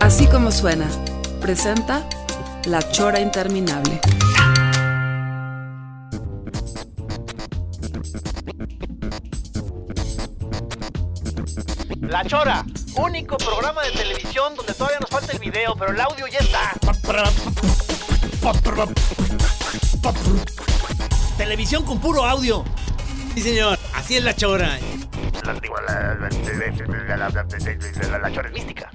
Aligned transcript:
Así 0.00 0.26
como 0.26 0.50
suena, 0.50 0.86
presenta 1.40 2.06
La 2.66 2.80
Chora 2.90 3.20
Interminable. 3.20 4.00
La 12.00 12.24
Chora, 12.24 12.64
único 12.96 13.36
programa 13.38 13.82
de 13.82 13.90
televisión 13.92 14.54
donde 14.54 14.74
todavía 14.74 14.98
nos 15.00 15.10
falta 15.10 15.32
el 15.32 15.38
video, 15.38 15.74
pero 15.76 15.92
el 15.92 16.00
audio 16.00 16.26
ya 16.26 16.38
está. 16.38 16.72
Televisión 21.36 21.84
con 21.84 21.98
puro 21.98 22.24
audio. 22.24 22.64
Sí, 23.34 23.40
señor. 23.40 23.78
Así 23.94 24.16
es 24.16 24.24
la 24.24 24.34
chora. 24.34 24.78
La, 25.44 25.54
digo, 25.54 25.74
la, 25.86 25.94
la, 25.94 26.14
la, 26.14 26.28
la- 26.28 27.28
la- 27.28 28.08
la- 28.08 28.18
la 28.18 28.32
Chora 28.32 28.48
es 28.48 28.54
mística. 28.54 28.90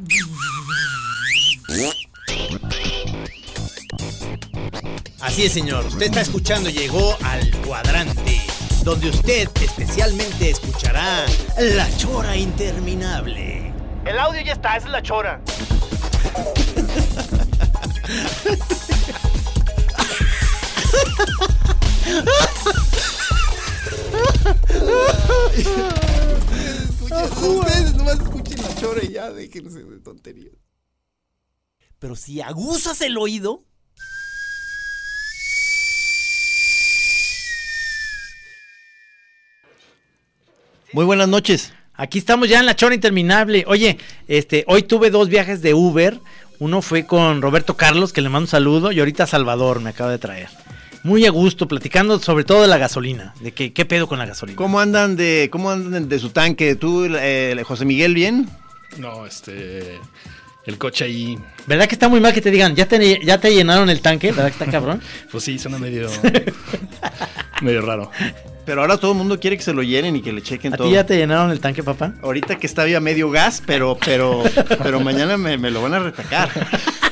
Así 5.22 5.46
es, 5.46 5.54
señor. 5.54 5.86
Usted 5.86 6.08
está 6.08 6.22
escuchando, 6.22 6.70
llegó 6.70 7.18
al 7.24 7.50
cuadrante, 7.66 8.42
donde 8.84 9.10
usted 9.10 9.50
especialmente 9.62 10.50
escuchará 10.52 11.26
la 11.58 11.88
chora 11.98 12.36
interminable. 12.36 13.72
El 14.06 14.18
audio 14.18 14.42
ya 14.42 14.54
está, 14.54 14.78
esa 14.78 14.88
es 14.88 14.92
la 14.92 15.02
Chora. 15.04 15.42
Ustedes 27.02 27.96
nomás 27.96 28.20
escuchen 28.20 28.62
la 28.62 28.76
chora 28.76 29.04
y 29.04 29.14
ya 29.14 29.32
déjense 29.32 29.84
de 29.84 30.00
tonterías. 30.00 30.54
Pero 32.00 32.16
si 32.16 32.42
aguzas 32.42 33.02
el 33.02 33.18
oído, 33.18 33.64
Muy 40.92 41.06
buenas 41.06 41.28
noches. 41.28 41.72
Aquí 41.94 42.18
estamos 42.18 42.50
ya 42.50 42.60
en 42.60 42.66
la 42.66 42.76
chora 42.76 42.96
interminable. 42.96 43.64
Oye, 43.68 44.00
este, 44.28 44.64
hoy 44.68 44.82
tuve 44.84 45.12
dos 45.12 45.30
viajes 45.30 45.62
de 45.62 45.76
Uber. 45.76 46.20
Uno 46.58 46.82
fue 46.82 47.06
con 47.06 47.44
Roberto 47.44 47.78
Carlos, 47.78 48.12
que 48.12 48.22
le 48.22 48.30
mando 48.30 48.46
un 48.46 48.48
saludo, 48.48 48.92
y 48.92 49.00
ahorita 49.00 49.28
Salvador 49.28 49.82
me 49.82 49.92
acaba 49.92 50.10
de 50.10 50.18
traer. 50.18 50.50
Muy 51.04 51.26
a 51.26 51.30
gusto, 51.32 51.68
platicando 51.68 52.20
sobre 52.20 52.44
todo 52.44 52.62
de 52.62 52.68
la 52.68 52.78
gasolina, 52.78 53.34
de 53.40 53.54
que, 53.54 53.72
qué 53.74 53.86
pedo 53.86 54.08
con 54.08 54.20
la 54.20 54.26
gasolina. 54.26 54.58
¿Cómo 54.58 54.80
andan 54.80 55.16
de 55.16 55.50
cómo 55.52 55.72
andan 55.72 56.10
de 56.10 56.20
su 56.20 56.30
tanque? 56.32 56.76
¿Tú, 56.76 57.08
eh, 57.10 57.62
José 57.66 57.86
Miguel, 57.86 58.14
bien? 58.14 58.50
No, 58.98 59.26
este. 59.26 60.00
El 60.66 60.78
coche 60.78 61.06
ahí, 61.06 61.40
¿Verdad 61.66 61.88
que 61.88 61.96
está 61.96 62.10
muy 62.10 62.20
mal 62.20 62.32
que 62.34 62.42
te 62.42 62.52
digan, 62.52 62.76
ya 62.76 62.86
te, 62.86 63.26
ya 63.26 63.40
te 63.40 63.56
llenaron 63.56 63.90
el 63.90 64.02
tanque? 64.02 64.32
¿Verdad 64.32 64.48
que 64.48 64.64
está 64.64 64.66
cabrón? 64.68 65.02
pues 65.32 65.44
sí, 65.44 65.58
suena 65.58 65.80
medio. 65.80 66.10
medio 67.62 67.82
raro. 67.82 68.12
Pero 68.66 68.82
ahora 68.82 68.98
todo 68.98 69.14
el 69.14 69.18
mundo 69.18 69.40
quiere 69.40 69.58
que 69.58 69.64
se 69.64 69.74
lo 69.74 69.82
llenen 69.82 70.16
y 70.18 70.22
que 70.22 70.32
le 70.32 70.44
chequen 70.44 70.74
¿A 70.74 70.78
todo. 70.78 70.88
ti 70.88 70.94
ya 70.94 71.06
te 71.06 71.18
llenaron 71.18 71.50
el 71.50 71.60
tanque, 71.60 71.82
papá? 71.82 72.14
Ahorita 72.22 72.60
que 72.60 72.68
está 72.68 72.88
ya 72.88 73.00
medio 73.00 73.32
gas, 73.32 73.64
pero 73.66 73.98
pero 74.06 74.44
pero 74.84 75.00
mañana 75.00 75.38
me, 75.38 75.58
me 75.58 75.72
lo 75.72 75.82
van 75.82 75.96
a 75.96 76.00
retacar. 76.00 76.50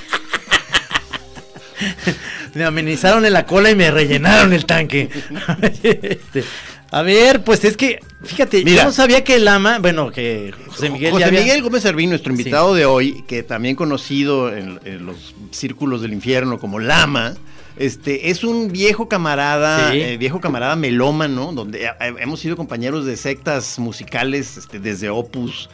Me 2.57 2.66
amenizaron 2.66 3.23
en 3.25 3.34
la 3.34 3.45
cola 3.45 3.69
y 3.69 3.75
me 3.75 3.91
rellenaron 3.91 4.51
el 4.53 4.66
tanque. 4.66 5.09
Este, 5.84 6.44
a 6.91 7.01
ver, 7.01 7.44
pues 7.44 7.63
es 7.66 7.75
que, 7.78 8.00
fíjate, 8.23 8.63
Mira. 8.63 8.78
yo 8.78 8.84
no 8.85 8.91
sabía 8.94 9.23
que 9.23 9.35
el 9.35 9.47
ama, 9.47 9.78
bueno, 9.79 10.09
que 10.12 10.53
José 10.68 10.90
Miguel 10.90 11.12
José 11.12 11.22
ya 11.22 11.28
había- 11.28 11.41
Miguel 11.41 11.62
Gómez 11.62 11.84
Servín, 11.84 12.09
nuestro 12.09 12.31
invitado 12.31 12.73
de 12.73 12.85
hoy, 12.85 13.23
que 13.28 13.44
también 13.44 13.75
conocido 13.75 14.56
en, 14.56 14.79
en 14.85 15.06
los 15.06 15.35
círculos 15.51 16.01
del 16.01 16.13
infierno 16.13 16.57
como 16.59 16.79
Lama, 16.79 17.35
este, 17.78 18.29
es 18.31 18.44
un 18.44 18.72
viejo 18.72 19.07
camarada, 19.07 19.91
Sí. 19.91 20.00
eh, 20.01 20.18
viejo 20.18 20.39
camarada 20.41 20.75
melómano, 20.75 21.51
donde 21.53 21.84
eh, 21.85 21.91
hemos 22.19 22.39
sido 22.39 22.56
compañeros 22.57 23.06
de 23.06 23.18
sectas 23.18 23.78
musicales 23.79 24.57
este, 24.57 24.79
desde 24.79 25.09
Opus 25.09 25.69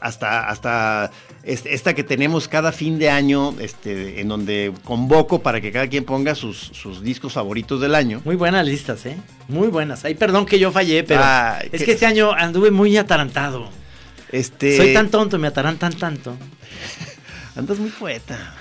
hasta, 0.00 0.48
hasta 0.48 1.10
esta 1.42 1.94
que 1.94 2.04
tenemos 2.04 2.48
cada 2.48 2.72
fin 2.72 2.98
de 2.98 3.10
año, 3.10 3.54
este, 3.60 4.20
en 4.20 4.28
donde 4.28 4.72
convoco 4.84 5.40
para 5.40 5.60
que 5.60 5.72
cada 5.72 5.86
quien 5.88 6.04
ponga 6.04 6.34
sus, 6.34 6.58
sus 6.58 7.02
discos 7.02 7.32
favoritos 7.32 7.80
del 7.80 7.94
año. 7.94 8.20
Muy 8.24 8.36
buenas 8.36 8.66
listas, 8.66 9.06
¿eh? 9.06 9.16
Muy 9.48 9.68
buenas. 9.68 10.04
Ay, 10.04 10.14
perdón 10.14 10.46
que 10.46 10.58
yo 10.58 10.72
fallé, 10.72 11.04
pero 11.04 11.22
es 11.72 11.82
que 11.82 11.92
este 11.92 12.06
año 12.06 12.32
anduve 12.32 12.70
muy 12.70 12.96
atarantado. 12.96 13.68
Este, 14.30 14.76
Soy 14.76 14.92
tan 14.92 15.10
tonto, 15.10 15.38
me 15.38 15.48
atarantan 15.48 15.94
tanto. 15.94 16.36
Andas 17.56 17.78
muy 17.78 17.90
poeta. 17.90 18.54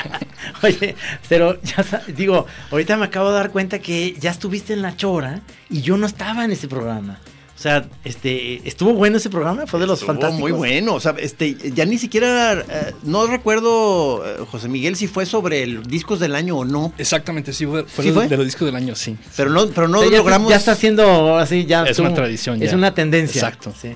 Oye, 0.62 0.94
pero 1.28 1.60
ya 1.62 1.84
digo, 2.08 2.46
ahorita 2.70 2.96
me 2.96 3.06
acabo 3.06 3.30
de 3.30 3.34
dar 3.36 3.50
cuenta 3.50 3.78
que 3.78 4.14
ya 4.18 4.30
estuviste 4.30 4.72
en 4.72 4.82
la 4.82 4.96
chora 4.96 5.40
y 5.70 5.82
yo 5.82 5.96
no 5.96 6.06
estaba 6.06 6.44
en 6.44 6.52
ese 6.52 6.68
programa. 6.68 7.18
O 7.62 7.64
sea, 7.64 7.88
este, 8.02 8.60
estuvo 8.68 8.92
bueno 8.92 9.18
ese 9.18 9.30
programa, 9.30 9.68
fue 9.68 9.78
de 9.78 9.86
los 9.86 10.00
Estuvo 10.00 10.14
fantásticos. 10.14 10.40
Muy 10.40 10.50
bueno, 10.50 10.94
o 10.94 10.98
sea, 11.00 11.14
este, 11.16 11.54
ya 11.72 11.84
ni 11.84 11.96
siquiera, 11.96 12.54
eh, 12.54 12.92
no 13.04 13.28
recuerdo, 13.28 14.20
eh, 14.26 14.44
José 14.50 14.68
Miguel, 14.68 14.96
si 14.96 15.06
fue 15.06 15.26
sobre 15.26 15.62
el 15.62 15.84
discos 15.84 16.18
del 16.18 16.34
año 16.34 16.56
o 16.56 16.64
no, 16.64 16.92
Exactamente, 16.98 17.52
sí, 17.52 17.64
fue, 17.64 17.84
fue 17.84 18.02
¿Sí 18.02 18.10
de- 18.10 18.14
fue? 18.16 18.26
de 18.26 18.36
los 18.36 18.46
discos 18.46 18.66
del 18.66 18.74
año, 18.74 18.96
sí. 18.96 19.16
pero 19.36 19.48
no, 19.50 19.68
pero 19.68 19.86
no 19.86 19.98
O 19.98 20.02
sea, 20.02 20.10
ya, 20.10 20.16
logramos. 20.18 20.50
ya 20.50 20.56
está 20.56 20.72
haciendo 20.72 21.38
así, 21.38 21.64
ya. 21.64 21.84
Es 21.84 22.00
una 22.00 22.12
tradición 22.12 22.60
Es 22.60 22.72
ya. 22.72 22.76
una 22.76 22.94
tendencia. 22.94 23.42
Exacto. 23.42 23.72
Sí. 23.80 23.94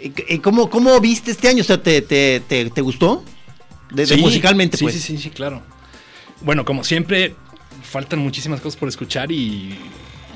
¿Y- 0.00 0.34
y 0.34 0.38
¿Cómo, 0.38 0.70
¿Cómo 0.70 1.00
viste 1.00 1.32
este 1.32 1.48
año? 1.48 1.62
O 1.62 1.64
sea, 1.64 1.82
¿te, 1.82 2.00
te, 2.02 2.38
te, 2.46 2.70
te 2.70 2.80
gustó? 2.82 3.24
De, 3.90 4.06
de 4.06 4.14
Sí, 4.14 4.20
musicalmente, 4.20 4.76
sí, 4.76 4.84
pues. 4.84 4.94
Sí, 4.94 5.00
sí, 5.00 5.18
sí, 5.18 5.30
claro. 5.30 5.60
Bueno, 6.42 6.64
como 6.64 6.84
siempre, 6.84 7.34
faltan 7.82 8.20
muchísimas 8.20 8.60
cosas 8.60 8.78
por 8.78 8.88
escuchar 8.88 9.32
y, 9.32 9.76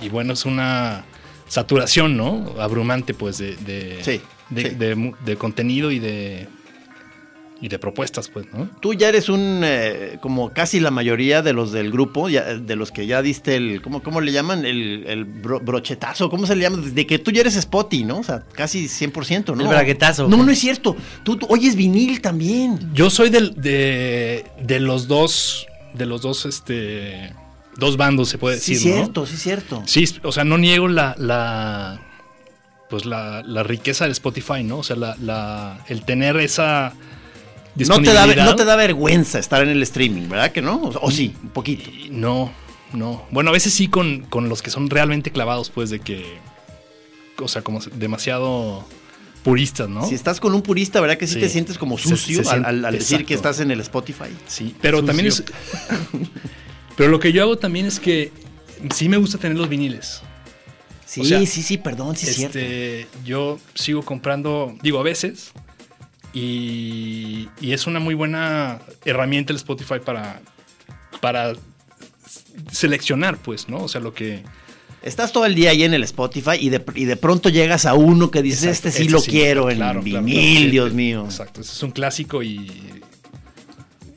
y 0.03 0.09
bueno, 0.09 0.33
es 0.33 0.45
una 0.47 1.05
saturación, 1.53 2.17
¿no? 2.17 2.55
Abrumante, 2.59 3.13
pues, 3.13 3.37
de, 3.39 3.57
de, 3.57 3.99
Sí, 4.03 4.21
de, 4.49 4.71
sí. 4.71 4.75
de 4.77 4.95
mu- 4.95 5.13
de 5.25 5.37
contenido 5.37 5.91
y 5.91 5.99
de, 5.99 6.49
y 7.61 7.69
de 7.69 7.79
propuestas, 7.79 8.29
pues, 8.31 8.47
¿no? 8.55 8.71
Tú 8.81 8.95
ya 8.95 9.11
eres 9.11 9.29
un, 9.29 9.61
eh, 9.63 10.17
como 10.23 10.53
casi 10.55 10.81
la 10.81 10.91
mayoría 10.91 11.43
de 11.43 11.53
los 11.53 11.71
del 11.71 11.93
grupo, 11.93 12.31
ya, 12.31 12.43
de 12.55 12.75
los 12.75 12.91
que 12.91 13.07
ya 13.07 13.21
diste 13.21 13.55
el, 13.57 13.83
¿cómo, 13.83 14.03
cómo 14.03 14.23
le 14.23 14.33
llaman? 14.33 14.65
El, 14.65 15.05
el 15.07 15.27
bro- 15.27 15.61
brochetazo, 15.63 16.31
¿cómo 16.31 16.47
se 16.47 16.57
le 16.57 16.63
llama? 16.63 16.79
De 16.79 17.07
que 17.07 17.19
tú 17.19 17.31
ya 17.31 17.43
eres 17.43 17.55
spotty, 17.61 18.05
¿no? 18.05 18.21
O 18.21 18.25
sea, 18.25 18.43
casi 18.55 18.87
100%, 18.89 19.55
¿no? 19.55 19.61
El 19.63 19.69
braguetazo. 19.69 20.29
No, 20.29 20.39
no 20.39 20.51
es 20.51 20.59
cierto. 20.59 20.97
Tú, 21.23 21.37
tú 21.37 21.47
oyes 21.51 21.77
vinil 21.77 22.23
también. 22.23 22.79
Yo 22.95 23.11
soy 23.11 23.29
del, 23.29 23.55
de, 23.61 24.47
de 24.63 24.81
los 24.81 25.07
dos, 25.07 25.67
de 25.93 26.07
los 26.07 26.23
dos, 26.23 26.47
este, 26.47 27.35
dos 27.77 27.97
bandos, 27.97 28.29
se 28.29 28.39
puede 28.39 28.59
Sí, 28.59 28.75
decir, 28.75 28.91
¿no? 28.91 28.97
cierto, 28.97 29.27
sí, 29.27 29.37
cierto. 29.37 29.83
Sí, 29.87 30.05
o 30.23 30.33
sea, 30.33 30.45
no 30.45 30.59
niego 30.59 30.89
la, 30.89 31.15
la 31.19 32.01
pues 32.91 33.05
la, 33.07 33.43
la 33.47 33.63
riqueza 33.63 34.05
del 34.05 34.13
Spotify, 34.13 34.63
¿no? 34.63 34.79
O 34.79 34.83
sea, 34.83 34.97
la, 34.97 35.17
la- 35.21 35.83
el 35.89 36.05
tener 36.05 36.37
esa 36.37 36.93
No 37.77 38.01
te, 38.03 38.13
da, 38.13 38.27
no 38.27 38.55
te 38.55 38.65
da 38.67 38.77
vergüenza 38.77 39.39
estar 39.39 39.63
en 39.63 39.71
el 39.71 39.83
streaming, 39.83 40.29
¿verdad 40.29 40.53
que 40.53 40.61
no? 40.61 40.77
O, 40.77 41.07
o 41.07 41.11
sí, 41.11 41.35
un 41.43 41.49
poquito. 41.51 41.91
No, 42.11 42.53
no. 42.93 43.25
Bueno, 43.31 43.49
a 43.49 43.53
veces 43.55 43.73
sí 43.73 43.89
con, 43.89 44.21
con 44.25 44.51
los 44.51 44.61
que 44.61 44.69
son 44.71 44.91
realmente 44.91 45.31
clavados, 45.31 45.71
pues, 45.71 45.89
de 45.89 46.01
que, 46.01 46.39
o 47.39 47.49
sea, 47.49 47.63
como 47.63 47.81
demasiado 47.95 48.85
puristas, 49.43 49.89
¿no? 49.89 50.07
Si 50.07 50.15
estás 50.15 50.39
con 50.39 50.55
un 50.55 50.61
purista, 50.61 51.01
¿verdad 51.01 51.17
que 51.17 51.27
sí, 51.27 51.35
Sí. 51.35 51.41
te 51.41 51.49
sientes 51.49 51.79
como 51.79 51.97
sucio 51.97 52.45
se 52.45 52.51
al, 52.51 52.57
siente- 52.57 52.69
al- 52.69 52.85
al 52.85 52.93
decir 52.99 53.25
que 53.25 53.33
estás 53.33 53.59
en 53.61 53.71
el 53.71 53.81
Spotify? 53.81 54.29
Sí, 54.47 54.77
pero 54.83 54.99
Sucio. 54.99 55.07
también 55.07 55.29
es... 55.29 55.43
pero 56.97 57.11
lo 57.11 57.21
que 57.21 57.33
yo 57.33 57.43
hago 57.43 57.59
también 57.59 57.87
es 57.87 58.01
que 58.01 58.33
sí 58.95 59.09
me 59.09 59.17
gusta 59.17 59.39
tener 59.39 59.57
los 59.57 59.69
viniles. 59.69 60.23
Sí, 61.07 61.21
O 61.21 61.25
sea, 61.25 61.39
sí, 61.41 61.63
sí, 61.63 61.77
perdón, 61.77 62.17
sí 62.17 62.27
es 62.27 62.37
cierto. 62.37 62.59
este, 62.59 63.07
yo 63.25 63.59
sigo 63.75 64.03
comprando, 64.03 64.75
digo, 64.83 64.99
a 64.99 65.03
veces, 65.03 65.53
y, 66.33 67.49
y 67.61 67.73
es 67.73 67.87
una 67.87 68.01
muy 68.01 68.15
buena 68.15 68.81
herramienta 69.05 69.53
el 69.53 69.59
Spotify 69.59 69.99
para, 70.03 70.41
para 71.21 71.53
seleccionar, 72.71 73.37
pues, 73.37 73.69
¿no? 73.69 73.79
O 73.79 73.89
sea, 73.89 74.01
lo 74.01 74.15
que, 74.15 74.43
Estás 75.03 75.33
todo 75.33 75.47
el 75.47 75.57
día 75.57 75.71
ahí 75.71 75.83
en 75.83 75.95
el 75.95 76.05
Spotify 76.05 76.57
y 76.61 76.69
de, 76.69 76.83
y 76.95 77.07
de 77.07 77.17
pronto 77.17 77.49
llegas 77.49 77.87
a 77.87 77.95
uno 77.95 78.31
que 78.31 78.41
dices, 78.41 78.65
Exacto, 78.65 78.89
este 78.89 79.03
sí 79.03 79.09
lo 79.09 79.19
sí, 79.21 79.33
quiero 79.33 79.69
en 79.69 79.77
claro, 79.79 80.01
vinil, 80.01 80.59
claro, 80.59 80.71
Dios 80.71 80.93
mío. 80.95 81.25
Exacto, 81.25 81.61
es 81.61 81.83
un 81.83 81.91
clásico 81.91 82.43
y, 82.43 83.02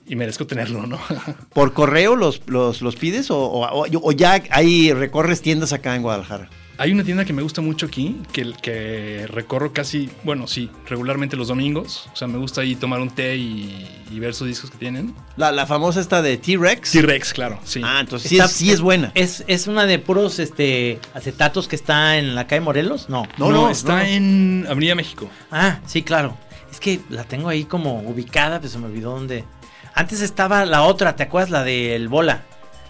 y 0.07 0.15
merezco 0.15 0.45
tenerlo, 0.47 0.85
¿no? 0.85 0.99
¿Por 1.53 1.73
correo 1.73 2.15
los, 2.15 2.41
los, 2.47 2.81
los 2.81 2.95
pides 2.95 3.31
o, 3.31 3.37
o- 3.39 3.85
o 4.01 4.11
ya 4.11 4.41
hay 4.51 4.93
recorres 4.93 5.41
tiendas 5.41 5.73
acá 5.73 5.95
en 5.95 6.01
Guadalajara? 6.03 6.49
Hay 6.77 6.91
una 6.91 7.05
tienda 7.05 7.23
que 7.23 7.31
me 7.31 7.41
gusta 7.41 7.61
mucho 7.61 7.85
aquí, 7.85 8.17
que, 8.33 8.51
que 8.61 9.27
recorro 9.29 9.71
casi, 9.71 10.09
bueno, 10.25 10.45
sí, 10.45 10.69
regularmente 10.89 11.37
los 11.37 11.47
domingos. 11.47 12.09
O 12.11 12.17
sea, 12.17 12.27
me 12.27 12.37
gusta 12.37 12.59
ahí 12.59 12.75
tomar 12.75 12.99
un 12.99 13.09
té 13.09 13.37
y, 13.37 13.87
y 14.11 14.19
ver 14.19 14.33
sus 14.33 14.49
discos 14.49 14.71
que 14.71 14.77
tienen. 14.77 15.15
La, 15.37 15.53
la 15.53 15.65
famosa 15.65 16.01
esta 16.01 16.21
de 16.21 16.35
T-Rex. 16.35 16.91
T-Rex, 16.91 17.31
claro, 17.33 17.61
sí. 17.63 17.79
Ah, 17.81 17.99
entonces 18.01 18.27
sí, 18.29 18.35
Está- 18.35 18.47
es, 18.47 18.51
sí 18.51 18.71
es 18.71 18.81
buena. 18.81 19.13
¿Es, 19.15 19.45
¿Es 19.47 19.67
una 19.67 19.85
de 19.85 19.99
puros 19.99 20.37
este, 20.39 20.99
acetatos 21.13 21.69
que 21.69 21.77
está 21.77 22.17
en 22.17 22.35
la 22.35 22.45
calle 22.45 22.59
Morelos? 22.59 23.07
No. 23.07 23.23
No, 23.37 23.51
no, 23.51 23.61
no, 23.61 23.69
está 23.69 23.99
no. 23.99 24.09
en 24.09 24.65
Avenida 24.69 24.95
México. 24.95 25.29
Ah, 25.51 25.79
sí, 25.85 26.03
claro. 26.03 26.37
Es 26.69 26.81
que 26.81 26.99
la 27.09 27.23
tengo 27.23 27.47
ahí 27.47 27.63
como 27.63 28.01
ubicada, 28.01 28.59
pues 28.59 28.73
se 28.73 28.79
me 28.79 28.87
olvidó 28.87 29.11
dónde. 29.11 29.45
Antes 29.95 30.21
estaba 30.21 30.65
la 30.65 30.83
otra, 30.83 31.15
¿te 31.15 31.23
acuerdas? 31.23 31.49
La 31.49 31.63
del 31.63 32.07
Bola. 32.09 32.43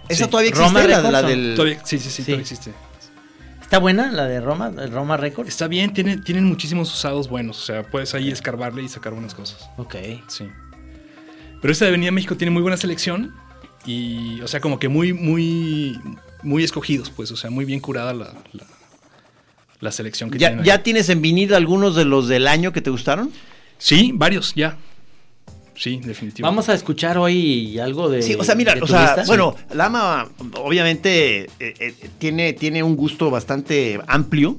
Esa 0.10 0.26
Sí. 0.26 0.30
todavía 0.30 0.52
Roma 0.52 0.82
existe, 0.84 0.88
la, 0.90 0.98
Records, 0.98 1.12
la 1.14 1.22
del... 1.24 1.56
Todavía- 1.56 1.86
sí, 1.86 2.00
sí, 2.00 2.10
sí, 2.10 2.16
Sí. 2.18 2.24
todavía 2.24 2.42
existe. 2.42 2.74
¿Está 3.62 3.80
buena 3.80 4.12
la 4.12 4.26
de 4.26 4.40
Roma, 4.42 4.72
el 4.78 4.92
Roma 4.92 5.18
Records? 5.18 5.50
Está 5.50 5.68
bien, 5.68 5.94
tiene, 5.94 6.18
tienen 6.18 6.44
muchísimos 6.46 6.94
usados 6.94 7.28
buenos. 7.30 7.58
O 7.60 7.66
sea, 7.66 7.84
puedes 7.84 8.14
ahí 8.14 8.30
escarbarle 8.30 8.84
y 8.84 8.90
sacar 8.90 9.14
buenas 9.14 9.34
cosas. 9.34 9.70
Ok. 9.78 9.96
Sí. 10.28 10.48
Pero 11.62 11.72
esta 11.72 11.86
de 11.86 11.90
Avenida 11.90 12.12
México 12.12 12.36
tiene 12.38 12.52
muy 12.52 12.62
buena 12.62 12.78
selección. 12.78 13.34
Y, 13.88 14.42
o 14.42 14.48
sea, 14.48 14.60
como 14.60 14.80
que 14.80 14.88
muy, 14.88 15.14
muy, 15.14 16.00
muy 16.44 16.64
escogidos, 16.64 17.10
pues. 17.10 17.32
O 17.32 17.36
sea, 17.38 17.50
muy 17.50 17.66
bien 17.66 17.80
curada 17.80 18.14
la, 18.14 18.34
la, 18.54 18.66
la 19.80 19.92
selección 19.92 20.30
que 20.30 20.38
¿Ya, 20.38 20.50
tienen. 20.50 20.66
¿Ya 20.66 20.74
ahí. 20.76 20.80
tienes 20.84 21.10
en 21.10 21.22
vinil 21.24 21.54
algunos 21.56 21.96
de 21.96 22.06
los 22.06 22.28
del 22.28 22.48
año 22.48 22.72
que 22.72 22.82
te 22.82 22.90
gustaron? 22.92 23.32
Sí, 23.80 24.12
varios, 24.14 24.54
ya. 24.56 24.78
Sí, 25.76 26.00
definitivo. 26.04 26.48
Vamos 26.48 26.70
a 26.70 26.74
escuchar 26.74 27.18
hoy 27.18 27.78
algo 27.80 28.10
de. 28.10 28.22
Sí, 28.22 28.36
o 28.36 28.44
sea, 28.44 28.56
mira, 28.56 28.76
o 28.82 28.88
sea, 28.88 29.24
bueno, 29.28 29.56
Lama 29.74 30.30
obviamente 30.58 31.44
eh, 31.44 31.48
eh, 31.60 31.94
tiene, 32.18 32.54
tiene 32.54 32.82
un 32.84 32.96
gusto 32.96 33.30
bastante 33.30 34.00
amplio, 34.08 34.58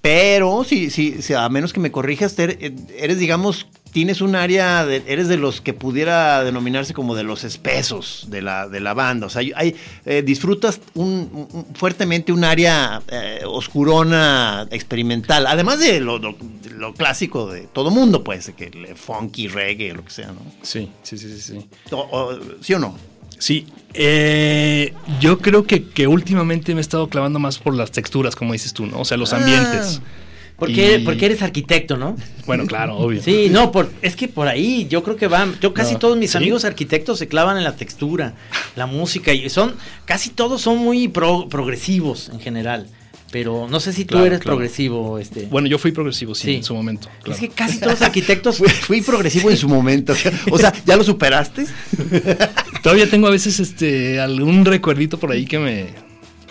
pero 0.00 0.64
sí, 0.64 0.90
sí, 0.90 1.22
sí, 1.22 1.34
a 1.34 1.48
menos 1.48 1.72
que 1.72 1.80
me 1.80 1.92
corrijas, 1.92 2.38
eh, 2.38 2.74
eres, 2.96 3.18
digamos, 3.18 3.66
tienes 3.92 4.20
un 4.20 4.34
área, 4.36 4.84
de- 4.86 5.02
eres 5.06 5.28
de 5.28 5.36
los 5.36 5.60
que 5.60 5.72
pudiera 5.74 6.42
denominarse 6.44 6.94
como 6.94 7.14
de 7.14 7.22
los 7.24 7.44
espesos 7.44 8.26
de 8.30 8.42
la, 8.42 8.68
de 8.68 8.80
la 8.80 8.94
banda, 8.94 9.26
o 9.26 9.30
sea, 9.30 9.42
hay, 9.56 9.74
eh, 10.04 10.22
disfrutas 10.22 10.80
un, 10.94 11.48
un- 11.52 11.66
fuertemente 11.74 12.32
un 12.32 12.44
área 12.44 13.02
eh, 13.08 13.40
oscurona, 13.46 14.66
experimental, 14.70 15.46
además 15.46 15.78
de 15.80 16.00
lo, 16.00 16.18
lo- 16.18 16.36
de 16.62 16.70
lo 16.70 16.94
clásico 16.94 17.50
de 17.50 17.62
todo 17.62 17.90
mundo, 17.90 18.22
pues, 18.24 18.52
que 18.56 18.94
funky, 18.96 19.48
reggae, 19.48 19.92
lo 19.94 20.04
que 20.04 20.10
sea, 20.10 20.28
¿no? 20.28 20.40
Sí, 20.62 20.90
sí, 21.02 21.18
sí, 21.18 21.40
sí. 21.40 21.40
Sí, 21.60 21.68
O- 21.92 21.96
o- 22.10 22.38
¿Sí 22.60 22.74
o 22.74 22.78
no? 22.78 22.96
Sí, 23.38 23.66
eh, 23.94 24.92
yo 25.20 25.38
creo 25.38 25.64
que, 25.66 25.84
que 25.88 26.06
últimamente 26.06 26.74
me 26.74 26.80
he 26.80 26.82
estado 26.82 27.08
clavando 27.08 27.38
más 27.38 27.58
por 27.58 27.74
las 27.74 27.90
texturas, 27.90 28.36
como 28.36 28.52
dices 28.52 28.74
tú, 28.74 28.84
¿no? 28.86 29.00
O 29.00 29.04
sea, 29.04 29.16
los 29.16 29.32
Ah. 29.32 29.36
ambientes. 29.38 30.00
Porque, 30.60 30.98
Y- 31.00 31.04
porque 31.04 31.26
eres 31.26 31.42
arquitecto, 31.42 31.96
¿no? 31.96 32.14
Bueno, 32.46 32.66
claro, 32.66 32.96
obvio. 32.98 33.20
Sí, 33.22 33.48
no, 33.50 33.72
por, 33.72 33.90
es 34.02 34.14
que 34.14 34.28
por 34.28 34.46
ahí 34.46 34.86
yo 34.88 35.02
creo 35.02 35.16
que 35.16 35.26
van, 35.26 35.58
yo 35.60 35.74
casi 35.74 35.94
No, 35.94 35.98
todos 35.98 36.16
mis 36.18 36.30
¿sí? 36.32 36.36
amigos 36.36 36.64
arquitectos 36.64 37.18
se 37.18 37.26
clavan 37.26 37.56
en 37.56 37.64
la 37.64 37.74
textura, 37.76 38.34
la 38.76 38.86
música, 38.86 39.32
y 39.32 39.48
son, 39.50 39.74
casi 40.04 40.30
todos 40.30 40.60
son 40.60 40.78
muy 40.78 41.08
pro- 41.08 41.48
progresivos 41.48 42.28
en 42.32 42.40
general, 42.40 42.86
pero 43.32 43.68
no 43.70 43.80
sé 43.80 43.92
si 43.92 44.04
tú 44.04 44.18
eres 44.18 44.40
claro. 44.40 44.56
progresivo, 44.58 45.18
este. 45.18 45.46
Bueno, 45.46 45.66
yo 45.66 45.78
fui 45.78 45.92
progresivo, 45.92 46.34
sí, 46.34 46.42
Sí. 46.48 46.54
en 46.56 46.64
su 46.64 46.74
momento. 46.74 47.08
claro. 47.22 47.32
Es 47.32 47.40
que 47.40 47.48
casi 47.48 47.78
todos 47.78 47.92
los 47.94 48.02
arquitectos, 48.02 48.58
Fui, 48.58 48.68
fui 48.68 49.00
progresivo 49.00 49.50
en 49.50 49.56
su 49.56 49.68
momento. 49.68 50.12
O 50.50 50.58
sea, 50.58 50.72
¿ya 50.84 50.96
lo 50.96 51.04
superaste? 51.04 51.64
Todavía 52.82 53.08
tengo 53.08 53.26
a 53.28 53.30
veces 53.30 53.60
este 53.60 54.20
algún 54.20 54.64
recuerdito 54.64 55.18
por 55.18 55.32
ahí 55.32 55.46
que 55.46 55.58
me. 55.58 55.86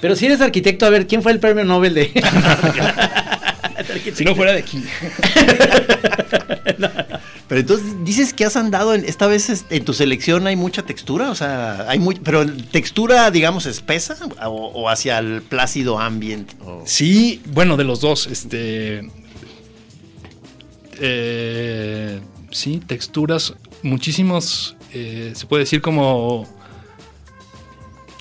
pero 0.02 0.16
si 0.16 0.26
eres 0.26 0.42
arquitecto, 0.42 0.86
a 0.86 0.90
ver, 0.90 1.06
¿quién 1.06 1.22
fue 1.22 1.32
el 1.32 1.40
premio 1.40 1.64
Nobel 1.66 1.94
de... 1.94 2.12
Si 4.14 4.24
no 4.26 4.36
fuera 4.36 4.52
de 4.54 4.60
aquí. 4.60 4.84
Pero 7.48 7.62
entonces 7.62 7.88
dices 8.06 8.34
que 8.34 8.46
has 8.46 8.56
andado 8.56 8.94
en, 8.94 9.04
esta 9.06 9.26
vez 9.26 9.66
en 9.72 9.84
tu 9.86 9.94
selección 9.94 10.46
hay 10.46 10.56
mucha 10.56 10.84
textura, 10.84 11.32
o 11.32 11.36
sea, 11.36 11.90
hay 11.90 11.98
muy, 11.98 12.14
pero 12.16 12.46
textura, 12.72 13.32
digamos, 13.32 13.66
espesa 13.66 14.16
o, 14.46 14.50
o 14.68 14.88
hacia 14.90 15.18
el 15.18 15.42
plácido 15.42 15.98
ambient. 16.00 16.52
o- 16.62 16.84
Sí, 16.86 17.42
bueno, 17.48 17.76
de 17.76 17.86
los 17.86 18.02
dos. 18.02 18.28
Este. 18.28 19.02
eh, 21.00 22.20
sí, 22.52 22.82
texturas. 22.86 23.54
Muchísimos. 23.82 24.76
eh, 24.94 25.32
se 25.36 25.46
puede 25.48 25.64
decir 25.64 25.82
como. 25.82 26.48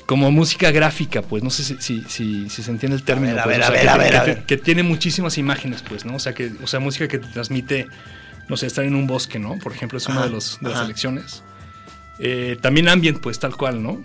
Como 0.09 0.31
música 0.31 0.71
gráfica, 0.71 1.21
pues. 1.21 1.43
No 1.43 1.51
sé 1.51 1.63
si, 1.65 1.77
si, 1.81 2.03
si- 2.09 2.49
si 2.49 2.63
se 2.63 2.71
entiende 2.71 2.97
el 2.97 3.03
término. 3.03 3.35
ver, 3.35 3.41
a 3.41 3.45
pues, 3.45 3.59
ver, 3.59 3.63
o 3.63 3.67
a 3.67 3.71
ver, 3.71 3.81
que, 3.83 3.89
a 3.89 3.97
ver, 3.99 4.11
que- 4.11 4.17
a 4.17 4.25
que- 4.25 4.31
ver. 4.37 4.47
que 4.47 4.57
tiene 4.57 4.83
muchísimas 4.83 5.37
imágenes, 5.37 5.83
pues, 5.87 6.07
¿no? 6.07 6.15
O 6.17 6.19
sea, 6.19 6.33
que, 6.33 6.51
o 6.63 6.67
sea, 6.67 6.81
música 6.81 7.07
que 7.09 7.19
te 7.19 7.29
transmite. 7.29 7.87
No 8.49 8.57
sé, 8.57 8.67
estar 8.67 8.87
en 8.87 8.95
un 8.95 9.07
bosque, 9.07 9.39
¿no? 9.39 9.59
Por 9.63 9.73
ejemplo, 9.75 9.99
es 9.99 10.07
una 10.07 10.21
Ajá, 10.21 10.27
de, 10.29 10.33
los, 10.33 10.57
de 10.63 10.69
las 10.71 10.77
ajá. 10.79 10.85
selecciones. 10.87 11.43
Eh, 12.19 12.57
también 12.63 12.89
ambient, 12.89 13.21
pues, 13.21 13.39
tal 13.39 13.55
cual, 13.55 13.83
¿no? 13.83 14.03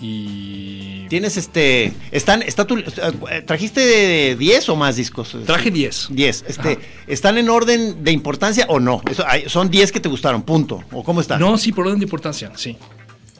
Y. 0.00 1.06
Tienes 1.10 1.36
este, 1.36 1.92
están, 2.10 2.40
está 2.42 2.66
tu, 2.66 2.82
trajiste 3.46 4.34
10 4.36 4.68
o 4.70 4.76
más 4.76 4.96
discos. 4.96 5.36
Traje 5.44 5.70
10. 5.70 6.08
10. 6.10 6.44
Este, 6.48 6.68
Ajá. 6.72 6.80
¿están 7.06 7.36
en 7.36 7.50
orden 7.50 8.02
de 8.02 8.12
importancia 8.12 8.64
o 8.68 8.80
no? 8.80 9.02
Eso, 9.10 9.24
hay- 9.26 9.48
son 9.48 9.70
10 9.70 9.92
que 9.92 10.00
te 10.00 10.08
gustaron, 10.08 10.42
punto. 10.42 10.82
¿O 10.92 11.04
cómo 11.04 11.20
está? 11.20 11.38
No, 11.38 11.58
sí, 11.58 11.72
por 11.72 11.86
orden 11.86 11.98
de 11.98 12.04
importancia, 12.04 12.50
sí. 12.56 12.78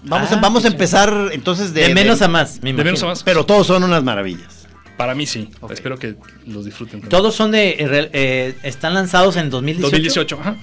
Vamos, 0.03 0.33
a, 0.33 0.37
Ah, 0.37 0.39
vamos 0.41 0.65
a 0.65 0.69
empezar 0.69 1.31
entonces 1.33 1.75
de, 1.75 1.89
De 1.89 1.95
menos 1.95 2.19
de- 2.21 2.25
a 2.25 2.29
más, 2.29 2.61
me 2.63 2.73
De 2.73 2.85
menos 2.85 3.03
a 3.03 3.07
más. 3.07 3.23
Pero 3.23 3.45
todos 3.45 3.67
son 3.67 3.83
unas 3.85 4.03
maravillas. 4.03 4.67
Para 4.97 5.15
mí 5.15 5.27
sí. 5.27 5.51
Espero 5.71 5.99
que 5.99 6.15
los 6.47 6.65
disfruten. 6.65 7.01
también. 7.01 7.11
Todos 7.11 7.35
son 7.35 7.51
de, 7.51 7.71
eh, 7.71 8.11
eh, 8.13 8.55
están 8.63 8.95
lanzados 8.95 9.37
en 9.37 9.49
2018. 9.51 9.91
2018, 9.91 10.41
ajá. 10.41 10.57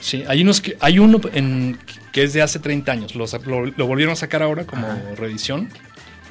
Sí, 0.00 0.24
hay 0.28 0.42
unos 0.42 0.60
que 0.60 0.76
hay 0.80 0.98
uno 0.98 1.20
en, 1.32 1.78
que 2.12 2.22
es 2.24 2.32
de 2.34 2.42
hace 2.42 2.58
30 2.58 2.92
años. 2.92 3.14
Lo, 3.14 3.26
sa- 3.26 3.38
lo- 3.44 3.64
lo 3.66 3.86
volvieron 3.86 4.12
a 4.12 4.16
sacar 4.16 4.42
ahora 4.42 4.64
como 4.64 4.86
reedición. 5.16 5.70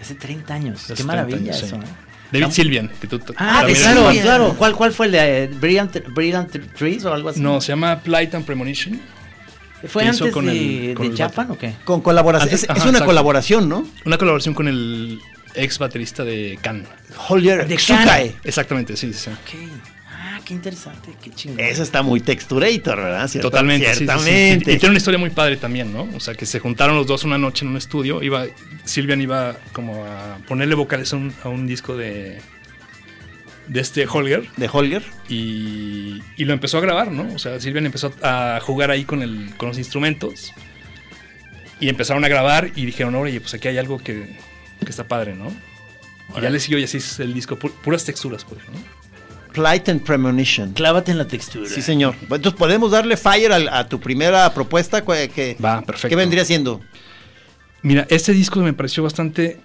Hace 0.01 0.13
30 0.15 0.53
años. 0.53 0.77
Hace 0.83 0.93
Qué 0.93 1.03
30 1.03 1.13
maravilla 1.13 1.37
años, 1.53 1.63
eso. 1.63 1.75
sí. 1.77 1.81
¿eh? 1.81 2.05
David 2.31 2.51
Silvian. 2.53 2.89
Que 2.99 3.07
tú, 3.07 3.19
Ah, 3.37 3.57
también 3.59 3.79
claro, 3.79 4.09
claro. 4.21 4.55
¿Cuál, 4.57 4.75
¿Cuál 4.75 4.91
fue 4.93 5.05
el 5.07 5.11
de 5.13 5.43
eh, 5.43 5.47
Brilliant, 5.47 5.95
Brilliant 6.13 6.51
Trees 6.75 7.05
o 7.05 7.13
algo 7.13 7.29
así? 7.29 7.39
No, 7.39 7.59
se 7.61 7.69
llama 7.69 7.99
Plight 8.01 8.35
and 8.35 8.45
Premonition. 8.45 8.99
¿Fue 9.87 10.03
hizo 10.03 10.23
antes 10.25 10.33
con 10.33 10.45
de, 10.47 10.89
el- 10.91 10.95
con 10.95 11.05
de 11.07 11.11
el 11.13 11.17
Japan 11.17 11.51
o 11.51 11.57
qué? 11.57 11.73
Con 11.83 12.01
colaboración. 12.01 12.49
Antes- 12.49 12.63
es, 12.63 12.69
ajá, 12.69 12.77
es 12.79 12.83
una 12.83 12.91
exacto. 12.91 13.05
colaboración, 13.07 13.69
¿no? 13.69 13.87
Una 14.05 14.17
colaboración 14.17 14.53
con 14.55 14.67
el 14.67 15.19
ex 15.53 15.77
baterista 15.79 16.23
de 16.23 16.57
Can. 16.61 16.85
Holger 17.29 17.67
De 17.67 17.75
Tsukae. 17.77 18.35
Exactamente, 18.43 18.97
sí, 18.97 19.13
sí. 19.13 19.19
sí. 19.25 19.29
Ok. 19.31 19.81
Ah, 20.11 20.39
qué 20.43 20.53
interesante, 20.53 21.09
qué 21.23 21.31
chingón. 21.31 21.59
Esa 21.59 21.83
está 21.83 22.01
muy 22.01 22.19
texturator, 22.19 22.97
¿verdad? 22.97 23.27
Cierta- 23.27 23.49
Totalmente, 23.49 23.85
sí, 23.87 23.91
sí, 23.93 23.99
sí. 23.99 24.05
Ciertamente. 24.05 24.71
Y, 24.71 24.75
y 24.75 24.77
tiene 24.79 24.89
una 24.91 24.97
historia 24.97 25.17
muy 25.17 25.29
padre 25.29 25.57
también, 25.57 25.93
¿no? 25.93 26.09
O 26.15 26.19
sea, 26.19 26.33
que 26.35 26.45
se 26.45 26.59
juntaron 26.59 26.95
los 26.95 27.07
dos 27.07 27.23
una 27.23 27.37
noche 27.37 27.63
en 27.63 27.71
un 27.71 27.77
estudio. 27.77 28.21
Iba, 28.21 28.45
Silvian 28.83 29.21
iba 29.21 29.55
como 29.71 30.03
a 30.05 30.37
ponerle 30.47 30.75
vocales 30.75 31.13
a 31.13 31.17
un, 31.17 31.33
a 31.43 31.49
un 31.49 31.67
disco 31.67 31.95
de, 31.95 32.41
de 33.67 33.79
este 33.81 34.05
Holger. 34.07 34.47
De 34.57 34.69
Holger. 34.71 35.03
y, 35.29 36.21
y 36.37 36.45
lo 36.45 36.53
empezó 36.53 36.77
a 36.77 36.81
grabar, 36.81 37.11
¿no? 37.11 37.33
O 37.33 37.39
sea, 37.39 37.59
Silvian 37.59 37.85
empezó 37.85 38.13
a 38.21 38.59
jugar 38.61 38.91
ahí 38.91 39.05
con, 39.05 39.21
el, 39.21 39.53
con 39.57 39.69
los 39.69 39.77
instrumentos 39.77 40.53
y 41.79 41.89
empezaron 41.89 42.23
a 42.23 42.27
grabar 42.27 42.71
y 42.75 42.85
dijeron, 42.85 43.15
oye, 43.15 43.39
pues 43.41 43.53
aquí 43.53 43.67
hay 43.67 43.77
algo 43.77 43.97
que, 43.97 44.37
que 44.79 44.89
está 44.89 45.07
padre, 45.07 45.35
¿no? 45.35 45.51
Y 46.37 46.41
ya 46.41 46.49
le 46.49 46.59
siguió 46.59 46.79
y 46.79 46.83
así 46.83 46.97
es 46.97 47.19
el 47.19 47.33
disco, 47.33 47.57
pu- 47.57 47.71
puras 47.83 48.03
texturas, 48.05 48.43
pues, 48.45 48.61
¿no? 48.67 48.79
Plight 49.53 49.87
and 49.89 50.03
Premonition. 50.03 50.73
Clávate 50.73 51.11
en 51.11 51.17
la 51.17 51.27
textura. 51.27 51.69
Sí, 51.69 51.81
señor. 51.81 52.15
Entonces, 52.23 52.53
¿podemos 52.53 52.91
darle 52.91 53.15
fire 53.15 53.53
a, 53.53 53.87
tu 53.87 53.99
primera 54.01 54.53
propuesta? 54.53 55.03
¿Qué, 55.05 55.31
qué- 55.33 55.55
Va, 55.63 55.81
perfecto. 55.81 56.09
¿Qué 56.09 56.15
vendría 56.17 56.43
siendo? 56.43 56.81
Mira, 57.81 58.05
este 58.09 58.33
disco 58.33 58.59
me 58.59 58.73
pareció 58.73 59.03
bastante, 59.03 59.61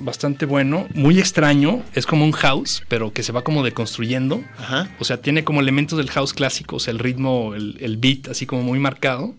bastante 0.00 0.46
bueno, 0.46 0.86
muy 0.94 1.18
extraño, 1.18 1.82
es 1.94 2.06
como 2.06 2.24
un 2.24 2.32
house, 2.32 2.82
pero 2.88 3.12
que 3.12 3.22
se 3.22 3.32
va 3.32 3.42
como 3.42 3.62
deconstruyendo. 3.62 4.42
Ajá. 4.58 4.88
O 4.98 5.04
sea, 5.04 5.20
tiene 5.20 5.44
como 5.44 5.60
elementos 5.60 5.98
del 5.98 6.10
house 6.10 6.32
clásico, 6.34 6.76
o 6.76 6.80
sea, 6.80 6.92
el 6.92 6.98
ritmo, 6.98 7.54
el, 7.54 7.76
el 7.80 7.96
beat, 7.96 8.28
así 8.28 8.46
como 8.46 8.62
muy 8.62 8.78
marcado, 8.78 9.34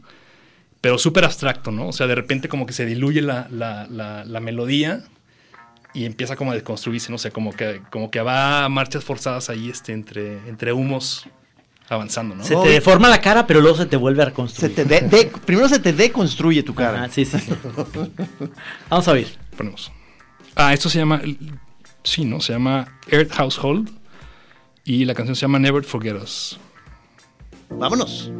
pero 0.82 0.98
súper 0.98 1.26
abstracto, 1.26 1.72
¿no? 1.72 1.88
O 1.88 1.94
sea, 1.94 2.08
de 2.08 2.16
repente 2.16 2.48
como 2.50 2.66
que 2.66 2.74
se 2.74 2.86
diluye 2.86 3.22
la, 3.22 3.48
la- 3.52 3.88
la- 3.90 4.26
la 4.26 4.40
melodía 4.40 5.04
y 5.94 6.06
empieza 6.06 6.36
como 6.36 6.52
a 6.52 6.54
desconstruirse, 6.54 7.12
no 7.12 7.18
sé, 7.18 7.32
como 7.32 7.52
que, 7.54 7.82
como 7.92 8.10
que 8.10 8.22
va 8.22 8.64
a 8.66 8.70
marchas 8.70 9.04
forzadas 9.04 9.50
ahí 9.50 9.70
este, 9.70 9.92
entre, 9.94 10.38
entre 10.48 10.72
humos 10.74 11.28
avanzando, 11.90 12.34
¿no? 12.36 12.44
Se 12.46 12.56
te 12.56 12.70
deforma 12.70 13.10
la 13.10 13.20
cara, 13.20 13.46
pero 13.46 13.60
luego 13.60 13.76
se 13.76 13.86
te 13.86 13.98
vuelve 13.98 14.22
a 14.22 14.26
Se 14.26 14.30
reconstruir. 14.30 14.74
te 14.76 14.86
de- 14.86 15.02
de- 15.02 15.32
primero 15.46 15.68
se 15.68 15.80
te 15.80 15.92
deconstruye 15.92 16.64
tu 16.64 16.74
cara. 16.74 17.04
Ajá, 17.04 17.10
sí, 17.14 17.26
sí, 17.26 17.38
sí. 17.38 17.52
Vamos 18.90 19.08
a 19.08 19.12
oír. 19.12 19.28
Ponemos. 19.58 19.92
Ah, 20.56 20.74
esto 20.74 20.90
se 20.90 21.00
llama 21.00 21.22
Sí, 22.04 22.26
¿no? 22.26 22.42
Se 22.42 22.54
llama 22.54 23.00
Earth 23.08 23.32
Household 23.32 23.90
y 24.84 25.06
la 25.06 25.14
canción 25.14 25.36
se 25.36 25.42
llama 25.42 25.60
Never 25.60 25.84
Forget 25.84 26.16
Us. 26.22 26.60
Vámonos. 27.70 28.32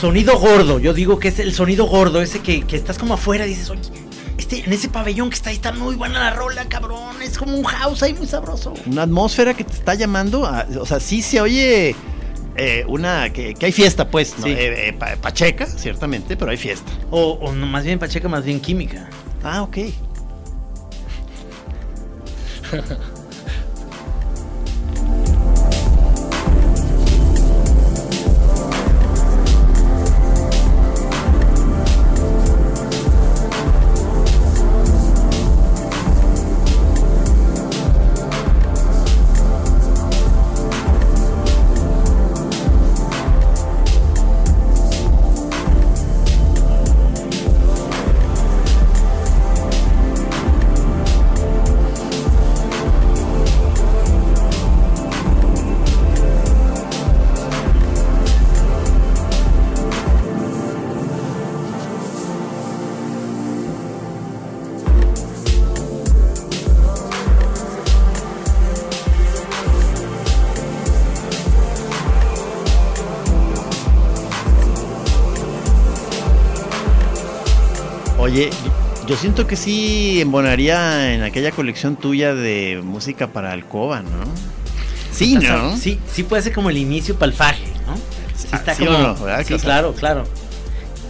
Sonido 0.00 0.38
gordo, 0.38 0.78
yo 0.78 0.94
digo 0.94 1.18
que 1.18 1.28
es 1.28 1.38
el 1.40 1.52
sonido 1.52 1.86
gordo, 1.86 2.22
ese 2.22 2.38
que, 2.40 2.62
que 2.62 2.76
estás 2.76 2.98
como 2.98 3.14
afuera 3.14 3.46
y 3.46 3.50
dices, 3.50 3.68
oye, 3.70 3.80
este, 4.36 4.64
en 4.64 4.72
ese 4.72 4.88
pabellón 4.88 5.28
que 5.30 5.34
está 5.34 5.50
ahí 5.50 5.56
está 5.56 5.72
muy 5.72 5.96
buena 5.96 6.20
la 6.20 6.30
rola, 6.30 6.66
cabrón, 6.68 7.20
es 7.20 7.36
como 7.36 7.56
un 7.56 7.64
house 7.64 8.04
ahí 8.04 8.14
muy 8.14 8.28
sabroso. 8.28 8.74
Una 8.86 9.02
atmósfera 9.02 9.54
que 9.54 9.64
te 9.64 9.72
está 9.72 9.94
llamando, 9.94 10.46
a- 10.46 10.66
o 10.80 10.86
sea, 10.86 11.00
sí 11.00 11.20
se 11.20 11.40
oye 11.40 11.96
eh, 12.56 12.84
una, 12.86 13.30
que, 13.32 13.54
que 13.54 13.66
hay 13.66 13.72
fiesta, 13.72 14.08
pues, 14.08 14.38
¿no? 14.38 14.44
Sí. 14.46 14.52
Eh, 14.52 14.88
eh, 14.88 14.92
pa- 14.92 15.16
pacheca, 15.16 15.66
ciertamente, 15.66 16.36
pero 16.36 16.52
hay 16.52 16.56
fiesta. 16.56 16.92
O, 17.10 17.32
o 17.40 17.52
no, 17.52 17.66
más 17.66 17.84
bien 17.84 17.98
Pacheca, 17.98 18.28
más 18.28 18.44
bien 18.44 18.60
química. 18.60 19.08
Ah, 19.42 19.62
ok. 19.62 19.78
siento 79.20 79.46
que 79.46 79.56
sí 79.56 80.20
embonaría 80.20 81.14
en 81.14 81.22
aquella 81.22 81.50
colección 81.52 81.96
tuya 81.96 82.34
de 82.34 82.80
música 82.84 83.28
para 83.28 83.52
alcoba, 83.52 84.02
¿no? 84.02 84.08
Sí, 85.12 85.36
¿no? 85.36 85.76
Sí, 85.76 85.98
sí 86.12 86.22
puede 86.22 86.42
ser 86.42 86.52
como 86.52 86.70
el 86.70 86.76
inicio 86.76 87.16
para 87.18 87.30
el 87.32 87.36
faje, 87.36 87.64
¿no? 87.86 87.96
Sí, 88.36 88.48
Ah, 88.52 88.56
está 88.56 88.74
¿sí 88.74 88.84
como. 88.84 88.98
o 88.98 89.02
no? 89.02 89.14
¿Verdad? 89.16 89.44
Sí, 89.46 89.54
claro, 89.56 89.92
claro. 89.94 90.24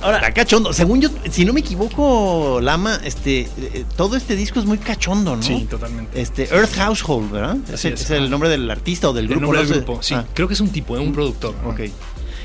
Ahora, 0.00 0.18
Está 0.18 0.32
cachondo. 0.32 0.72
Según 0.72 1.00
yo, 1.00 1.08
si 1.28 1.44
no 1.44 1.52
me 1.52 1.58
equivoco, 1.60 2.60
Lama, 2.62 3.00
este, 3.04 3.40
eh, 3.40 3.84
todo 3.96 4.16
este 4.16 4.36
disco 4.36 4.60
es 4.60 4.64
muy 4.64 4.78
cachondo, 4.78 5.34
¿no? 5.36 5.42
Sí, 5.42 5.66
totalmente. 5.68 6.20
Este, 6.22 6.44
Earth 6.54 6.74
Household, 6.76 7.32
¿verdad? 7.32 7.56
Así 7.74 7.88
es, 7.88 7.94
es. 7.94 8.00
es 8.02 8.10
el 8.12 8.30
nombre 8.30 8.48
del 8.48 8.70
artista 8.70 9.10
o 9.10 9.12
del 9.12 9.24
El 9.24 9.30
grupo. 9.30 9.42
nombre 9.42 9.58
no 9.62 9.66
del 9.66 9.74
sé. 9.74 9.84
grupo, 9.84 10.02
sí. 10.02 10.14
Ah, 10.14 10.24
Creo 10.34 10.46
que 10.46 10.54
es 10.54 10.60
un 10.60 10.70
tipo, 10.70 10.96
¿eh? 10.96 11.00
un 11.00 11.12
productor. 11.12 11.54
¿no? 11.64 11.70
ok. 11.70 11.80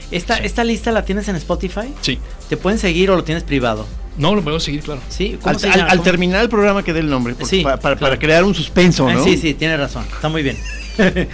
esta, 0.10 0.38
sí. 0.38 0.42
esta 0.46 0.64
lista 0.64 0.92
la 0.92 1.06
tienes 1.06 1.28
en 1.28 1.36
Spotify. 1.36 1.94
Sí. 2.02 2.18
¿Te 2.50 2.58
pueden 2.58 2.80
seguir 2.80 3.12
o 3.12 3.16
lo 3.16 3.24
tienes 3.24 3.44
privado? 3.44 3.86
No, 4.18 4.36
lo 4.36 4.44
podemos 4.44 4.64
seguir, 4.64 4.82
claro. 4.82 5.02
Sí, 5.10 5.38
¿cómo 5.42 5.50
Al, 5.56 5.60
se 5.60 5.68
al- 5.68 5.74
llama? 5.78 5.90
al 5.90 5.98
¿Cómo? 5.98 6.04
terminar 6.04 6.42
el 6.44 6.50
programa 6.50 6.84
que 6.84 6.94
dé 6.94 7.00
el 7.00 7.10
nombre, 7.10 7.36
Sí, 7.46 7.64
pa- 7.64 7.78
para, 7.78 7.96
claro. 7.96 8.00
para 8.00 8.20
crear 8.20 8.44
un 8.44 8.54
suspenso, 8.54 9.08
Ah, 9.08 9.14
¿no? 9.16 9.24
Sí, 9.24 9.38
sí, 9.38 9.54
tienes 9.56 9.80
razón. 9.80 10.06
Está 10.14 10.30
muy 10.30 10.44
bien. 10.44 10.58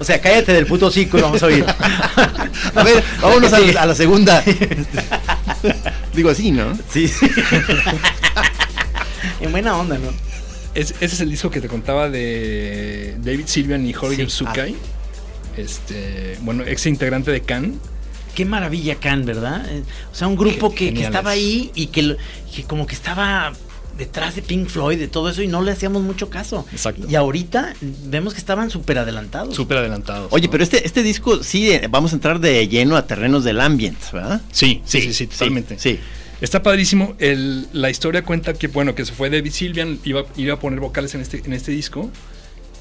o 0.00 0.04
sea, 0.04 0.20
cállate 0.20 0.52
del 0.52 0.66
puto 0.66 0.90
y 0.94 1.04
vamos 1.06 1.40
a 1.42 1.46
oír. 1.46 1.64
A 2.74 2.82
ver, 2.82 3.02
vámonos 3.22 3.52
a, 3.52 3.58
Sí. 3.60 3.72
la- 3.72 3.82
a 3.82 3.86
la 3.86 3.94
segunda. 3.94 4.42
Digo 6.14 6.30
así, 6.30 6.50
¿no? 6.50 6.76
Sí. 6.90 7.10
en 9.40 9.50
buena 9.52 9.76
onda, 9.76 9.98
¿no? 9.98 10.08
Es- 10.74 10.94
ese 11.00 11.04
es 11.14 11.20
el 11.20 11.30
disco 11.30 11.50
que 11.50 11.60
te 11.60 11.68
contaba 11.68 12.08
de 12.10 13.14
David 13.20 13.46
Sylvian 13.46 13.86
y 13.86 13.92
Jorge 13.92 14.24
Sí. 14.24 14.30
Sukai. 14.30 14.76
Este, 15.56 16.36
bueno, 16.42 16.64
ex 16.66 16.86
integrante 16.86 17.30
de 17.30 17.40
Can. 17.42 17.80
Qué 18.36 18.44
maravilla 18.44 18.94
Can, 18.96 19.24
¿verdad? 19.24 19.66
Eh, 19.68 19.82
O 20.12 20.14
sea, 20.14 20.28
un 20.28 20.36
grupo 20.36 20.72
que, 20.72 20.90
estaba 20.90 21.30
ahí 21.30 21.72
y 21.74 21.86
que, 21.88 22.02
lo- 22.02 22.16
que 22.54 22.62
como 22.62 22.86
que 22.86 22.94
estaba 22.94 23.52
detrás 23.98 24.36
de 24.36 24.42
Pink 24.42 24.68
Floyd, 24.68 24.98
de 24.98 25.08
todo 25.08 25.30
eso, 25.30 25.40
y 25.42 25.48
no 25.48 25.62
le 25.62 25.72
hacíamos 25.72 26.02
mucho 26.02 26.28
caso. 26.28 26.66
Exacto. 26.70 27.06
Y 27.08 27.14
ahorita 27.14 27.72
vemos 27.80 28.34
que 28.34 28.38
estaban 28.38 28.68
súper 28.70 28.98
adelantados. 28.98 29.56
Súper 29.56 29.78
adelantados. 29.78 30.28
Oye, 30.32 30.48
¿no? 30.48 30.50
pero 30.52 30.62
este, 30.62 30.86
este 30.86 31.02
disco 31.02 31.42
sí, 31.42 31.70
eh, 31.70 31.88
vamos 31.90 32.12
a 32.12 32.16
entrar 32.16 32.38
de 32.38 32.68
lleno 32.68 32.96
a 32.96 33.06
terrenos 33.06 33.42
del 33.42 33.58
ambient, 33.58 33.98
¿verdad? 34.12 34.42
Sí, 34.52 34.82
sí, 34.84 35.00
sí, 35.00 35.14
sí, 35.14 35.26
totalmente. 35.26 35.78
Sí. 35.78 35.98
Está 36.42 36.62
padrísimo. 36.62 37.14
El- 37.18 37.66
la 37.72 37.88
historia 37.88 38.22
cuenta 38.22 38.52
que, 38.52 38.68
bueno, 38.68 38.94
que 38.94 39.06
se 39.06 39.12
fue 39.14 39.30
David 39.30 39.50
Sylvian, 39.50 39.98
iba, 40.04 40.24
iba 40.36 40.52
a 40.52 40.58
poner 40.60 40.78
vocales 40.80 41.14
en 41.14 41.22
este, 41.22 41.38
en 41.42 41.54
este 41.54 41.72
disco. 41.72 42.10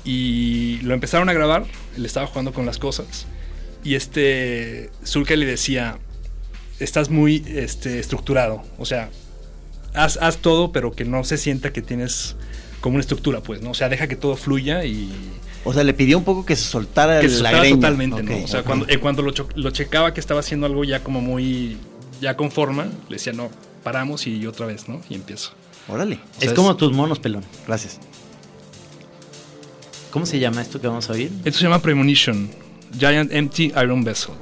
Y 0.03 0.79
lo 0.83 0.93
empezaron 0.93 1.29
a 1.29 1.33
grabar. 1.33 1.65
Él 1.95 2.05
estaba 2.05 2.27
jugando 2.27 2.51
con 2.53 2.65
las 2.65 2.77
cosas. 2.77 3.25
Y 3.85 3.95
este. 3.95 4.89
Zulka 5.05 5.35
le 5.37 5.45
decía: 5.45 5.99
Estás 6.79 7.09
muy 7.09 7.45
este, 7.47 7.99
estructurado. 7.99 8.63
O 8.77 8.85
sea, 8.85 9.09
haz, 9.93 10.17
haz 10.17 10.39
todo, 10.39 10.73
pero 10.73 10.91
que 10.91 11.05
no 11.05 11.23
se 11.23 11.37
sienta 11.37 11.71
que 11.71 11.81
tienes 11.81 12.35
como 12.81 12.95
una 12.95 13.01
estructura, 13.01 13.41
pues, 13.41 13.61
¿no? 13.61 13.71
O 13.71 13.73
sea, 13.73 13.87
deja 13.87 14.07
que 14.07 14.15
todo 14.17 14.35
fluya 14.35 14.83
y. 14.83 15.09
O 15.63 15.73
sea, 15.73 15.83
le 15.83 15.93
pidió 15.93 16.17
un 16.17 16.23
poco 16.23 16.45
que 16.45 16.55
se 16.55 16.63
soltara 16.63 17.21
Que 17.21 17.29
se 17.29 17.41
la 17.41 17.49
soltara 17.51 17.59
greña. 17.59 17.75
totalmente, 17.75 18.23
¿no? 18.23 18.43
O 18.43 18.47
sea, 18.47 18.63
cuando, 18.63 18.87
cuando 18.99 19.21
lo, 19.21 19.33
lo 19.55 19.71
checaba 19.71 20.13
que 20.13 20.19
estaba 20.19 20.39
haciendo 20.39 20.65
algo 20.65 20.83
ya 20.83 21.03
como 21.03 21.21
muy. 21.21 21.77
ya 22.19 22.35
con 22.35 22.51
forma, 22.51 22.85
le 23.07 23.15
decía, 23.17 23.33
no, 23.33 23.51
paramos 23.83 24.25
y 24.25 24.45
otra 24.47 24.65
vez, 24.65 24.89
¿no? 24.89 24.99
Y 25.09 25.15
empiezo. 25.15 25.51
Órale. 25.87 26.15
O 26.15 26.39
sea, 26.41 26.49
es 26.49 26.55
como 26.55 26.75
tus 26.75 26.91
monos, 26.91 27.19
pelón. 27.19 27.43
Gracias. 27.67 27.99
¿Cómo 30.09 30.25
se 30.25 30.39
llama 30.39 30.61
esto 30.61 30.81
que 30.81 30.87
vamos 30.87 31.07
a 31.09 31.13
oír? 31.13 31.29
Esto 31.43 31.59
se 31.59 31.65
llama 31.65 31.81
Premonition, 31.81 32.49
Giant 32.97 33.31
Empty 33.31 33.73
Iron 33.75 34.03
Vessel. 34.03 34.33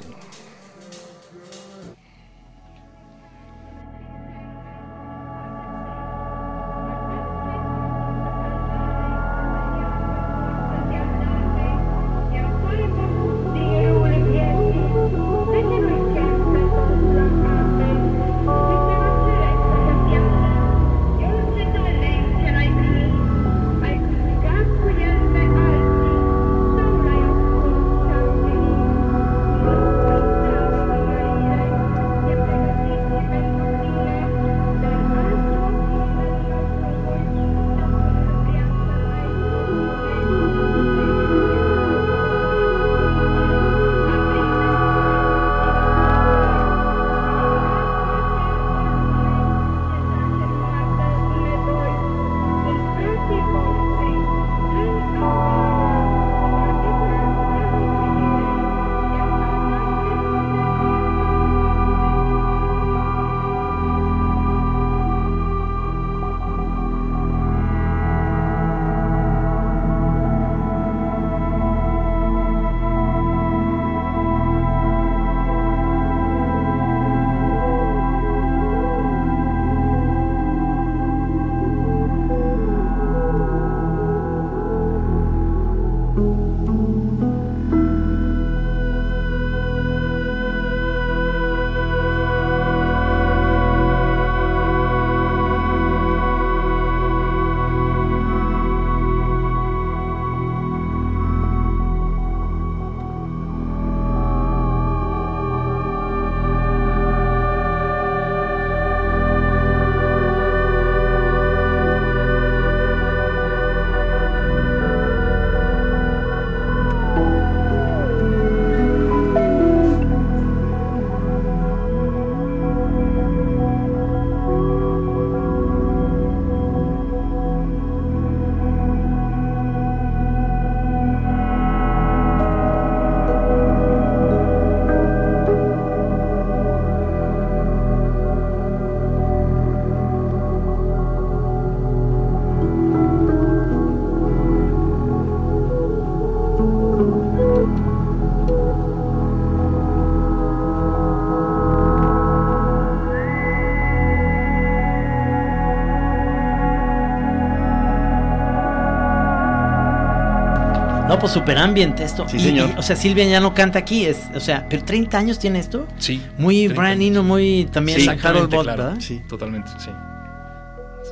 Pues 161.24 161.32
super 161.32 161.58
ambiente 161.58 162.04
esto. 162.04 162.26
Sí, 162.28 162.36
Y- 162.36 162.40
señor. 162.40 162.70
y, 162.74 162.78
o 162.78 162.82
sea, 162.82 162.96
Silvia 162.96 163.24
ya 163.24 163.40
no 163.40 163.54
canta 163.54 163.78
aquí, 163.78 164.04
es, 164.04 164.18
o 164.34 164.40
sea, 164.40 164.66
pero 164.68 164.84
30 164.84 165.18
años 165.18 165.38
tiene 165.38 165.58
esto. 165.58 165.86
Sí. 165.98 166.22
Muy 166.38 166.64
30 166.66 166.80
Brian 166.80 167.02
Eno, 167.02 167.22
muy 167.22 167.68
también 167.72 168.00
Sí, 168.00 168.08
Harold 168.08 168.50
Bott, 168.54 168.64
claro. 168.64 168.84
¿verdad? 168.84 169.00
Sí. 169.00 169.20
Totalmente, 169.28 169.70
sí. 169.78 169.90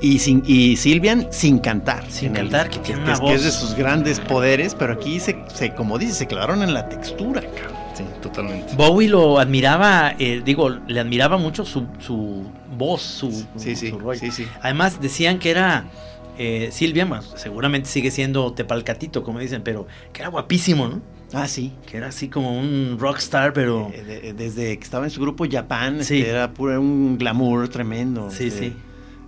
Y, 0.01 0.19
sin, 0.19 0.43
y 0.47 0.77
Silvian 0.77 1.29
sin 1.31 1.59
cantar. 1.59 2.05
Sin 2.11 2.31
el- 2.37 2.43
cantar, 2.51 2.71
que 2.71 2.79
tiene 2.81 3.03
una 3.03 3.13
es, 3.13 3.21
que 3.21 3.35
es 3.35 3.43
de 3.45 3.51
voz. 3.51 3.57
sus 3.59 3.75
grandes 3.75 4.19
poderes, 4.21 4.75
pero 4.75 4.95
aquí 4.95 5.21
se, 5.21 5.37
se 5.55 5.75
como 5.75 5.99
dice, 5.99 6.13
se 6.15 6.27
clavaron 6.27 6.63
en 6.63 6.75
la 6.75 6.89
textura, 6.89 7.41
cabrón. 7.41 7.77
Sí, 7.95 8.05
totalmente. 8.23 8.75
Bowie 8.75 9.09
lo 9.09 9.39
admiraba, 9.39 10.15
eh, 10.19 10.41
digo, 10.45 10.71
le 10.71 10.99
admiraba 10.99 11.37
mucho 11.37 11.65
su, 11.65 11.87
su 12.01 12.43
voz, 12.77 13.03
su, 13.03 13.31
Sí, 13.57 13.77
sí, 13.77 13.91
su 13.91 13.99
rollo. 13.99 14.19
sí, 14.19 14.31
sí. 14.31 14.47
Además 14.63 15.01
decían 15.01 15.39
que 15.39 15.51
era 15.51 15.85
eh, 16.39 16.69
Silvia, 16.73 17.09
seguramente 17.37 17.89
sigue 17.89 18.11
siendo 18.11 18.53
Tepalcatito, 18.53 19.23
como 19.23 19.39
dicen, 19.39 19.63
pero 19.63 19.87
que 20.13 20.23
era 20.23 20.31
guapísimo, 20.31 20.89
¿no? 20.89 21.01
Ah, 21.35 21.49
sí. 21.49 21.73
Que 21.87 21.97
era 21.97 22.09
así 22.09 22.29
como 22.29 22.59
un 22.59 22.97
rockstar, 22.99 23.53
pero... 23.53 23.91
Eh, 23.95 24.03
de- 24.03 24.33
desde 24.35 24.77
que 24.79 24.85
estaba 24.85 25.05
en 25.05 25.11
su 25.11 25.21
grupo 25.21 25.47
Japan, 25.51 26.05
Sí. 26.05 26.19
este, 26.19 26.31
era 26.31 26.53
puro 26.53 26.79
un 26.81 27.17
glamour 27.19 27.69
tremendo. 27.69 28.31
Sí, 28.31 28.49
este. 28.49 28.59
sí. 28.71 28.77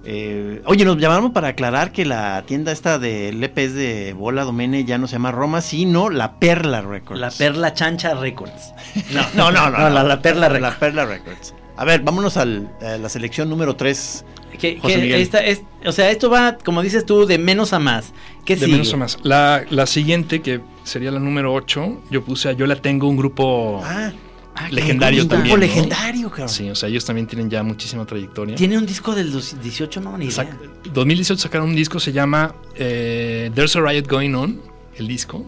Eh, 0.07 0.61
oye, 0.67 0.85
nos 0.85 0.99
llamaron 0.99 1.33
para 1.33 1.49
aclarar 1.49 1.91
que 1.91 2.05
la 2.05 2.43
tienda 2.47 2.73
esta 2.73 2.99
de 2.99 3.31
LPs 3.31 3.73
de 3.73 4.13
Bola 4.13 4.45
Domene 4.45 4.85
ya 4.85 4.99
no 4.99 5.07
se 5.07 5.15
llama 5.15 5.33
Roma, 5.33 5.63
sino 5.63 6.11
La 6.11 6.39
Perla 6.39 6.83
Records. 6.83 7.19
La 7.21 7.31
Perla 7.31 7.73
Chancha 7.73 8.13
Records. 8.15 8.75
No, 9.35 9.51
no, 9.51 9.71
no. 9.71 9.71
no, 9.71 9.89
la, 9.89 10.03
la 10.03 10.21
Perla 10.21 10.51
Records. 10.51 10.75
La 10.75 10.79
Perla 10.79 11.07
Records. 11.07 11.55
A 11.77 11.85
ver, 11.87 12.03
vámonos 12.03 12.37
a 12.37 12.45
la 12.45 13.09
selección 13.09 13.49
número 13.49 13.77
3. 13.77 14.25
Que, 14.59 14.79
que 14.79 15.21
esta 15.21 15.45
es, 15.45 15.63
o 15.85 15.93
sea, 15.93 16.11
esto 16.11 16.31
va, 16.31 16.57
como 16.65 16.83
dices 16.83 17.05
tú, 17.07 17.27
de 17.27 17.39
menos 17.39 17.73
a 17.73 17.79
más. 17.79 18.13
¿Qué 18.45 18.55
De 18.57 18.61
sigue? 18.67 18.73
menos 18.73 18.93
a 18.93 18.97
más. 18.97 19.19
La, 19.23 19.65
la 19.71 19.87
siguiente, 19.87 20.41
que 20.43 20.61
sería 20.85 21.11
la 21.11 21.19
número 21.21 21.53
8, 21.55 22.03
yo 22.11 22.25
puse 22.25 22.49
a 22.49 22.53
Yo 22.53 22.67
la 22.67 22.77
tengo, 22.77 23.09
un 23.09 23.17
grupo 23.17 23.81
Ah, 23.85 24.13
Ah, 24.57 24.69
legendario 24.71 25.23
un 25.25 25.29
grupo 25.29 25.35
también. 25.43 25.57
¿no? 25.57 25.61
legendario, 25.67 26.31
cabrón. 26.31 26.49
Sí, 26.49 26.71
o 26.71 26.77
sea, 26.77 26.89
ellos 26.89 27.05
también 27.05 27.27
tienen 27.27 27.51
ya 27.51 27.65
muchísima 27.65 28.07
trayectoria. 28.07 28.55
Tiene 28.55 28.79
un 28.79 28.87
disco 28.87 29.13
del 29.13 29.33
dos- 29.33 29.57
18, 29.61 30.01
no, 30.01 30.17
ni 30.17 30.27
idea. 30.27 30.45
Sac- 30.45 30.57
2018 30.93 31.41
sacaron 31.43 31.71
un 31.71 31.75
disco, 31.75 31.99
se 31.99 32.13
llama 32.13 32.55
eh, 32.77 33.51
There's 33.53 33.75
a 33.75 33.81
Riot 33.81 34.05
Going 34.09 34.33
On, 34.35 34.61
el 34.97 35.09
disco. 35.09 35.45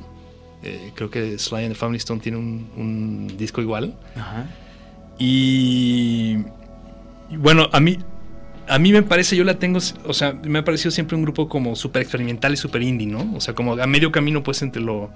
Eh, 0.65 0.91
creo 0.97 1.09
que 1.09 1.39
Sly 1.39 1.59
and 1.67 1.69
the 1.69 1.75
Family 1.77 1.99
Stone 1.99 2.21
tiene 2.21 2.39
un, 2.39 2.69
un 2.77 3.37
disco 3.37 3.61
igual. 3.61 3.95
Ajá. 4.17 4.47
Y, 5.21 6.39
y 7.31 7.37
bueno, 7.37 7.69
a 7.73 7.79
mí, 7.79 7.99
a 8.69 8.79
mí 8.79 8.93
me 8.93 9.03
parece, 9.03 9.37
yo 9.37 9.45
la 9.45 9.59
tengo, 9.59 9.79
o 10.05 10.15
sea, 10.15 10.33
me 10.33 10.59
ha 10.59 10.65
parecido 10.65 10.91
siempre 10.91 11.17
un 11.17 11.23
grupo 11.23 11.49
como 11.49 11.77
súper 11.77 12.03
experimental 12.03 12.53
y 12.53 12.57
súper 12.57 12.83
indie, 12.83 13.07
¿no? 13.07 13.33
O 13.35 13.41
sea, 13.41 13.55
como 13.55 13.75
a 13.75 13.87
medio 13.87 14.11
camino 14.11 14.43
pues 14.43 14.63
entre 14.63 14.83
lo, 14.83 15.11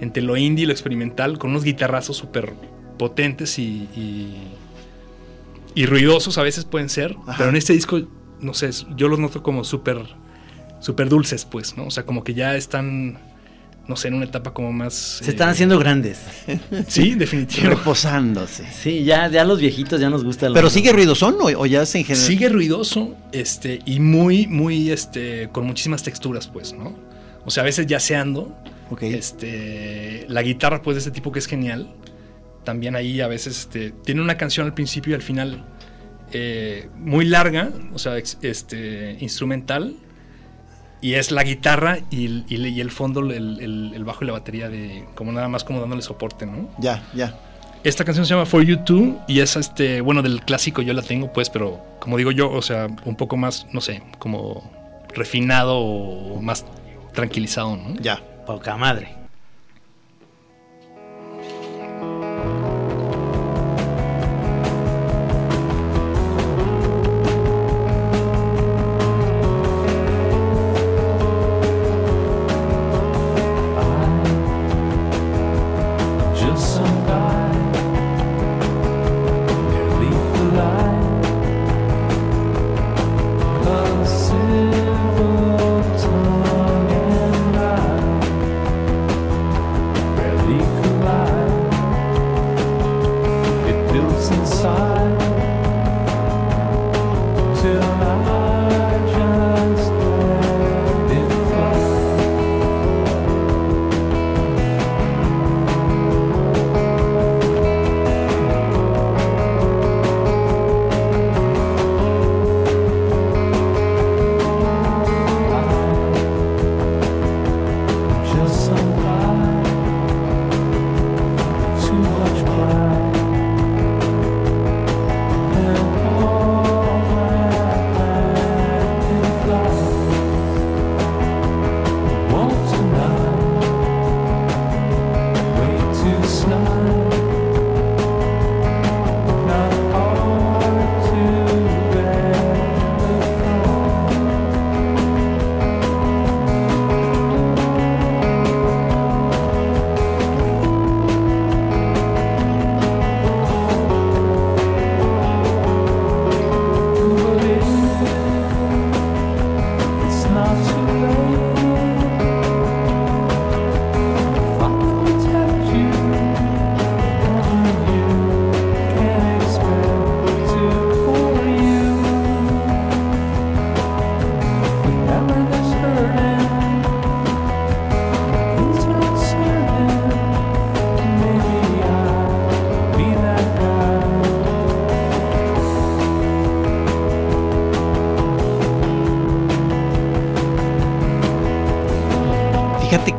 entre 0.00 0.22
lo 0.22 0.36
indie 0.36 0.64
y 0.64 0.66
lo 0.66 0.72
experimental, 0.72 1.38
con 1.38 1.50
unos 1.50 1.64
guitarrazos 1.64 2.16
súper 2.16 2.52
potentes 2.98 3.58
y, 3.58 3.88
y, 3.96 4.34
y 5.74 5.86
ruidosos 5.86 6.38
a 6.38 6.42
veces 6.42 6.64
pueden 6.64 6.88
ser, 6.88 7.16
Ajá. 7.22 7.34
pero 7.38 7.50
en 7.50 7.56
este 7.56 7.72
disco, 7.72 8.02
no 8.40 8.54
sé, 8.54 8.70
yo 8.96 9.08
los 9.08 9.18
noto 9.18 9.42
como 9.42 9.64
súper, 9.64 9.98
súper 10.80 11.08
dulces, 11.08 11.44
pues, 11.44 11.76
¿no? 11.76 11.86
O 11.86 11.90
sea, 11.90 12.04
como 12.04 12.22
que 12.22 12.34
ya 12.34 12.56
están, 12.56 13.18
no 13.86 13.96
sé, 13.96 14.08
en 14.08 14.14
una 14.14 14.24
etapa 14.24 14.52
como 14.54 14.72
más... 14.72 14.94
Se 15.22 15.30
están 15.30 15.50
haciendo 15.50 15.78
grandes. 15.78 16.20
Sí, 16.88 17.14
definitivamente. 17.14 17.76
Reposándose. 17.78 18.64
Sí, 18.72 19.04
ya, 19.04 19.28
ya 19.28 19.44
los 19.44 19.60
viejitos 19.60 20.00
ya 20.00 20.08
nos 20.08 20.24
gusta 20.24 20.46
el 20.46 20.54
Pero 20.54 20.70
sigue 20.70 20.92
ruidosón 20.92 21.36
o, 21.40 21.44
o 21.46 21.66
ya 21.66 21.82
es 21.82 21.94
en 21.94 22.04
general. 22.04 22.26
Sigue 22.26 22.48
ruidoso, 22.48 23.14
este, 23.32 23.80
y 23.84 24.00
muy, 24.00 24.46
muy, 24.46 24.90
este, 24.90 25.48
con 25.52 25.66
muchísimas 25.66 26.02
texturas, 26.02 26.48
pues, 26.48 26.72
¿no? 26.72 26.96
O 27.44 27.50
sea, 27.50 27.62
a 27.62 27.64
veces 27.66 27.86
yaceando, 27.86 28.56
Ok. 28.90 29.02
este, 29.02 30.24
la 30.28 30.42
guitarra, 30.42 30.80
pues, 30.80 30.94
de 30.94 30.98
este 31.00 31.10
tipo 31.10 31.30
que 31.30 31.38
es 31.40 31.46
genial. 31.46 31.94
También 32.64 32.96
ahí 32.96 33.20
a 33.20 33.28
veces, 33.28 33.58
este, 33.60 33.90
tiene 33.90 34.22
una 34.22 34.38
canción 34.38 34.66
al 34.66 34.72
principio 34.72 35.12
y 35.12 35.14
al 35.14 35.22
final, 35.22 35.62
eh, 36.32 36.88
muy 36.96 37.26
larga, 37.26 37.70
o 37.92 37.98
sea, 37.98 38.16
este, 38.16 39.18
instrumental, 39.20 39.94
y 41.04 41.14
es 41.14 41.30
la 41.30 41.42
guitarra 41.44 41.98
y 42.10 42.24
el, 42.24 42.44
y 42.48 42.54
el- 42.54 42.66
y 42.68 42.80
el 42.80 42.90
fondo, 42.90 43.20
el, 43.20 43.30
el- 43.60 43.92
el 43.94 44.04
bajo 44.04 44.24
y 44.24 44.26
la 44.26 44.32
batería 44.32 44.68
de 44.70 45.04
como 45.14 45.32
nada 45.32 45.48
más 45.48 45.62
como 45.62 45.80
dándole 45.80 46.00
soporte, 46.00 46.46
¿no? 46.46 46.68
Ya, 46.78 47.02
ya. 47.14 47.34
Esta 47.84 48.04
canción 48.06 48.24
se 48.24 48.30
llama 48.32 48.46
For 48.46 48.62
You 48.64 48.78
Too 48.78 49.18
y 49.28 49.40
es 49.40 49.56
este, 49.56 50.00
bueno, 50.00 50.22
del 50.22 50.40
clásico 50.40 50.80
yo 50.80 50.94
la 50.94 51.02
tengo 51.02 51.30
pues, 51.32 51.50
pero 51.50 51.78
como 52.00 52.16
digo 52.16 52.30
yo, 52.32 52.50
o 52.50 52.62
sea, 52.62 52.86
un 53.04 53.16
poco 53.16 53.36
más, 53.36 53.66
no 53.72 53.82
sé, 53.82 54.02
como 54.18 54.62
refinado 55.14 55.76
o 55.78 56.40
más 56.40 56.64
tranquilizado, 57.12 57.76
¿no? 57.76 57.94
Ya. 58.00 58.22
Poca 58.46 58.76
madre. 58.78 59.08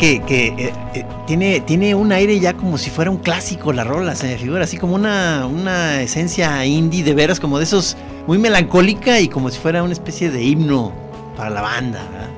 Que, 0.06 0.22
que, 0.22 0.48
eh, 0.68 0.74
eh, 0.94 1.06
tiene, 1.26 1.62
tiene 1.62 1.96
un 1.96 2.12
aire 2.12 2.40
ya 2.40 2.54
como 2.54 2.78
si 2.78 2.92
fuera 2.92 3.10
un 3.10 3.18
clásico 3.18 3.74
la 3.74 3.84
rola, 3.84 4.16
se 4.16 4.28
me 4.28 4.38
figura 4.38 4.64
así 4.64 4.78
como 4.78 4.94
una, 4.94 5.48
una 5.48 6.02
esencia 6.02 6.64
indie 6.66 7.04
de 7.04 7.16
veras, 7.16 7.40
como 7.40 7.58
de 7.58 7.64
esos 7.64 7.98
muy 8.28 8.38
melancólica 8.38 9.20
y 9.20 9.28
como 9.28 9.50
si 9.50 9.60
fuera 9.60 9.82
una 9.82 9.94
especie 9.94 10.30
de 10.30 10.44
himno 10.44 10.94
para 11.36 11.50
la 11.50 11.62
banda. 11.62 12.08
¿verdad? 12.12 12.30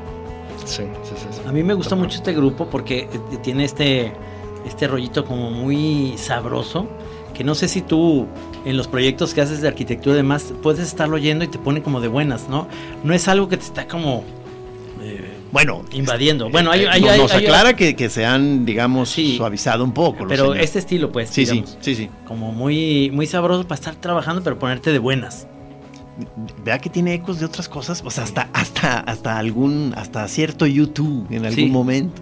Sí, 0.64 0.84
sí, 1.04 1.16
sí. 1.18 1.28
sí. 1.30 1.42
A 1.46 1.52
mí 1.52 1.62
me 1.62 1.74
gusta 1.74 1.96
mucho 1.96 2.18
este 2.18 2.34
grupo 2.34 2.70
porque 2.70 3.10
eh, 3.12 3.38
tiene 3.44 3.66
este, 3.66 4.14
este 4.66 4.88
rollito 4.88 5.26
como 5.26 5.52
muy 5.52 6.14
sabroso. 6.18 6.88
Que 7.34 7.44
no 7.44 7.54
sé 7.54 7.68
si 7.68 7.82
tú 7.82 8.26
en 8.66 8.78
los 8.78 8.88
proyectos 8.88 9.36
que 9.36 9.42
haces 9.42 9.62
de 9.62 9.68
arquitectura 9.68 10.16
y 10.16 10.18
demás 10.18 10.54
puedes 10.64 10.88
estarlo 10.88 11.18
oyendo 11.18 11.44
y 11.46 11.48
te 11.48 11.60
pone 11.60 11.84
como 11.84 12.02
de 12.02 12.08
buenas, 12.08 12.50
¿no? 12.50 12.68
No 13.04 13.14
es 13.14 13.28
algo 13.28 13.48
que 13.48 13.58
te 13.58 13.64
está 13.64 13.88
como 13.88 14.24
Bueno, 15.58 15.84
invadiendo. 15.92 16.52
Bueno, 16.52 16.70
hay, 16.70 16.82
eh, 16.84 16.88
hay- 16.88 17.02
nos 17.02 17.34
hay- 17.34 17.46
aclara 17.46 17.76
que, 17.76 17.96
que 17.96 18.12
se 18.12 18.28
han, 18.28 18.64
digamos, 18.64 19.10
Sí. 19.10 19.38
suavizado 19.38 19.84
un 19.84 19.92
poco. 19.92 20.28
pero 20.28 20.54
este 20.54 20.78
estilo, 20.78 21.12
pues, 21.12 21.30
Sí, 21.32 21.48
sí, 21.48 21.52
digamos, 21.54 21.78
sí, 21.82 21.96
sí. 21.96 22.10
como 22.28 22.52
muy, 22.52 23.10
muy 23.12 23.26
sabroso 23.26 23.64
para 23.68 23.74
estar 23.80 23.96
trabajando, 23.96 24.44
pero 24.44 24.60
ponerte 24.60 24.92
de 24.92 25.00
buenas. 25.00 25.48
Vea 26.64 26.78
que 26.78 26.92
tiene 26.92 27.16
ecos 27.16 27.40
de 27.40 27.46
otras 27.48 27.68
cosas, 27.70 28.04
pues 28.04 28.20
hasta, 28.20 28.50
hasta, 28.54 29.00
hasta 29.00 29.38
algún, 29.40 29.94
hasta 29.98 30.28
cierto 30.28 30.68
YouTube 30.68 31.26
en 31.32 31.46
algún 31.46 31.56
Sí. 31.66 31.66
momento. 31.72 32.22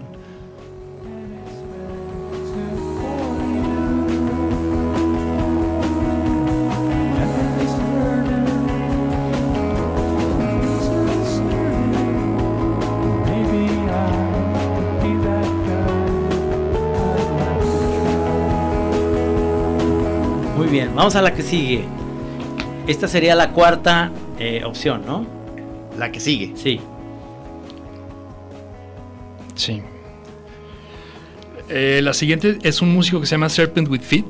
Vamos 21.06 21.14
a 21.14 21.22
la 21.22 21.32
que 21.32 21.42
sigue. 21.44 21.84
Esta 22.88 23.06
sería 23.06 23.36
la 23.36 23.52
cuarta 23.52 24.10
eh, 24.40 24.64
opción, 24.64 25.02
¿no? 25.06 25.24
La 25.96 26.10
que 26.10 26.18
sigue. 26.18 26.50
Sí. 26.56 26.80
Sí. 29.54 29.82
Eh, 31.68 32.00
la 32.02 32.12
siguiente 32.12 32.58
es 32.64 32.82
un 32.82 32.92
músico 32.92 33.20
que 33.20 33.26
se 33.26 33.36
llama 33.36 33.48
Serpent 33.48 33.88
with 33.88 34.00
Feet. 34.00 34.24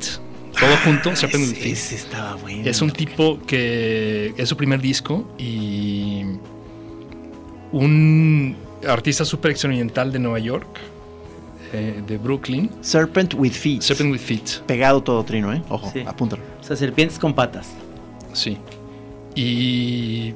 Todo 0.60 0.76
junto, 0.84 1.16
Serpent 1.16 1.44
with 1.48 1.54
Feet. 1.54 1.72
ese 1.72 1.94
estaba 1.94 2.34
bueno. 2.34 2.68
Es 2.68 2.82
un 2.82 2.90
tipo 2.90 3.38
que 3.46 4.34
es 4.36 4.46
su 4.46 4.54
primer 4.58 4.82
disco 4.82 5.24
y 5.38 6.24
un 7.72 8.54
artista 8.86 9.24
súper 9.24 9.52
experimental 9.52 10.12
de 10.12 10.18
Nueva 10.18 10.40
York, 10.40 10.66
eh, 11.72 12.02
de 12.06 12.18
Brooklyn, 12.18 12.70
Serpent 12.82 13.32
with 13.32 13.52
Feet. 13.52 13.80
Serpent 13.80 14.12
with 14.12 14.20
Feet. 14.20 14.60
Pegado 14.66 15.02
todo 15.02 15.24
trino, 15.24 15.54
¿eh? 15.54 15.62
Ojo, 15.70 15.90
Sí. 15.90 16.02
apúntalo. 16.06 16.42
O 16.66 16.68
sea, 16.68 16.76
serpientes 16.76 17.20
con 17.20 17.32
patas. 17.32 17.68
Sí. 18.32 18.58
Y 19.36 20.34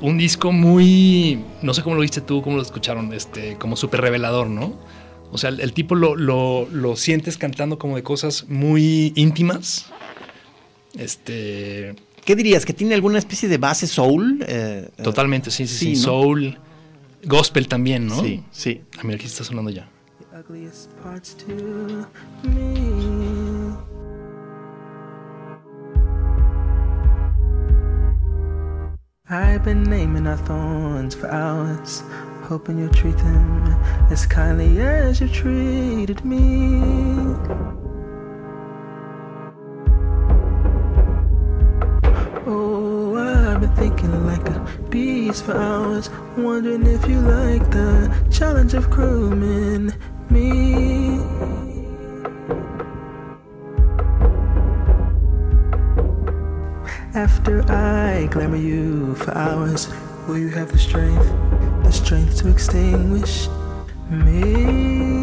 un 0.00 0.16
disco 0.16 0.50
muy, 0.50 1.44
no 1.60 1.74
sé 1.74 1.82
cómo 1.82 1.96
lo 1.96 2.00
viste 2.00 2.22
tú, 2.22 2.40
cómo 2.40 2.56
lo 2.56 2.62
escucharon, 2.62 3.12
este, 3.12 3.58
como 3.58 3.76
súper 3.76 4.00
revelador, 4.00 4.46
¿no? 4.46 4.74
O 5.32 5.36
sea, 5.36 5.50
el, 5.50 5.60
el 5.60 5.74
tipo 5.74 5.94
lo, 5.94 6.16
lo, 6.16 6.66
lo 6.72 6.96
sientes 6.96 7.36
cantando 7.36 7.78
como 7.78 7.96
de 7.96 8.02
cosas 8.02 8.46
muy 8.48 9.12
íntimas. 9.16 9.90
Este, 10.96 11.94
¿Qué 12.24 12.34
dirías? 12.36 12.64
¿Que 12.64 12.72
tiene 12.72 12.94
alguna 12.94 13.18
especie 13.18 13.46
de 13.46 13.58
base 13.58 13.86
soul? 13.86 14.42
Eh, 14.48 14.88
totalmente, 15.02 15.50
sí, 15.50 15.66
sí, 15.66 15.74
sí. 15.74 15.96
sí, 15.96 16.00
¿no? 16.00 16.04
Soul, 16.04 16.58
gospel 17.22 17.68
también, 17.68 18.06
¿no? 18.06 18.22
Sí, 18.22 18.42
sí. 18.50 18.80
A 18.98 19.04
mí 19.04 19.12
aquí 19.12 19.26
está 19.26 19.44
sonando 19.44 19.70
ya. 19.70 19.90
ugliest 20.48 20.90
I've 29.28 29.64
been 29.64 29.82
naming 29.82 30.26
our 30.26 30.36
thorns 30.36 31.14
for 31.14 31.28
hours, 31.28 32.02
hoping 32.42 32.78
you'll 32.78 32.94
treat 32.94 33.16
them 33.18 33.66
as 34.10 34.24
kindly 34.26 34.80
as 34.80 35.20
you 35.20 35.28
treated 35.28 36.24
me. 36.24 36.82
Oh, 42.46 42.86
Talking 44.06 44.26
like 44.26 44.48
a 44.48 44.60
beast 44.90 45.44
for 45.44 45.56
hours. 45.56 46.10
Wondering 46.36 46.86
if 46.86 47.08
you 47.08 47.18
like 47.20 47.70
the 47.70 48.14
challenge 48.30 48.74
of 48.74 48.90
grooming 48.90 49.92
me. 50.30 51.65
After 57.16 57.62
I 57.72 58.26
glamour 58.26 58.58
you 58.58 59.14
for 59.14 59.30
hours, 59.30 59.88
will 60.28 60.36
you 60.36 60.50
have 60.50 60.70
the 60.70 60.76
strength, 60.76 61.24
the 61.82 61.90
strength 61.90 62.36
to 62.42 62.50
extinguish 62.50 63.48
me? 64.10 65.15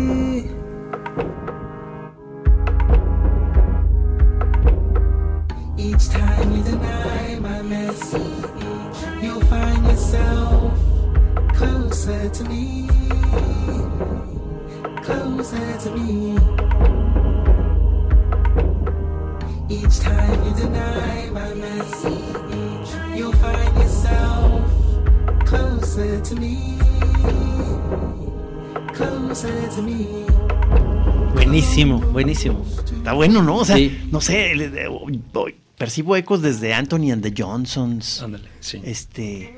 Buenísimo, 31.64 31.98
buenísimo. 32.12 32.66
Está 32.98 33.14
bueno, 33.14 33.42
¿no? 33.42 33.56
O 33.56 33.64
sea, 33.66 33.78
Sí. 33.78 33.98
no 34.12 34.20
sé, 34.20 34.54
le- 34.54 34.70
le- 34.70 34.88
voy- 34.90 35.56
percibo 35.78 36.18
ecos 36.18 36.42
desde 36.42 36.74
Anthony 36.74 37.12
and 37.14 37.24
the 37.24 37.34
Johnsons. 37.42 38.22
Ándale, 38.22 38.50
sí. 38.60 38.82
Este. 38.84 39.56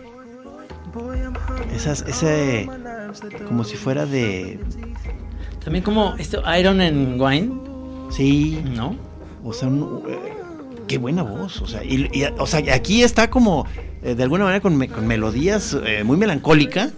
Esas, 1.74 2.04
ese. 2.08 2.70
Como 3.48 3.64
si 3.64 3.76
fuera 3.76 4.06
de. 4.06 4.60
También 5.64 5.84
como 5.84 6.14
esto, 6.20 6.44
Iron 6.58 6.80
and 6.80 7.20
Wine, 7.20 7.52
Sí. 8.12 8.62
¿no? 8.64 8.96
O 9.44 9.52
sea, 9.52 9.68
un- 9.68 10.04
eh, 10.08 10.20
qué 10.88 11.00
buena 11.00 11.24
voz. 11.24 11.60
O 11.62 11.68
sea, 11.68 11.84
y, 11.84 12.08
y- 12.14 12.24
o 12.38 12.46
sea, 12.46 12.62
aquí 12.74 13.02
está 13.02 13.32
como. 13.32 13.66
eh, 14.04 14.14
de 14.14 14.22
alguna 14.22 14.44
manera 14.44 14.62
con, 14.62 14.78
me- 14.78 14.88
con 14.90 15.08
melodías 15.08 15.76
eh, 15.84 16.04
muy 16.04 16.18
melancólica. 16.18 16.92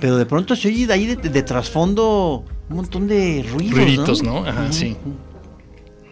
Pero 0.00 0.18
de 0.18 0.26
pronto 0.26 0.54
se 0.54 0.68
oye 0.68 0.86
de 0.86 0.92
ahí 0.92 1.06
de, 1.06 1.16
de 1.16 1.42
trasfondo 1.42 2.44
un 2.70 2.76
montón 2.76 3.08
de 3.08 3.46
ruidos. 3.50 3.78
Ruiditos, 3.78 4.22
¿no? 4.22 4.44
Ajá, 4.44 4.72
sí. 4.72 4.96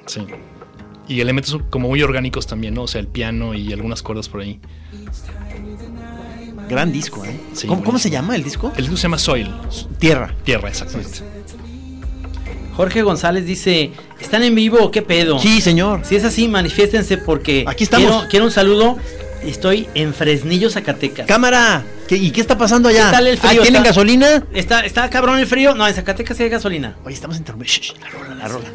Sí. 0.07 0.21
Y 1.09 1.21
elementos 1.21 1.59
como 1.71 1.89
muy 1.89 2.03
orgánicos 2.03 2.47
también, 2.47 2.75
¿no? 2.75 2.83
O 2.83 2.89
sea, 2.89 3.01
el 3.01 3.09
piano 3.09 3.55
y 3.55 3.73
algunas 3.73 4.03
cuerdas 4.03 4.29
por 4.29 4.41
ahí. 4.41 4.61
Gran 6.69 6.93
disco, 6.93 7.25
¿eh? 7.25 7.41
Sí, 7.53 7.67
¿Cómo, 7.67 7.85
cómo 7.85 7.99
se 7.99 8.11
llama 8.11 8.35
el 8.35 8.43
disco? 8.43 8.73
El 8.77 8.85
disco 8.85 8.97
se 8.97 9.03
llama 9.05 9.19
Soil. 9.19 9.55
Tierra. 9.99 10.35
Tierra, 10.45 10.69
exactamente. 10.69 11.21
Jorge 12.77 13.03
González 13.03 13.47
dice, 13.47 13.93
¿están 14.21 14.43
en 14.43 14.55
vivo 14.55 14.79
o 14.83 14.91
qué 14.91 15.01
pedo? 15.01 15.39
Sí, 15.39 15.61
señor. 15.61 16.01
Si 16.05 16.17
es 16.17 16.25
así, 16.25 16.49
manifiéstense 16.49 17.17
porque 17.17 17.65
Aquí 17.67 17.85
estamos. 17.85 18.11
Quiero, 18.11 18.29
quiero 18.29 18.45
un 18.47 18.51
saludo. 18.51 18.99
Estoy 19.43 19.89
en 19.95 20.13
Fresnillo, 20.13 20.69
Zacatecas. 20.69 21.27
Cámara. 21.27 21.85
¿Qué- 22.09 22.17
¿Y 22.17 22.31
qué 22.31 22.41
está 22.41 22.57
pasando 22.57 22.89
allá? 22.89 23.07
¿Qué 23.07 23.13
tal 23.17 23.27
el 23.27 23.39
frío? 23.39 23.51
Ah, 23.61 23.63
¿Tienen 23.63 23.77
Está- 23.83 23.89
gasolina? 23.89 24.45
¿Está, 24.53 24.81
¿Está 24.81 25.11
cabrón 25.11 25.39
el 25.39 25.47
frío? 25.47 25.75
No, 25.75 25.87
en 25.87 25.95
Zacatecas 25.95 26.37
sí 26.37 26.45
hay 26.45 26.49
gasolina. 26.49 26.97
Oye, 27.05 27.15
estamos 27.15 27.37
en 27.37 27.45
shh, 27.45 27.95
la 28.01 28.09
rola, 28.11 28.35
la 28.35 28.49
rola. 28.49 28.69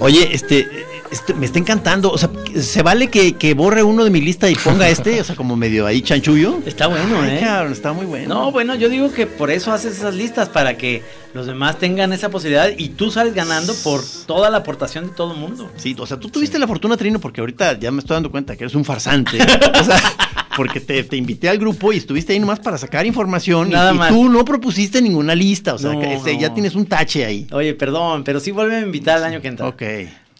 Oye, 0.00 0.34
este, 0.34 0.66
este, 1.10 1.34
me 1.34 1.46
está 1.46 1.58
encantando. 1.58 2.16
¿Se 2.62 2.82
vale 2.82 3.08
que, 3.08 3.34
que 3.34 3.54
borre 3.54 3.82
uno 3.82 4.04
de 4.04 4.10
mi 4.10 4.20
lista 4.20 4.48
y 4.50 4.54
ponga 4.54 4.88
este? 4.88 5.20
O 5.20 5.24
sea, 5.24 5.34
como 5.36 5.56
medio 5.56 5.86
ahí 5.86 6.02
chanchullo. 6.02 6.60
Está 6.66 6.86
bueno, 6.86 7.20
Ay, 7.22 7.36
¿eh? 7.36 7.40
cabrón, 7.40 7.72
está 7.72 7.92
muy 7.92 8.06
bueno. 8.06 8.28
No, 8.34 8.52
bueno, 8.52 8.74
yo 8.74 8.88
digo 8.88 9.12
que 9.12 9.26
por 9.26 9.50
eso 9.50 9.72
haces 9.72 9.96
esas 9.96 10.14
listas, 10.14 10.48
para 10.48 10.76
que 10.76 11.02
los 11.34 11.46
demás 11.46 11.78
tengan 11.78 12.12
esa 12.12 12.28
posibilidad 12.30 12.70
y 12.76 12.90
tú 12.90 13.10
sales 13.10 13.34
ganando 13.34 13.74
por 13.84 14.02
toda 14.26 14.50
la 14.50 14.58
aportación 14.58 15.06
de 15.08 15.12
todo 15.14 15.32
el 15.34 15.38
mundo. 15.38 15.70
Sí, 15.76 15.94
o 15.98 16.06
sea, 16.06 16.18
tú 16.18 16.28
tuviste 16.28 16.58
la 16.58 16.66
fortuna, 16.66 16.96
Trino, 16.96 17.18
porque 17.20 17.40
ahorita 17.40 17.78
ya 17.78 17.90
me 17.90 18.00
estoy 18.00 18.14
dando 18.14 18.30
cuenta 18.30 18.56
que 18.56 18.64
eres 18.64 18.74
un 18.74 18.84
farsante. 18.84 19.38
o 19.80 19.84
sea, 19.84 20.00
porque 20.56 20.80
te, 20.80 21.04
te 21.04 21.16
invité 21.16 21.48
al 21.48 21.58
grupo 21.58 21.92
y 21.92 21.98
estuviste 21.98 22.32
ahí 22.32 22.40
nomás 22.40 22.58
para 22.60 22.78
sacar 22.78 23.06
información. 23.06 23.68
y- 23.68 23.72
Nada 23.72 23.92
y, 23.92 23.98
más. 23.98 24.08
tú 24.08 24.28
no 24.28 24.44
propusiste 24.44 25.00
ninguna 25.00 25.34
lista. 25.34 25.74
O 25.74 25.78
sea, 25.78 25.92
No, 25.92 26.00
que 26.00 26.14
este, 26.14 26.34
no. 26.34 26.40
ya 26.40 26.52
tienes 26.54 26.74
un 26.74 26.86
tache 26.86 27.24
ahí. 27.24 27.46
Oye, 27.52 27.74
perdón, 27.74 28.24
pero 28.24 28.40
sí 28.40 28.50
vuelve 28.50 28.76
a 28.76 28.80
invitar 28.80 29.18
el 29.18 29.24
año 29.24 29.40
que 29.40 29.48
entra. 29.48 29.68
Ok. 29.68 29.82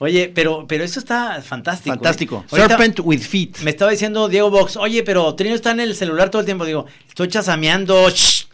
Oye, 0.00 0.30
pero, 0.32 0.64
pero 0.68 0.84
eso 0.84 1.00
está 1.00 1.42
fantástico. 1.42 1.94
Fantástico. 1.96 2.44
¿eh? 2.52 2.56
Serpent 2.56 3.00
with 3.00 3.20
feet. 3.20 3.58
Me 3.62 3.70
estaba 3.70 3.90
diciendo 3.90 4.28
Diego 4.28 4.48
Box, 4.50 4.76
oye, 4.76 5.02
pero 5.02 5.34
Trino 5.34 5.54
está 5.54 5.72
en 5.72 5.80
el 5.80 5.94
celular 5.96 6.30
todo 6.30 6.40
el 6.40 6.46
tiempo. 6.46 6.64
Digo, 6.64 6.87
estoy 7.08 7.26
chasameando. 7.28 8.08
Shh, 8.11 8.44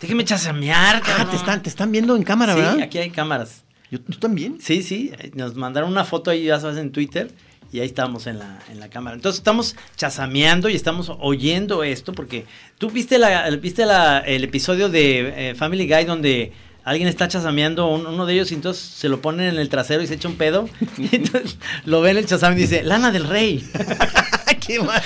déjeme 0.00 0.24
chasamear, 0.24 1.02
Ah, 1.04 1.26
te 1.30 1.36
están, 1.36 1.62
te 1.62 1.68
están 1.68 1.92
viendo 1.92 2.16
en 2.16 2.22
cámara, 2.22 2.54
Sí, 2.54 2.60
¿verdad? 2.60 2.80
aquí 2.80 2.98
hay 2.98 3.10
cámaras. 3.10 3.64
Yo- 3.90 4.00
¿Tú 4.00 4.18
también? 4.18 4.56
Sí, 4.60 4.82
sí, 4.82 5.12
nos 5.34 5.54
mandaron 5.56 5.90
una 5.90 6.04
foto 6.04 6.30
ahí, 6.30 6.44
ya 6.44 6.58
sabes, 6.58 6.78
en 6.78 6.90
Twitter. 6.90 7.30
Y 7.72 7.80
ahí 7.80 7.86
estamos 7.86 8.26
en 8.28 8.38
la, 8.38 8.60
en 8.70 8.78
la 8.78 8.88
cámara. 8.88 9.16
Entonces 9.16 9.38
estamos 9.40 9.74
chasameando 9.96 10.68
y 10.68 10.76
estamos 10.76 11.10
oyendo 11.20 11.82
esto 11.82 12.12
porque 12.12 12.46
tú 12.78 12.88
viste 12.88 13.18
la, 13.18 13.50
viste 13.50 13.84
la, 13.84 14.18
el 14.20 14.44
episodio 14.44 14.88
de 14.88 15.50
eh, 15.50 15.54
Family 15.56 15.88
Guy 15.88 16.04
donde 16.04 16.52
alguien 16.84 17.08
está 17.08 17.26
chasameando 17.28 17.88
un- 17.88 18.06
uno 18.06 18.26
de 18.26 18.34
ellos 18.34 18.52
y 18.52 18.54
entonces 18.54 18.82
se 18.84 19.08
lo 19.08 19.20
ponen 19.20 19.48
en 19.54 19.58
el 19.58 19.68
trasero 19.68 20.02
y 20.02 20.06
se 20.06 20.14
echa 20.14 20.28
un 20.28 20.36
pedo. 20.36 20.68
Y 20.98 21.16
entonces 21.16 21.58
lo 21.84 22.00
ve 22.00 22.10
en 22.10 22.18
el 22.18 22.26
chasame 22.26 22.56
y 22.56 22.60
dice, 22.62 22.82
Lana 22.82 23.10
del 23.10 23.26
Rey. 23.28 23.64
Qué 24.66 24.80
mal. 24.80 25.02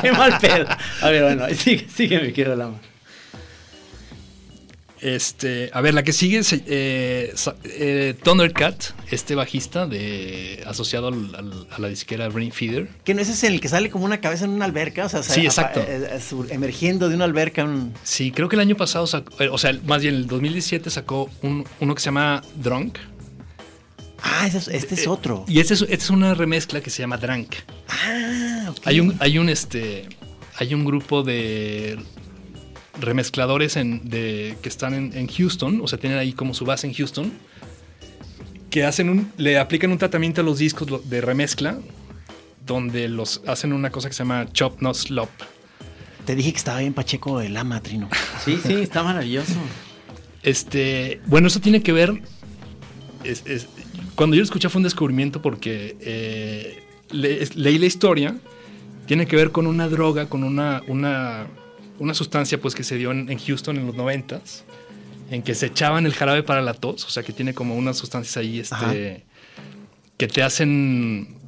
Qué 0.00 0.12
mal 0.12 0.38
pedo. 0.40 0.66
A 1.02 1.10
ver, 1.10 1.22
bueno, 1.22 1.46
sigue, 1.54 1.86
sigue 1.94 2.20
mi 2.20 2.32
querido 2.32 2.56
Lama. 2.56 2.78
Este, 5.02 5.68
a 5.72 5.80
ver, 5.80 5.94
la 5.94 6.04
que 6.04 6.12
sigue 6.12 6.38
es 6.38 6.52
eh, 6.52 7.34
eh, 7.64 8.14
Thundercat, 8.22 8.84
este 9.10 9.34
bajista 9.34 9.86
de 9.88 10.62
asociado 10.64 11.08
al- 11.08 11.34
al- 11.34 11.66
a 11.72 11.78
la 11.80 11.88
disquera 11.88 12.28
Brain 12.28 12.52
Feeder. 12.52 12.88
Que 13.02 13.12
no 13.12 13.20
ese 13.20 13.32
es 13.32 13.42
el 13.42 13.60
que 13.60 13.68
sale 13.68 13.90
como 13.90 14.04
una 14.04 14.20
cabeza 14.20 14.44
en 14.44 14.52
una 14.52 14.64
alberca, 14.64 15.06
o 15.06 15.08
sea, 15.08 15.24
Sí, 15.24 15.40
exacto. 15.44 15.80
eh, 15.86 16.20
emergiendo 16.50 17.08
de 17.08 17.16
una 17.16 17.24
alberca. 17.24 17.64
un- 17.64 17.92
Sí, 18.04 18.30
creo 18.30 18.48
que 18.48 18.54
el 18.54 18.60
año 18.60 18.76
pasado 18.76 19.08
sacó, 19.08 19.32
o 19.50 19.58
sea, 19.58 19.76
más 19.86 20.02
bien 20.02 20.14
el 20.14 20.26
2017 20.28 20.88
sacó 20.88 21.28
un- 21.42 21.64
uno 21.80 21.94
que 21.96 22.00
se 22.00 22.04
llama 22.06 22.40
Drunk. 22.54 22.98
Ah, 24.22 24.46
este 24.46 24.94
es 24.94 25.06
otro. 25.08 25.44
Y 25.48 25.58
este 25.58 25.74
es, 25.74 25.82
este 25.82 25.94
es 25.96 26.10
una 26.10 26.32
remezcla 26.34 26.80
que 26.80 26.90
se 26.90 27.02
llama 27.02 27.16
Drunk. 27.16 27.56
Ah, 27.88 28.66
ok. 28.70 28.78
Hay 28.84 29.00
un, 29.00 29.16
hay 29.18 29.36
un 29.38 29.48
este. 29.48 30.08
Hay 30.58 30.74
un 30.74 30.84
grupo 30.84 31.24
de 31.24 31.98
remezcladores 33.00 33.76
en, 33.76 34.08
de, 34.08 34.56
que 34.62 34.68
están 34.68 34.94
en, 34.94 35.12
en 35.14 35.26
Houston, 35.28 35.80
o 35.82 35.88
sea, 35.88 35.98
tienen 35.98 36.18
ahí 36.18 36.32
como 36.32 36.54
su 36.54 36.64
base 36.64 36.86
en 36.86 36.94
Houston, 36.94 37.32
que 38.70 38.84
hacen 38.84 39.08
un, 39.08 39.32
le 39.36 39.58
aplican 39.58 39.90
un 39.92 39.98
tratamiento 39.98 40.40
a 40.40 40.44
los 40.44 40.58
discos 40.58 41.08
de 41.08 41.20
remezcla, 41.20 41.78
donde 42.66 43.08
los 43.08 43.42
hacen 43.46 43.72
una 43.72 43.90
cosa 43.90 44.08
que 44.08 44.14
se 44.14 44.20
llama 44.20 44.46
chop 44.52 44.80
not 44.80 44.94
slop. 44.94 45.28
Te 46.26 46.36
dije 46.36 46.52
que 46.52 46.58
estaba 46.58 46.78
bien 46.78 46.94
Pacheco 46.94 47.40
el 47.40 47.56
ama, 47.56 47.80
Trino. 47.82 48.08
Sí, 48.44 48.58
sí, 48.64 48.74
está 48.74 49.02
maravilloso. 49.02 49.54
Este, 50.42 51.20
bueno, 51.26 51.48
eso 51.48 51.60
tiene 51.60 51.82
que 51.82 51.92
ver. 51.92 52.22
es- 53.24 53.42
es- 53.46 53.68
cuando 54.14 54.34
yo 54.36 54.40
lo 54.40 54.44
escuché 54.44 54.68
fue 54.68 54.80
un 54.80 54.84
descubrimiento 54.84 55.40
porque 55.42 55.96
eh, 56.00 56.82
le- 57.10 57.42
es- 57.42 57.56
leí 57.56 57.78
la 57.78 57.86
historia. 57.86 58.36
Tiene 59.06 59.26
que 59.26 59.36
ver 59.36 59.50
con 59.50 59.66
una 59.66 59.88
droga, 59.88 60.28
con 60.28 60.44
una, 60.44 60.82
una, 60.86 61.46
una 62.02 62.14
sustancia 62.14 62.60
pues, 62.60 62.74
que 62.74 62.82
se 62.82 62.98
dio 62.98 63.12
en, 63.12 63.30
en 63.30 63.38
Houston 63.38 63.76
en 63.76 63.86
los 63.86 63.94
noventas, 63.94 64.64
en 65.30 65.42
que 65.42 65.54
se 65.54 65.66
echaban 65.66 66.04
el 66.04 66.14
jarabe 66.14 66.42
para 66.42 66.60
la 66.60 66.74
tos, 66.74 67.04
o 67.04 67.10
sea 67.10 67.22
que 67.22 67.32
tiene 67.32 67.54
como 67.54 67.76
unas 67.76 67.96
sustancias 67.96 68.36
ahí 68.36 68.60
Ajá. 68.70 68.92
este, 68.92 69.24
que 70.16 70.26
te 70.26 70.42
hacen 70.42 71.38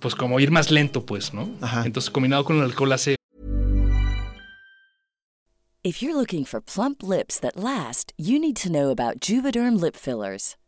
pues 0.00 0.14
como 0.14 0.38
ir 0.40 0.50
más 0.50 0.70
lento, 0.70 1.06
pues, 1.06 1.32
¿no? 1.32 1.48
Ajá. 1.60 1.86
Entonces 1.86 2.10
combinado 2.10 2.44
con 2.44 2.56
el 2.56 2.64
alcohol 2.64 2.92
hace 2.92 3.16
If 5.84 6.02
you're 6.02 6.16
looking 6.16 6.44
for 6.44 6.60
plump 6.60 7.02
lips 7.02 7.38
that 7.38 7.56
last, 7.56 8.12
you 8.16 8.40
need 8.40 8.56
to 8.56 8.68
know 8.68 8.90
about 8.90 9.20
Juvederm 9.20 9.80
lip 9.80 9.94
fillers. 9.94 10.56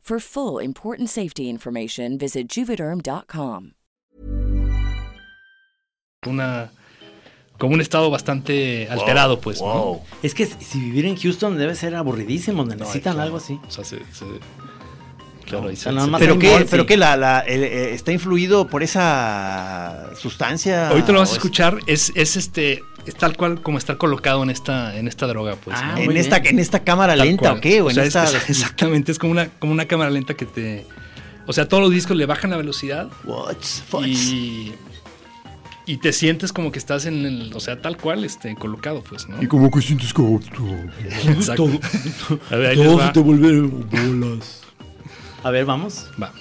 For 0.00 0.18
full 0.18 0.60
important 0.60 1.08
safety 1.08 1.48
information, 1.48 2.18
visit 2.18 2.48
juvederm.com. 2.48 3.74
Una, 6.26 6.70
como 7.58 7.74
un 7.74 7.80
estado 7.80 8.10
bastante 8.10 8.88
alterado, 8.90 9.40
pues. 9.40 9.60
¿no? 9.60 10.00
Es 10.22 10.34
que 10.34 10.46
si 10.46 10.80
vivir 10.80 11.06
en 11.06 11.16
Houston 11.16 11.56
debe 11.56 11.74
ser 11.74 11.94
aburridísimo, 11.94 12.64
necesitan 12.64 13.14
claro. 13.14 13.22
algo 13.22 13.36
así. 13.36 13.60
O 13.68 13.70
sea, 13.70 13.84
se, 13.84 13.98
se- 14.12 14.24
claro, 15.58 15.68
se- 15.70 15.76
se- 15.76 15.90
¿Pero 16.18 16.34
golf 16.38 16.70
pero 16.70 16.82
y- 16.82 16.86
qué 16.86 16.96
la, 16.96 17.16
la- 17.16 17.40
el- 17.40 17.62
eh, 17.64 17.92
está 17.94 18.12
influido 18.12 18.66
por 18.66 18.82
esa 18.82 20.10
sustancia? 20.16 20.88
Ahorita 20.88 21.12
lo 21.12 21.20
vas 21.20 21.28
¿O 21.30 21.32
a 21.32 21.34
es- 21.34 21.38
escuchar, 21.38 21.78
es, 21.86 22.12
es 22.14 22.36
este, 22.36 22.82
es 23.06 23.14
tal 23.14 23.36
cual 23.36 23.60
como 23.62 23.78
está 23.78 23.96
colocado 23.96 24.42
en 24.42 24.50
esta, 24.50 24.96
en 24.96 25.08
esta 25.08 25.26
droga, 25.26 25.56
pues. 25.56 25.76
Ah, 25.80 25.94
¿En 25.98 26.08
bien. 26.08 26.16
esta, 26.16 26.36
¿En 26.38 26.58
esta 26.58 26.82
cámara 26.84 27.16
Tal 27.16 27.26
lenta 27.28 27.42
cual. 27.50 27.58
o 27.58 27.60
qué? 27.60 27.80
¿O 27.82 27.86
O 27.86 27.88
en 27.90 27.94
sea, 27.94 28.04
es- 28.04 28.14
esta- 28.16 28.24
es- 28.38 28.48
exactamente, 28.50 29.12
es 29.12 29.18
como 29.18 29.32
una, 29.32 29.48
como 29.48 29.72
una 29.72 29.86
cámara 29.86 30.10
lenta 30.10 30.34
que 30.34 30.46
te. 30.46 30.86
O 31.46 31.52
sea, 31.52 31.66
todos 31.68 31.82
los 31.82 31.92
discos 31.92 32.16
le 32.16 32.26
bajan 32.26 32.50
la 32.50 32.56
velocidad 32.56 33.08
What's- 33.26 33.82
what's- 33.90 34.06
y. 34.06 34.72
Y 35.86 35.96
te 35.96 36.12
sientes 36.12 36.52
como 36.52 36.70
que 36.70 36.78
estás 36.78 37.04
en 37.06 37.24
el. 37.26 37.52
O 37.54 37.58
sea, 37.58 37.80
tal 37.82 37.96
cual, 37.96 38.24
este, 38.24 38.54
colocado, 38.54 39.02
pues, 39.02 39.28
¿no? 39.28 39.42
Y 39.42 39.48
como 39.48 39.70
que 39.72 39.80
sientes 39.82 40.12
como 40.14 40.38
Exacto. 41.26 41.68
A 42.50 42.56
ver, 42.56 42.66
ahí 42.70 42.76
les 42.76 42.86
todo 42.86 42.98
va. 42.98 43.06
se 43.08 43.12
te 43.14 43.20
vuelve 43.20 43.60
bolas. 43.62 44.60
A 45.42 45.50
ver, 45.50 45.64
vamos. 45.64 46.10
Va. 46.20 46.32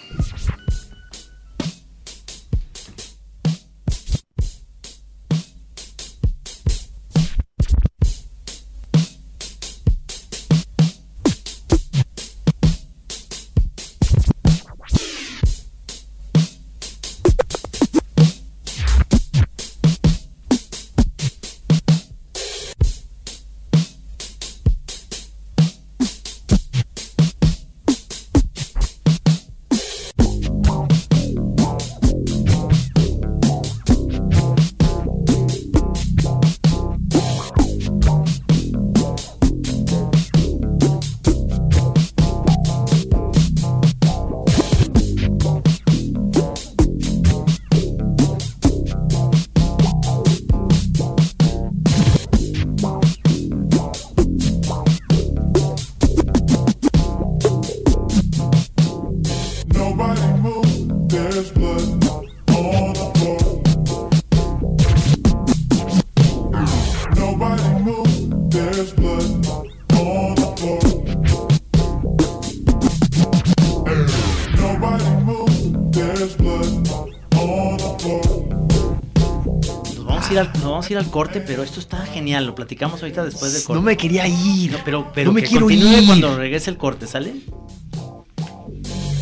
Vamos 80.89 80.91
a 80.91 80.93
ir 80.93 80.97
al 81.07 81.11
corte, 81.11 81.41
pero 81.41 81.63
esto 81.63 81.79
está 81.79 82.05
genial. 82.05 82.45
Lo 82.45 82.55
platicamos 82.55 83.01
ahorita 83.01 83.23
después 83.25 83.53
del 83.53 83.63
corte. 83.63 83.79
No 83.79 83.85
me 83.85 83.97
quería 83.97 84.27
ir. 84.27 84.71
No, 84.71 84.77
pero, 84.83 85.11
pero 85.13 85.27
No 85.29 85.33
me 85.33 85.41
que 85.41 85.47
quiero 85.47 85.65
continúe 85.65 85.99
ir. 85.99 86.05
cuando 86.05 86.35
regrese 86.37 86.69
el 86.71 86.77
corte, 86.77 87.05
¿sale? 87.07 87.35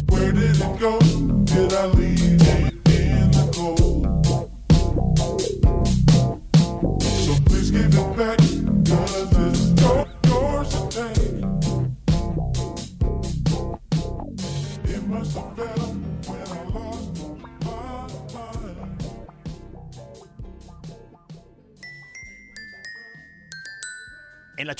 Where 0.09 0.31
did 0.31 0.55
it 0.55 0.79
go? 0.79 0.97
Did 1.45 1.71
I 1.71 1.97
leave 1.97 2.16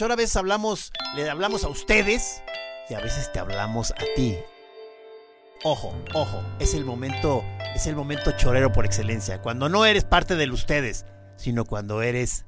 Chora 0.08 0.24
a 0.24 0.39
hablamos, 0.39 0.93
le 1.17 1.30
hablamos 1.30 1.65
a 1.65 1.67
ustedes 1.67 2.41
y 2.89 2.93
a 2.93 3.02
veces 3.02 3.30
te 3.34 3.39
hablamos 3.39 3.91
a 3.91 4.06
ti. 4.15 4.38
Ojo, 5.65 5.93
ojo, 6.13 6.41
es 6.60 6.74
el 6.76 6.86
momento, 6.86 7.43
es 7.76 7.88
el 7.88 7.98
momento 7.98 8.32
chorero 8.32 8.72
por 8.72 8.86
excelencia, 8.86 9.41
cuando 9.41 9.67
no 9.67 9.86
eres 9.86 10.06
parte 10.06 10.38
del 10.38 10.54
ustedes, 10.54 11.06
sino 11.36 11.65
cuando 11.65 12.02
eres 12.02 12.46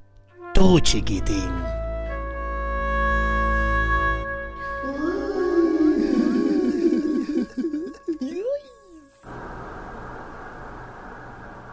tú, 0.54 0.80
chiquitín. 0.80 1.50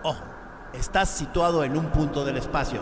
Ojo, 0.04 0.26
estás 0.73 1.08
situado 1.08 1.63
en 1.63 1.78
un 1.78 1.89
punto 1.91 2.26
del 2.26 2.36
espacio. 2.36 2.82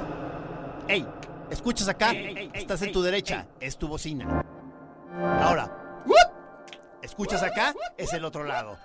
¡Ey! 0.88 1.06
¿Escuchas 1.50 1.88
acá? 1.88 2.12
Estás 2.54 2.82
en 2.82 2.92
tu 2.92 3.02
derecha, 3.02 3.48
es 3.60 3.78
tu 3.78 3.88
bocina. 3.88 4.44
Ahora, 5.42 6.04
¿escuchas 7.02 7.44
acá? 7.44 7.74
Es 7.98 8.14
el 8.14 8.26
otro 8.26 8.44
lado. 8.44 8.78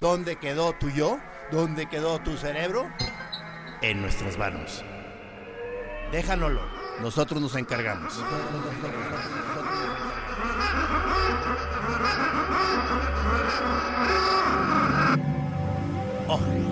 ¿Dónde 0.00 0.36
quedó 0.36 0.72
tu 0.74 0.90
yo? 0.90 1.18
¿Dónde 1.50 1.88
quedó 1.88 2.18
tu 2.20 2.36
cerebro? 2.36 2.90
En 3.82 4.00
nuestras 4.00 4.38
manos. 4.38 4.84
Déjanoslo, 6.10 6.62
nosotros 7.00 7.40
nos 7.40 7.54
encargamos. 7.56 8.18
Ojo. 16.28 16.63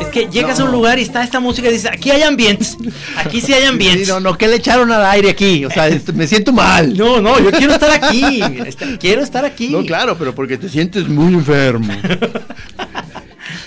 Es 0.00 0.06
que 0.08 0.26
llegas 0.30 0.58
a 0.60 0.64
un 0.64 0.72
lugar 0.72 0.98
y 0.98 1.02
está 1.02 1.22
esta 1.22 1.38
música 1.40 1.68
y 1.68 1.72
dices, 1.72 1.90
aquí 1.92 2.10
hay 2.10 2.22
ambientes. 2.22 2.76
Aquí 3.16 3.40
sí 3.40 3.52
hay 3.52 3.64
ambientes. 3.64 4.06
Sí, 4.06 4.12
no, 4.12 4.20
no, 4.20 4.36
¿qué 4.38 4.48
le 4.48 4.56
echaron 4.56 4.90
al 4.90 5.04
aire 5.06 5.30
aquí? 5.30 5.64
O 5.64 5.70
sea, 5.70 5.88
me 6.14 6.26
siento 6.26 6.52
mal. 6.52 6.96
No, 6.96 7.20
no, 7.20 7.38
yo 7.38 7.50
quiero 7.50 7.74
estar 7.74 7.90
aquí. 7.90 8.40
Está- 8.66 8.86
Quiero 8.98 9.22
estar 9.22 9.44
aquí. 9.44 9.68
No, 9.68 9.84
claro, 9.84 10.16
pero 10.18 10.34
porque 10.34 10.56
te 10.58 10.68
sientes 10.68 11.08
muy 11.08 11.34
enfermo. 11.34 11.92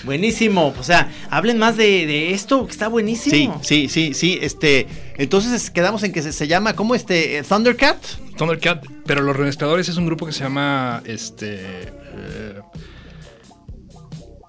Buenísimo. 0.06 0.74
O 0.78 0.82
sea, 0.82 1.12
hablen 1.28 1.58
más 1.58 1.76
de, 1.76 2.06
de 2.06 2.32
esto, 2.32 2.64
que 2.64 2.72
está 2.72 2.86
Sí, 2.86 2.90
buenísimo. 2.92 3.60
sí, 3.62 3.88
sí, 3.90 4.14
sí. 4.14 4.38
Este, 4.40 4.86
entonces 5.18 5.70
quedamos 5.70 6.02
en 6.04 6.12
que 6.12 6.22
se, 6.22 6.32
se 6.32 6.46
llama, 6.48 6.74
¿cómo 6.74 6.94
este? 6.94 7.36
eh, 7.38 7.42
Thundercat. 7.42 7.98
Thundercat, 8.38 8.86
pero 9.04 9.20
los 9.22 9.36
remezcladores 9.36 9.88
es 9.90 9.96
un 9.98 10.06
grupo 10.06 10.24
que 10.24 10.32
se 10.32 10.44
llama 10.44 11.02
este 11.04 11.56
eh, 11.60 12.60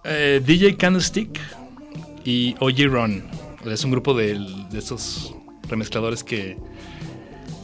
eh, 0.06 0.42
DJ 0.46 0.78
Candlestick 0.78 1.40
y 2.24 2.56
OG 2.60 2.90
Ron. 2.90 3.24
Es 3.66 3.84
un 3.84 3.92
grupo 3.92 4.14
del- 4.14 4.70
de 4.70 4.80
esos 4.80 5.34
remezcladores 5.70 6.24
que 6.24 6.58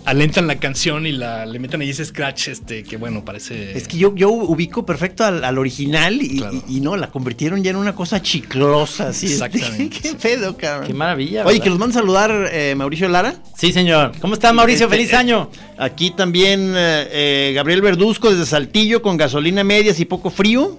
alentan 0.06 0.47
la 0.47 0.56
canción 0.56 1.06
y 1.08 1.12
la 1.14 1.45
le 1.45 1.60
meten 1.60 1.82
ahí 1.82 1.89
ese 1.89 2.04
scratch 2.06 2.49
este 2.49 2.84
que 2.84 2.97
bueno 2.97 3.24
parece 3.24 3.78
Es 3.78 3.88
que 3.88 3.97
yo, 3.97 4.14
yo 4.16 4.30
ubico 4.30 4.86
perfecto 4.86 5.24
al, 5.24 5.43
al 5.43 5.58
original 5.58 6.22
y, 6.22 6.38
Claro. 6.38 6.62
y- 6.68 6.78
y 6.78 6.82
no, 6.82 6.97
la 6.97 7.08
convirtieron 7.10 7.64
ya 7.64 7.70
en 7.72 7.78
una 7.78 7.95
cosa 7.95 8.22
chiclosa. 8.22 9.10
Así, 9.10 9.28
Exactamente, 9.28 9.89
¿Qué 10.01 10.10
sí. 10.10 10.18
pedo, 10.22 10.58
cabrón? 10.58 10.88
Qué 10.88 10.93
maravilla. 10.93 11.41
Oye, 11.45 11.54
¿verdad? 11.54 11.64
que 11.64 11.70
los 11.70 11.80
manda 11.80 11.95
a 11.97 11.99
saludar 12.01 12.49
eh, 12.51 12.74
Mauricio 12.76 13.08
Lara. 13.10 13.36
Sí, 13.58 13.72
señor. 13.72 14.12
¿Cómo 14.20 14.34
estás, 14.34 14.54
Mauricio? 14.54 14.86
Este, 14.88 14.97
Feliz 14.97 15.14
eh, 15.14 15.18
año. 15.18 15.49
Aquí 15.78 16.12
también 16.12 16.74
eh, 16.76 17.08
eh, 17.12 17.51
Gabriel 17.56 17.82
Verduzco 17.82 18.30
desde 18.30 18.45
Saltillo 18.45 19.01
con 19.01 19.18
gasolina 19.18 19.64
medias 19.64 19.99
y 19.99 20.06
poco 20.06 20.30
frío. 20.30 20.78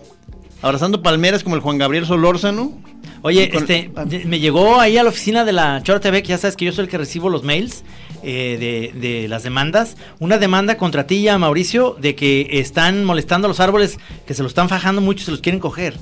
Abrazando 0.62 1.02
palmeras 1.02 1.42
como 1.42 1.56
el 1.56 1.60
Juan 1.62 1.78
Gabriel 1.78 2.06
Solórzano. 2.06 2.78
Oye, 3.22 3.48
con- 3.48 3.62
este, 3.62 3.90
ah. 3.96 4.04
me 4.26 4.38
llegó 4.38 4.78
ahí 4.80 4.98
a 4.98 5.02
la 5.02 5.08
oficina 5.08 5.44
de 5.44 5.52
la 5.52 5.82
Chora 5.82 5.98
TV, 6.00 6.22
que 6.22 6.28
ya 6.28 6.38
sabes 6.38 6.56
que 6.56 6.64
yo 6.66 6.72
soy 6.72 6.84
el 6.84 6.90
que 6.90 6.98
recibo 6.98 7.30
los 7.30 7.42
mails 7.42 7.82
eh, 8.24 8.90
de, 8.94 8.98
de 9.00 9.28
las 9.28 9.42
demandas. 9.42 9.96
Una 10.18 10.38
demanda 10.38 10.76
contra 10.76 11.06
ti 11.06 11.22
ya, 11.22 11.38
Mauricio, 11.38 11.96
de 12.00 12.14
que 12.14 12.48
están 12.52 13.04
molestando 13.04 13.46
a 13.46 13.48
los 13.48 13.60
árboles, 13.60 13.98
que 14.26 14.34
se 14.34 14.42
los 14.42 14.50
están 14.50 14.68
fajando 14.68 15.00
mucho 15.00 15.22
y 15.22 15.24
se 15.26 15.30
los 15.30 15.40
quieren 15.40 15.60
coger. 15.60 15.94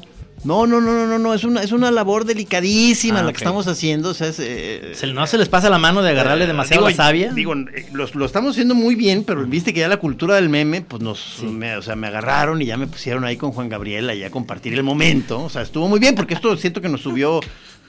No, 0.45 0.66
no, 0.66 0.81
no, 0.81 0.93
no, 0.93 1.07
no, 1.07 1.18
no, 1.20 1.35
es 1.35 1.45
una, 1.45 1.62
es 1.62 1.70
una 1.70 1.93
labor 1.93 2.25
delicadísima 2.25 3.20
Ah, 3.20 3.23
la 3.23 3.33
que 3.33 3.37
estamos 3.39 3.68
haciendo. 3.68 4.09
O 4.09 4.14
sea, 4.14 4.27
es, 4.27 4.41
eh, 4.41 4.91
Se- 4.95 5.07
no 5.07 5.25
se 5.29 5.39
les 5.39 5.49
pasa 5.49 5.70
la 5.70 5.79
mano 5.79 6.03
de 6.03 6.11
agarrarle 6.11 6.45
eh, 6.45 6.47
demasiado 6.49 6.81
digo, 6.85 6.91
la 6.91 6.97
savia. 6.97 7.33
Digo, 7.33 7.55
eh, 7.55 7.87
los- 7.93 8.16
lo 8.16 8.25
estamos 8.27 8.51
haciendo 8.53 8.75
muy 8.75 8.97
bien, 8.97 9.23
pero 9.23 9.47
viste 9.47 9.73
que 9.73 9.79
ya 9.79 9.89
la 9.89 9.99
cultura 9.99 10.35
del 10.35 10.49
meme, 10.49 10.83
pues 10.83 11.01
nos, 11.01 11.45
me, 11.45 11.77
o 11.77 11.83
sea, 11.83 11.95
me 11.95 12.09
agarraron 12.09 12.61
y 12.61 12.64
ya 12.66 12.77
me 12.77 12.89
pusieron 12.89 13.25
ahí 13.25 13.37
con 13.37 13.53
Juan 13.53 13.68
Gabriel 13.68 14.11
allá 14.11 14.27
a 14.27 14.31
compartir 14.31 14.75
el 14.75 14.83
momento. 14.83 15.45
O 15.45 15.49
sea, 15.49 15.62
estuvo 15.62 15.87
muy 15.89 16.01
bien 16.01 16.16
porque 16.16 16.35
esto 16.35 16.57
siento 16.57 16.81
que 16.81 16.89
nos 16.89 17.03
subió 17.03 17.39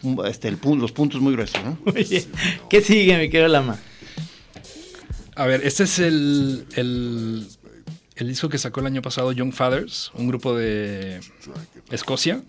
un- 0.03 0.23
este, 0.27 0.47
el 0.47 0.59
los 0.77 0.91
puntos 0.91 1.21
muy 1.21 1.33
gruesos, 1.33 1.59
¿no? 1.63 1.79
Oye, 1.91 2.23
¿qué 2.69 2.81
sigue, 2.81 3.17
mi 3.17 3.29
querido 3.31 3.47
Lama? 3.47 3.77
A 5.35 5.45
ver, 5.45 5.61
este 5.65 5.83
es 5.83 5.99
el, 5.99 6.65
el, 6.75 7.47
el 8.15 8.27
disco 8.27 8.49
que 8.49 8.57
sacó 8.57 8.81
el 8.81 8.85
año 8.87 9.01
pasado 9.01 9.31
Young 9.31 9.51
Fathers, 9.53 10.11
un 10.15 10.27
grupo 10.27 10.55
de 10.55 11.19
Escocia. 11.89 12.41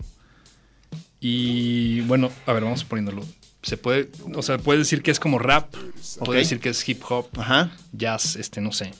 Y 1.19 2.01
bueno, 2.01 2.29
a 2.45 2.53
ver, 2.53 2.63
vamos 2.63 2.83
poniéndolo. 2.83 3.23
Se 3.63 3.77
puede, 3.77 4.11
o 4.35 4.43
sea, 4.43 4.59
puede 4.59 4.79
decir 4.79 5.01
que 5.01 5.09
es 5.09 5.19
como 5.19 5.39
rap, 5.39 5.73
Ok. 6.19 6.25
puede 6.25 6.39
decir 6.41 6.59
que 6.59 6.69
es 6.69 6.87
hip 6.87 7.01
hop, 7.09 7.27
Ajá. 7.37 7.71
jazz, 7.93 8.35
este, 8.35 8.61
no 8.61 8.71
sé. 8.71 8.91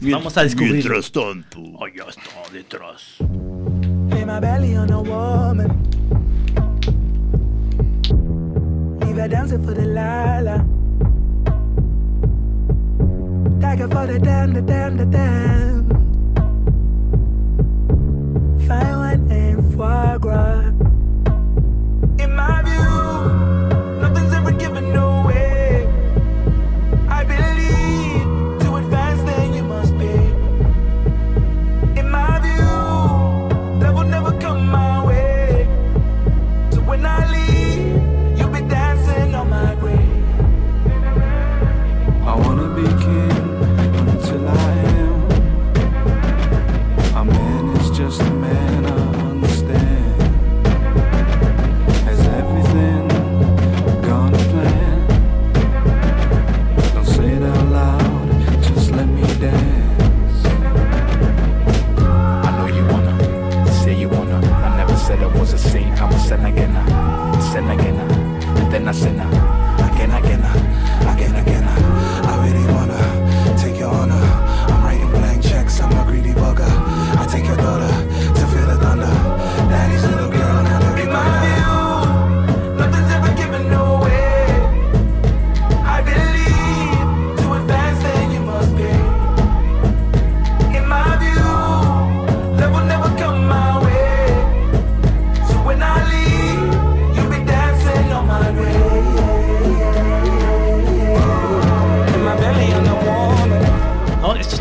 Vamos 0.00 0.36
a. 0.38 0.44
Mientras 0.44 1.10
tanto, 1.10 1.58
allá 1.84 2.04
está 2.08 2.52
detrás. 2.52 3.16
Lay 4.10 4.24
my 4.24 4.38
belly 4.40 4.76
on 4.76 4.92
a 4.92 5.00
woman. 5.00 5.82
Leave 9.00 9.18
her 9.20 9.28
dancing 9.28 9.64
for 9.64 9.74
the 9.74 9.84
lala. 9.84 10.64
Her 13.76 13.86
for 13.86 14.06
the 14.06 14.18
damn, 14.18 14.54
the 14.54 14.62
damn, 14.62 14.96
the 14.96 15.04
damn. 15.04 15.88
Fine 18.66 19.30
and 19.30 19.74
foie 19.74 20.18
gras. 20.18 20.72
In 22.18 22.34
my 22.34 22.62
view, 22.62 22.97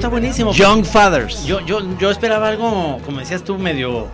está 0.08 0.10
buenísimo. 0.10 0.52
Young 0.54 0.86
Fathers. 0.86 1.46
Yo, 1.46 1.60
yo, 1.62 1.82
yo 1.98 2.10
esperaba 2.12 2.48
algo, 2.48 3.00
como 3.06 3.20
decías 3.20 3.44
tú, 3.44 3.58
medio. 3.58 4.08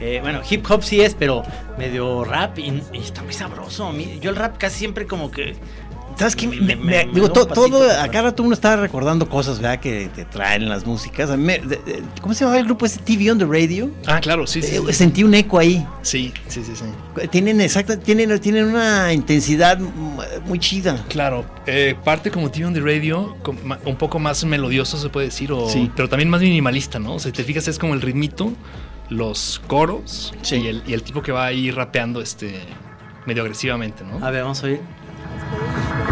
eh, 0.00 0.18
bueno, 0.22 0.40
hip 0.48 0.64
hop 0.70 0.82
sí 0.82 1.00
es, 1.00 1.14
pero 1.14 1.42
medio 1.78 2.24
rap 2.24 2.58
y, 2.58 2.82
y 2.92 2.98
está 2.98 3.22
muy 3.22 3.32
sabroso. 3.32 3.92
Yo 4.20 4.30
el 4.30 4.36
rap 4.36 4.56
casi 4.58 4.78
siempre 4.78 5.06
como 5.06 5.30
que. 5.30 5.56
¿Sabes 6.16 6.36
qué? 6.36 6.46
Me- 6.46 6.56
Me- 6.60 6.76
me- 6.76 6.84
me- 7.06 7.12
digo, 7.12 7.28
me 7.28 7.32
to- 7.32 7.48
pasito, 7.48 7.54
todo, 7.68 7.90
a 7.90 8.08
cada 8.08 8.24
rato 8.30 8.42
uno 8.42 8.52
está 8.52 8.76
recordando 8.76 9.28
cosas, 9.28 9.58
¿verdad? 9.60 9.80
Que 9.80 10.08
te 10.14 10.24
traen 10.26 10.68
las 10.68 10.84
músicas. 10.86 11.30
A 11.30 11.36
mí 11.36 11.44
me- 11.44 11.58
de- 11.58 11.76
de- 11.76 12.02
¿Cómo 12.20 12.34
se 12.34 12.44
llama 12.44 12.58
el 12.58 12.64
grupo 12.66 12.84
ese 12.86 12.98
TV 13.00 13.30
on 13.30 13.38
the 13.38 13.46
Radio? 13.46 13.90
Ah, 14.06 14.20
claro, 14.20 14.46
sí, 14.46 14.60
sí. 14.62 14.76
Eh, 14.76 14.80
Sí, 14.88 14.92
Sentí 14.92 15.24
un 15.24 15.32
eco 15.34 15.58
ahí. 15.58 15.86
sí, 16.02 16.32
sí, 16.48 16.62
sí. 16.64 16.72
sí. 16.76 17.28
Tienen 17.30 17.60
exacta, 17.60 17.98
tienen, 17.98 18.38
tienen 18.40 18.66
una 18.66 19.12
intensidad 19.12 19.78
muy 20.46 20.58
chida. 20.58 21.04
Claro, 21.08 21.44
eh, 21.66 21.94
parte 22.04 22.30
como 22.30 22.50
TV 22.50 22.66
on 22.66 22.74
the 22.74 22.80
Radio, 22.80 23.36
un 23.86 23.96
poco 23.96 24.18
más 24.18 24.44
melodioso 24.44 24.98
se 24.98 25.08
puede 25.08 25.26
decir, 25.26 25.52
o, 25.52 25.68
Sí. 25.70 25.90
pero 25.96 26.08
también 26.08 26.28
más 26.28 26.40
minimalista, 26.42 26.98
¿no? 26.98 27.14
O 27.14 27.18
sea, 27.18 27.30
si 27.30 27.36
te 27.36 27.44
fijas 27.44 27.66
es 27.68 27.78
como 27.78 27.94
el 27.94 28.02
ritmito, 28.02 28.52
los 29.08 29.60
coros 29.66 30.32
Sí. 30.42 30.56
y, 30.56 30.66
el, 30.68 30.82
y 30.86 30.92
el 30.92 31.02
tipo 31.02 31.22
que 31.22 31.32
va 31.32 31.46
ahí 31.46 31.70
rapeando 31.70 32.20
este 32.20 32.60
medio 33.26 33.42
agresivamente, 33.42 34.02
¿no? 34.04 34.24
A 34.24 34.30
ver, 34.30 34.42
vamos 34.42 34.62
a 34.62 34.66
oír. 34.66 34.80
Please. 35.48 36.09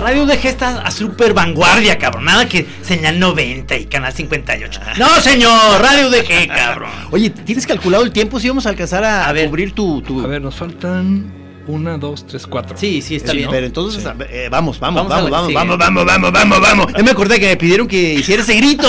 Radio 0.00 0.24
UDG 0.24 0.46
está 0.46 0.80
a 0.80 0.90
super 0.90 1.32
vanguardia, 1.34 1.98
cabrón. 1.98 2.24
Nada 2.24 2.48
que 2.48 2.66
señal 2.82 3.18
90 3.18 3.76
y 3.76 3.86
canal 3.86 4.12
58. 4.12 4.80
No, 4.98 5.20
señor, 5.20 5.80
radio 5.80 6.08
UDG, 6.08 6.48
cabrón. 6.48 6.90
Oye, 7.10 7.30
¿tienes 7.30 7.66
calculado 7.66 8.02
el 8.04 8.10
tiempo 8.12 8.40
si 8.40 8.48
vamos 8.48 8.66
a 8.66 8.70
alcanzar 8.70 9.04
a, 9.04 9.28
A 9.28 9.32
ver. 9.32 9.46
cubrir 9.48 9.72
tu, 9.74 10.02
tu- 10.02 10.22
A 10.24 10.26
ver, 10.26 10.40
nos 10.42 10.54
faltan 10.56 11.32
Una, 11.66 11.98
dos, 11.98 12.26
tres, 12.26 12.46
cuatro. 12.46 12.76
Sí, 12.76 13.00
sí, 13.02 13.16
está 13.16 13.30
Sí, 13.32 13.38
bien. 13.38 13.50
Pero 13.50 13.66
entonces, 13.66 14.04
eh, 14.30 14.48
vamos, 14.50 14.80
vamos, 14.80 15.06
Vamos 15.08 15.30
vamos, 15.30 15.30
vamos, 15.30 15.78
vamos, 15.78 15.78
vamos, 15.78 16.04
vamos, 16.06 16.32
vamos, 16.32 16.60
vamos. 16.60 16.86
Ya 16.96 17.02
me 17.04 17.10
acordé 17.12 17.38
que 17.38 17.46
me 17.48 17.56
pidieron 17.56 17.86
que 17.86 18.14
hiciera 18.14 18.42
ese 18.42 18.54
grito 18.54 18.88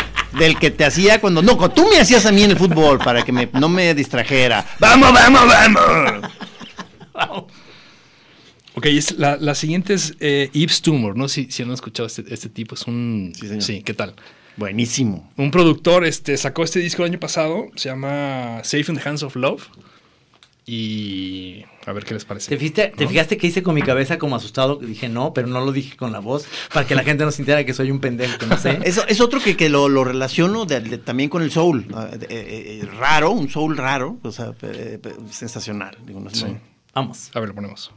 del 0.38 0.56
que 0.58 0.70
te 0.70 0.84
hacía 0.84 1.20
cuando 1.20 1.42
no, 1.42 1.56
cuando 1.58 1.74
tú 1.74 1.88
me 1.90 1.98
hacías 1.98 2.24
a 2.24 2.32
mí 2.32 2.42
en 2.44 2.52
el 2.52 2.56
fútbol 2.56 2.98
para 2.98 3.22
que 3.22 3.32
me, 3.32 3.48
no 3.52 3.68
me 3.68 3.92
distrajera. 3.94 4.64
Vamos, 4.78 5.12
vamos, 5.12 5.42
vamos. 5.46 7.44
Ok, 8.76 8.86
es- 8.86 9.18
la, 9.18 9.36
la 9.36 9.54
siguiente 9.54 9.94
es 9.94 10.14
eh, 10.20 10.50
Yves 10.52 10.82
Tumor, 10.82 11.16
¿no? 11.16 11.28
Si, 11.28 11.50
si 11.50 11.62
han 11.62 11.70
escuchado 11.72 12.06
este, 12.06 12.22
este 12.32 12.48
tipo, 12.48 12.74
es 12.74 12.86
un... 12.86 13.32
Sí, 13.34 13.48
señor. 13.48 13.62
Sí, 13.62 13.82
¿qué 13.82 13.94
tal? 13.94 14.14
Buenísimo. 14.56 15.30
Un 15.36 15.50
productor 15.50 16.04
este, 16.06 16.36
sacó 16.36 16.62
este 16.64 16.78
disco 16.80 17.02
el 17.02 17.10
año 17.10 17.20
pasado, 17.20 17.66
se 17.74 17.88
llama 17.88 18.60
Safe 18.64 18.84
in 18.88 18.96
the 18.98 19.08
Hands 19.08 19.22
of 19.22 19.34
Love. 19.36 19.64
Y 20.68 21.64
a 21.86 21.92
ver 21.92 22.04
qué 22.04 22.14
les 22.14 22.24
parece. 22.24 22.48
¿Te, 22.48 22.56
fijaste, 22.58 22.88
¿Te 22.96 23.06
fijaste 23.06 23.36
que 23.36 23.46
hice 23.46 23.62
con 23.62 23.72
mi 23.76 23.82
cabeza 23.82 24.18
como 24.18 24.34
asustado? 24.34 24.76
Dije 24.76 25.08
no, 25.08 25.32
pero 25.32 25.46
no 25.46 25.64
lo 25.64 25.70
dije 25.70 25.96
con 25.96 26.10
la 26.10 26.18
voz 26.18 26.46
para 26.74 26.84
que 26.84 26.96
la 26.96 27.04
gente 27.04 27.24
no 27.24 27.30
sintiera 27.30 27.64
que 27.64 27.72
soy 27.72 27.92
un 27.92 28.00
pendejo, 28.00 28.36
que 28.36 28.46
no 28.46 28.58
sé. 28.58 28.80
Eso 28.84 29.06
es 29.06 29.20
otro 29.20 29.38
que, 29.40 29.56
que 29.56 29.68
lo, 29.68 29.88
lo 29.88 30.02
relaciono 30.02 30.64
de- 30.66 30.80
de- 30.80 30.98
también 30.98 31.30
con 31.30 31.42
el 31.42 31.52
soul. 31.52 31.86
ah, 31.94 32.08
eh, 32.12 32.26
eh, 32.82 32.88
raro, 32.98 33.30
un 33.30 33.48
soul 33.48 33.76
raro. 33.76 34.18
O 34.24 34.32
sea, 34.32 34.54
sensacional. 35.30 35.96
Digo, 36.04 36.18
no 36.18 36.30
sé. 36.30 36.46
Sí. 36.48 36.56
Vamos. 36.92 37.30
A 37.34 37.38
ver, 37.40 37.50
lo 37.50 37.54
ponemos. 37.54 37.92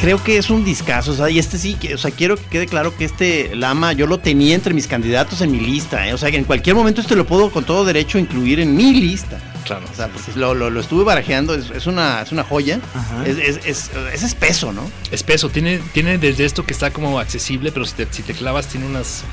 Creo 0.00 0.22
que 0.22 0.38
es 0.38 0.48
un 0.48 0.64
discazo, 0.64 1.10
o 1.10 1.14
sea, 1.14 1.28
y 1.28 1.40
este 1.40 1.58
sí, 1.58 1.74
que- 1.74 1.94
o 1.94 1.98
sea, 1.98 2.12
quiero 2.12 2.36
que 2.36 2.44
quede 2.44 2.66
claro 2.66 2.96
que 2.96 3.04
este 3.04 3.50
Lama 3.56 3.92
yo 3.94 4.06
lo 4.06 4.18
tenía 4.18 4.54
entre 4.54 4.72
mis 4.72 4.86
candidatos 4.86 5.40
en 5.40 5.50
mi 5.50 5.58
lista, 5.58 6.06
¿eh? 6.06 6.14
o 6.14 6.18
sea, 6.18 6.30
que 6.30 6.36
en 6.36 6.44
cualquier 6.44 6.76
momento 6.76 7.00
este 7.00 7.16
lo 7.16 7.26
puedo 7.26 7.50
con 7.50 7.64
todo 7.64 7.84
derecho 7.84 8.16
incluir 8.18 8.60
en 8.60 8.76
mi 8.76 8.94
lista. 8.94 9.40
Claro. 9.64 9.84
O 9.92 9.94
sea, 9.96 10.06
porque 10.08 10.30
lo, 10.36 10.54
lo- 10.54 10.70
lo 10.70 10.80
estuve 10.80 11.02
barajeando, 11.02 11.52
es, 11.54 11.70
es 11.70 11.86
una, 11.86 12.22
es 12.22 12.30
una 12.30 12.44
joya, 12.44 12.78
Ajá. 12.94 13.26
es, 13.26 13.36
es, 13.38 13.60
es, 13.66 13.90
es 14.14 14.22
espeso, 14.22 14.72
¿no? 14.72 14.88
Espeso, 15.10 15.48
tiene, 15.50 15.80
tiene 15.92 16.16
desde 16.16 16.44
esto 16.44 16.64
que 16.64 16.72
está 16.72 16.90
como 16.92 17.18
accesible, 17.18 17.72
pero 17.72 17.84
si 17.84 17.94
te, 17.94 18.06
si 18.10 18.22
te 18.22 18.34
clavas 18.34 18.68
tiene 18.68 18.86
unas... 18.86 19.24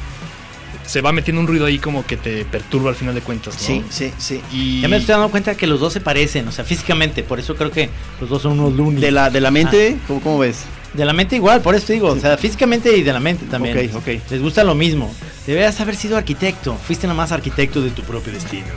Se 0.85 1.01
va 1.01 1.11
metiendo 1.11 1.41
un 1.41 1.47
ruido 1.47 1.65
ahí 1.65 1.79
como 1.79 2.05
que 2.05 2.15
te 2.15 2.45
perturba 2.45 2.89
al 2.89 2.95
final 2.95 3.15
de 3.15 3.21
cuentas, 3.21 3.55
¿no? 3.55 3.59
Sí, 3.59 3.83
sí, 3.89 4.13
sí. 4.17 4.41
Y 4.51 4.81
Ya 4.81 4.87
me 4.87 4.97
estoy 4.97 5.13
dando 5.13 5.29
cuenta 5.31 5.55
que 5.55 5.65
los 5.67 5.79
dos 5.79 5.93
se 5.93 6.01
parecen, 6.01 6.47
o 6.47 6.51
sea, 6.51 6.63
físicamente, 6.63 7.23
por 7.23 7.39
eso 7.39 7.55
creo 7.55 7.71
que 7.71 7.89
los 8.21 8.29
dos 8.29 8.41
son 8.43 8.59
unos 8.59 8.73
lunis. 8.73 9.01
De 9.01 9.11
la, 9.11 9.29
de 9.29 9.41
la 9.41 9.51
mente, 9.51 9.97
¿cómo, 10.07 10.21
cómo 10.21 10.39
ves? 10.39 10.63
De 10.93 11.03
la 11.03 11.11
mente 11.13 11.35
igual, 11.35 11.61
por 11.61 11.75
eso 11.75 11.87
te 11.87 11.93
digo, 11.93 12.09
o 12.09 12.19
sea, 12.19 12.37
físicamente 12.37 12.95
y 12.95 13.03
de 13.03 13.11
la 13.11 13.19
mente 13.19 13.45
también. 13.47 13.77
Ok, 13.89 13.95
ok. 13.97 14.31
Les 14.31 14.41
gusta 14.41 14.63
lo 14.63 14.75
mismo. 14.75 15.13
Deberías 15.45 15.79
haber 15.81 15.95
sido 15.95 16.17
arquitecto, 16.17 16.75
fuiste 16.75 17.07
nada 17.07 17.17
más 17.17 17.31
arquitecto 17.31 17.81
de 17.81 17.89
tu 17.89 18.03
propio 18.03 18.31
destino. 18.31 18.67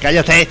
Cállate. 0.00 0.48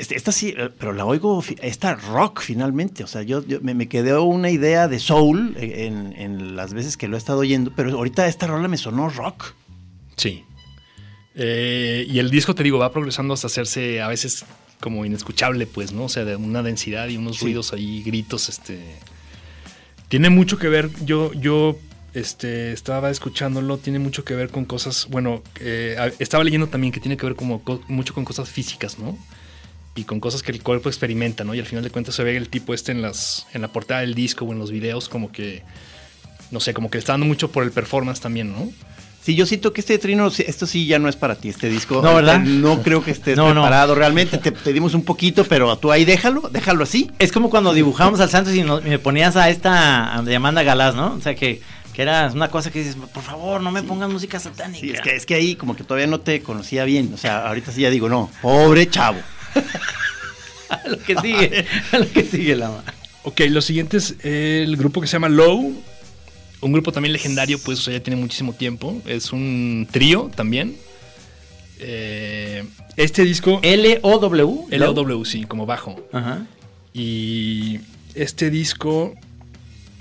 Este- 0.00 0.16
esta 0.16 0.32
sí, 0.32 0.54
eh, 0.56 0.70
pero 0.78 0.92
la 0.92 1.04
oigo, 1.04 1.42
esta 1.62 1.94
rock 1.94 2.40
finalmente. 2.42 3.04
O 3.04 3.06
sea, 3.06 3.22
yo, 3.22 3.46
yo 3.46 3.60
me, 3.62 3.74
me 3.74 3.88
quedó 3.88 4.24
una 4.24 4.50
idea 4.50 4.88
de 4.88 4.98
soul 4.98 5.54
eh, 5.58 5.86
en, 5.86 6.12
en 6.20 6.56
las 6.56 6.72
veces 6.74 6.96
que 6.96 7.08
lo 7.08 7.16
he 7.16 7.18
estado 7.18 7.38
oyendo, 7.40 7.72
pero 7.74 7.90
ahorita 7.96 8.26
esta 8.26 8.46
rola 8.46 8.68
me 8.68 8.76
sonó 8.76 9.08
rock. 9.08 9.54
Sí. 10.16 10.44
Eh, 11.34 12.06
y 12.08 12.18
el 12.18 12.30
disco, 12.30 12.54
te 12.54 12.62
digo, 12.62 12.78
va 12.78 12.92
progresando 12.92 13.34
hasta 13.34 13.46
hacerse 13.46 14.02
a 14.02 14.08
veces 14.08 14.44
como 14.80 15.04
inescuchable, 15.04 15.66
pues, 15.66 15.92
¿no? 15.92 16.04
O 16.04 16.08
sea, 16.08 16.24
de 16.24 16.36
una 16.36 16.62
densidad 16.62 17.08
y 17.08 17.16
unos 17.16 17.36
Sí. 17.38 17.44
ruidos 17.46 17.72
ahí, 17.72 18.02
gritos, 18.02 18.48
este. 18.48 18.80
Tiene 20.08 20.28
mucho 20.28 20.58
que 20.58 20.68
ver, 20.68 20.90
yo, 21.06 21.32
yo 21.32 21.78
este, 22.12 22.72
estaba 22.72 23.08
escuchándolo, 23.10 23.78
tiene 23.78 23.98
mucho 23.98 24.24
que 24.24 24.34
ver 24.34 24.50
con 24.50 24.66
cosas, 24.66 25.06
bueno, 25.08 25.42
eh, 25.60 25.96
estaba 26.18 26.44
leyendo 26.44 26.66
también 26.66 26.92
que 26.92 27.00
tiene 27.00 27.16
que 27.16 27.24
ver 27.24 27.34
como 27.36 27.62
co- 27.62 27.80
mucho 27.88 28.12
con 28.12 28.24
cosas 28.26 28.50
físicas, 28.50 28.98
¿no? 28.98 29.16
Y 29.94 30.04
con 30.04 30.20
cosas 30.20 30.42
que 30.42 30.52
el 30.52 30.62
cuerpo 30.62 30.88
experimenta, 30.88 31.44
¿no? 31.44 31.54
Y 31.54 31.60
al 31.60 31.66
final 31.66 31.84
de 31.84 31.90
cuentas 31.90 32.14
se 32.14 32.24
ve 32.24 32.36
el 32.36 32.48
tipo 32.48 32.72
este 32.72 32.92
en, 32.92 33.02
las, 33.02 33.46
en 33.52 33.60
la 33.62 33.68
portada 33.68 34.00
del 34.00 34.14
disco 34.14 34.44
o 34.46 34.52
en 34.52 34.58
los 34.58 34.70
videos 34.70 35.08
como 35.10 35.30
que, 35.30 35.62
no 36.50 36.60
sé, 36.60 36.72
como 36.72 36.88
que 36.90 36.96
le 36.96 37.00
está 37.00 37.12
dando 37.12 37.26
mucho 37.26 37.50
por 37.52 37.62
el 37.62 37.72
performance 37.72 38.20
también, 38.20 38.52
¿no? 38.52 38.70
Sí, 39.22 39.36
yo 39.36 39.46
siento 39.46 39.72
que 39.72 39.80
este 39.82 39.98
trino, 39.98 40.26
esto 40.26 40.66
sí 40.66 40.86
ya 40.86 40.98
no 40.98 41.08
es 41.08 41.14
para 41.14 41.36
ti, 41.36 41.48
este 41.50 41.68
disco. 41.68 42.00
No, 42.02 42.14
¿verdad? 42.14 42.36
Este, 42.42 42.48
No 42.54 42.82
creo 42.82 43.04
que 43.04 43.12
estés 43.12 43.36
No, 43.36 43.48
no. 43.54 43.60
preparado. 43.60 43.94
Realmente 43.94 44.36
te 44.38 44.50
pedimos 44.50 44.94
un 44.94 45.04
poquito, 45.04 45.44
pero 45.44 45.76
tú 45.78 45.92
ahí 45.92 46.04
déjalo, 46.04 46.48
déjalo 46.50 46.82
así. 46.82 47.08
Es 47.20 47.30
como 47.30 47.48
cuando 47.48 47.72
dibujamos 47.72 48.18
al 48.18 48.30
Santos 48.30 48.52
y 48.54 48.62
nos- 48.62 48.82
me 48.82 48.98
ponías 48.98 49.36
a 49.36 49.48
esta 49.50 50.16
a 50.16 50.22
de 50.22 50.34
Amanda 50.34 50.64
Galás, 50.64 50.96
¿no? 50.96 51.14
O 51.14 51.20
sea, 51.20 51.36
que, 51.36 51.60
que 51.92 52.02
era 52.02 52.32
una 52.34 52.48
cosa 52.48 52.72
que 52.72 52.80
dices, 52.80 52.96
por 52.96 53.22
favor, 53.22 53.60
no 53.60 53.70
me 53.70 53.84
pongas 53.84 54.10
música 54.10 54.40
satánica. 54.40 54.80
Sí, 54.80 54.90
es 54.90 55.00
que, 55.02 55.14
es 55.14 55.24
que 55.26 55.34
ahí 55.36 55.54
como 55.54 55.76
que 55.76 55.84
todavía 55.84 56.08
no 56.08 56.18
te 56.18 56.42
conocía 56.42 56.84
bien. 56.84 57.12
O 57.14 57.16
sea, 57.18 57.46
ahorita 57.46 57.70
sí 57.70 57.82
ya 57.82 57.90
digo, 57.90 58.08
no, 58.08 58.28
pobre 58.40 58.88
chavo. 58.88 59.20
A 60.68 60.88
lo 60.88 60.98
que 60.98 61.16
sigue, 61.18 61.66
a 61.92 61.98
lo 61.98 62.10
que 62.10 62.22
sigue 62.24 62.56
la 62.56 62.70
ma- 62.70 62.84
Ok, 63.24 63.40
lo 63.50 63.60
siguiente 63.60 63.98
es 63.98 64.14
el 64.24 64.76
grupo 64.76 65.00
que 65.00 65.06
se 65.06 65.12
llama 65.12 65.28
Low. 65.28 65.74
Un 66.60 66.72
grupo 66.72 66.92
también 66.92 67.12
legendario, 67.12 67.58
pues 67.58 67.78
o 67.78 67.82
sea, 67.82 67.92
ya 67.94 68.02
tiene 68.02 68.18
muchísimo 68.20 68.52
tiempo. 68.54 69.00
Es 69.06 69.32
un 69.32 69.86
trío 69.90 70.30
también. 70.34 70.76
Eh, 71.78 72.64
este 72.96 73.24
disco. 73.24 73.60
L-O-W. 73.62 74.66
L-O-W, 74.70 75.24
sí, 75.24 75.44
como 75.44 75.66
bajo. 75.66 75.96
Ajá. 76.12 76.46
Y 76.94 77.80
este 78.14 78.50
disco 78.50 79.14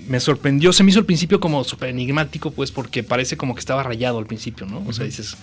me 0.07 0.19
sorprendió. 0.19 0.71
Se 0.73 0.83
me 0.83 0.91
hizo 0.91 0.99
al 0.99 1.05
principio 1.05 1.39
como 1.39 1.63
súper 1.63 1.89
enigmático, 1.89 2.51
pues, 2.51 2.71
porque 2.71 3.03
parece 3.03 3.37
como 3.37 3.55
que 3.55 3.59
estaba 3.59 3.83
rayado 3.83 4.17
al 4.19 4.25
principio, 4.25 4.65
¿no? 4.65 4.83
O 4.87 4.93
sea, 4.93 5.05
dices, 5.05 5.35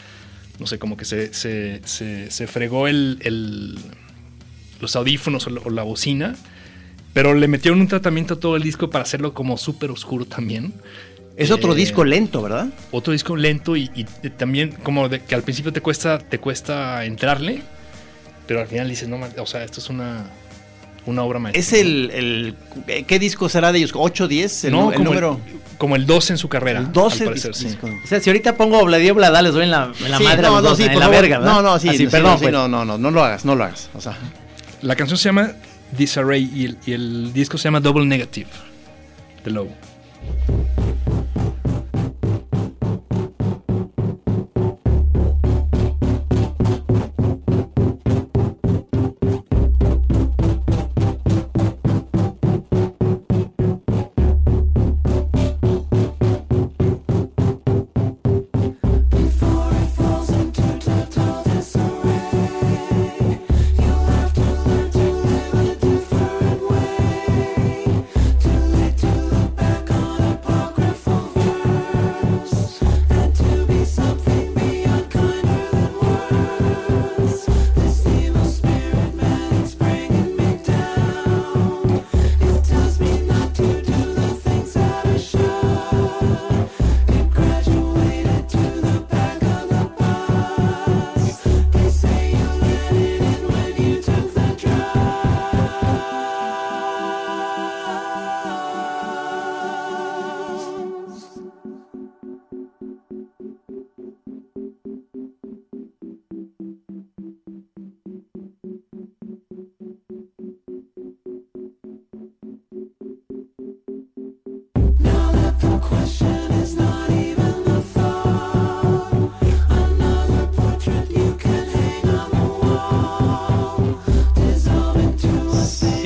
no 0.58 0.66
sé, 0.66 0.78
como 0.78 0.96
que 0.96 1.04
se, 1.04 1.32
se, 1.34 1.80
se- 1.84 2.30
se 2.30 2.46
fregó 2.46 2.88
el, 2.88 3.18
el- 3.22 3.78
los 4.80 4.94
audífonos 4.96 5.46
o 5.46 5.50
la, 5.50 5.60
o 5.64 5.70
la 5.70 5.82
bocina. 5.82 6.36
Pero 7.14 7.34
le 7.34 7.48
metieron 7.48 7.80
un 7.80 7.88
tratamiento 7.88 8.34
a 8.34 8.40
todo 8.40 8.56
el 8.56 8.62
disco 8.62 8.90
para 8.90 9.02
hacerlo 9.02 9.34
como 9.34 9.56
súper 9.56 9.90
oscuro 9.90 10.24
también. 10.24 10.72
Es 11.36 11.50
otro 11.50 11.72
Eh, 11.72 11.76
disco 11.76 12.04
lento, 12.04 12.42
¿verdad? 12.42 12.68
Otro 12.90 13.12
disco 13.12 13.34
lento 13.36 13.76
y, 13.76 13.90
y 13.94 14.04
también 14.30 14.72
como 14.82 15.08
de 15.08 15.20
que 15.22 15.34
al 15.34 15.42
principio 15.42 15.72
te 15.72 15.80
cuesta, 15.80 16.18
te 16.18 16.38
cuesta 16.38 17.04
entrarle, 17.04 17.62
pero 18.46 18.60
al 18.60 18.66
final 18.66 18.88
dices, 18.88 19.08
no, 19.08 19.18
o 19.38 19.46
sea, 19.46 19.64
esto 19.64 19.80
es 19.80 19.88
una, 19.88 20.26
una 21.08 21.22
obra 21.22 21.38
maestra. 21.38 21.60
Es 21.60 21.72
el, 21.72 22.10
el- 22.86 23.04
¿Qué 23.06 23.18
disco 23.18 23.48
será 23.48 23.72
de 23.72 23.78
ellos? 23.78 23.92
¿8, 23.94 24.26
10? 24.28 24.64
El, 24.64 24.72
No, 24.72 24.88
el 24.90 24.96
como 24.96 25.04
número. 25.10 25.40
como 25.78 25.96
el 25.96 26.06
12 26.06 26.34
en 26.34 26.38
su 26.38 26.48
carrera. 26.48 26.80
El 26.80 26.92
12 26.92 27.22
al 27.24 27.28
parecer, 27.30 27.54
sí. 27.54 27.76
O 28.04 28.06
sea, 28.06 28.20
si 28.20 28.30
ahorita 28.30 28.56
pongo 28.56 28.78
Obladío 28.78 29.14
Bladá, 29.14 29.42
les 29.42 29.52
doy 29.54 29.64
en 29.64 29.70
la, 29.70 29.92
en 30.04 30.10
la 30.10 30.18
Sí, 30.18 30.24
madre 30.24 30.38
a 30.46 30.50
no, 30.50 30.54
los 30.56 30.62
no, 30.62 30.68
dos, 30.70 30.78
sí, 30.78 30.84
en 30.84 30.88
por 30.92 31.00
la 31.00 31.06
favor. 31.06 31.20
verga, 31.22 31.38
¿verdad? 31.38 31.52
No, 31.54 31.62
no, 31.62 31.78
sí, 31.78 31.88
Así, 31.88 31.98
sí, 31.98 32.06
perdón, 32.06 32.32
no, 32.32 32.38
sí, 32.38 32.42
pues. 32.44 32.52
no, 32.52 32.68
no, 32.68 32.84
no, 32.84 32.98
no 32.98 33.10
lo 33.10 33.24
hagas, 33.24 33.44
no 33.44 33.54
lo 33.54 33.64
hagas. 33.64 33.90
O 33.94 34.00
sea, 34.00 34.16
La 34.82 34.94
canción 34.96 35.18
se 35.18 35.24
llama 35.30 35.52
Disarray 35.96 36.50
y 36.54 36.64
el, 36.66 36.78
y 36.86 36.92
el 36.92 37.32
disco 37.32 37.58
se 37.58 37.64
llama 37.64 37.80
Double 37.80 38.04
Negative. 38.06 38.48
The 39.44 39.50
Low. 39.50 39.68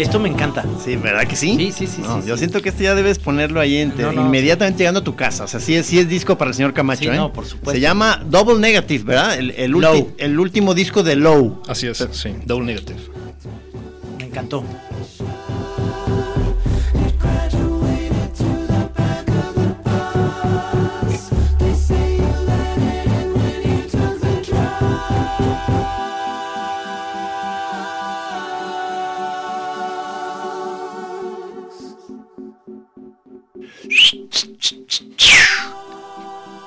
Esto 0.02 0.18
me 0.20 0.28
encanta. 0.28 0.64
sí, 0.84 0.96
¿verdad 0.96 1.26
que 1.26 1.36
sí? 1.36 1.56
Sí, 1.56 1.72
sí, 1.72 1.86
sí, 1.86 2.02
No, 2.02 2.20
sí, 2.22 2.28
yo 2.28 2.34
sí. 2.36 2.40
siento 2.40 2.60
que 2.60 2.68
este 2.70 2.84
ya 2.84 2.94
debes 2.94 3.18
ponerlo 3.18 3.60
ahí 3.60 3.76
en- 3.78 3.94
No, 3.96 4.12
no, 4.12 4.20
inmediatamente 4.26 4.78
llegando 4.78 5.00
a 5.00 5.04
tu 5.04 5.14
casa. 5.16 5.44
O 5.44 5.48
sea, 5.48 5.60
sí 5.60 5.74
es, 5.74 5.86
sí 5.86 5.98
es 5.98 6.08
disco 6.08 6.36
para 6.36 6.50
el 6.50 6.54
señor 6.54 6.74
Camacho, 6.74 7.02
Sí, 7.04 7.08
¿eh? 7.08 7.16
no, 7.16 7.32
por 7.32 7.46
supuesto. 7.46 7.72
Se 7.72 7.80
llama 7.80 8.22
Double 8.28 8.58
Negative, 8.58 9.04
¿verdad? 9.04 9.38
El, 9.38 9.50
el, 9.52 9.74
ulti- 9.74 10.08
el 10.18 10.38
último 10.38 10.74
disco 10.74 11.02
de 11.02 11.16
Low. 11.16 11.62
Así 11.68 11.86
es, 11.86 12.06
sí. 12.12 12.30
Double 12.44 12.66
Negative. 12.66 12.98
Me 14.18 14.24
encantó. 14.26 14.64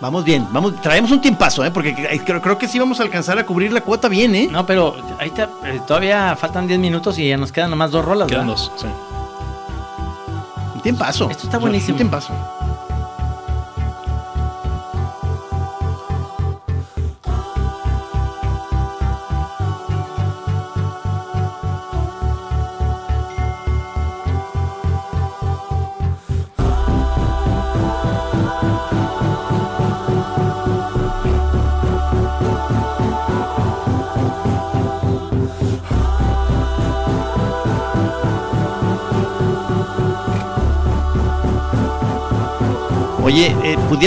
Vamos 0.01 0.25
bien, 0.25 0.45
vamos, 0.51 0.79
traemos 0.81 1.09
un 1.11 1.21
tiempazo, 1.21 1.63
¿eh? 1.63 1.71
Porque 1.71 1.95
creo, 2.25 2.41
creo 2.41 2.57
que 2.57 2.67
sí 2.67 2.77
vamos 2.79 2.99
a 2.99 3.03
alcanzar 3.03 3.39
a 3.39 3.45
cubrir 3.45 3.71
la 3.71 3.81
cuota 3.81 4.09
bien, 4.09 4.35
¿eh? 4.35 4.49
No, 4.51 4.65
pero 4.65 4.95
ahí 5.19 5.29
está, 5.29 5.49
eh, 5.63 5.79
todavía 5.87 6.35
faltan 6.35 6.67
10 6.67 6.79
minutos 6.79 7.17
y 7.17 7.29
ya 7.29 7.37
nos 7.37 7.51
quedan 7.51 7.69
nomás 7.69 7.91
dos 7.91 8.03
rolas. 8.03 8.27
Quedan 8.27 8.47
¿verdad? 8.47 8.61
dos, 8.61 8.71
sí. 8.75 8.87
Un 10.75 10.81
tiempazo. 10.81 11.29
Esto 11.29 11.43
está 11.43 11.47
O 11.47 11.51
sea, 11.51 11.59
buenísimo. 11.59 11.93
Un 11.93 11.97
tiempazo. 11.97 12.33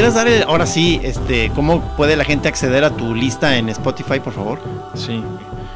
Eh, 0.09 0.13
¿pudieras 0.13 0.15
dar 0.15 0.29
el- 0.29 0.43
ahora 0.45 0.67
sí, 0.67 1.01
este, 1.03 1.51
cómo 1.55 1.81
puede 1.97 2.17
la 2.17 2.25
gente 2.25 2.49
acceder 2.49 2.85
a 2.85 2.91
tu 2.91 3.15
lista 3.15 3.57
en 3.57 3.69
Spotify, 3.69 4.21
por 4.21 4.33
favor? 4.33 4.61
Sí. 4.95 5.23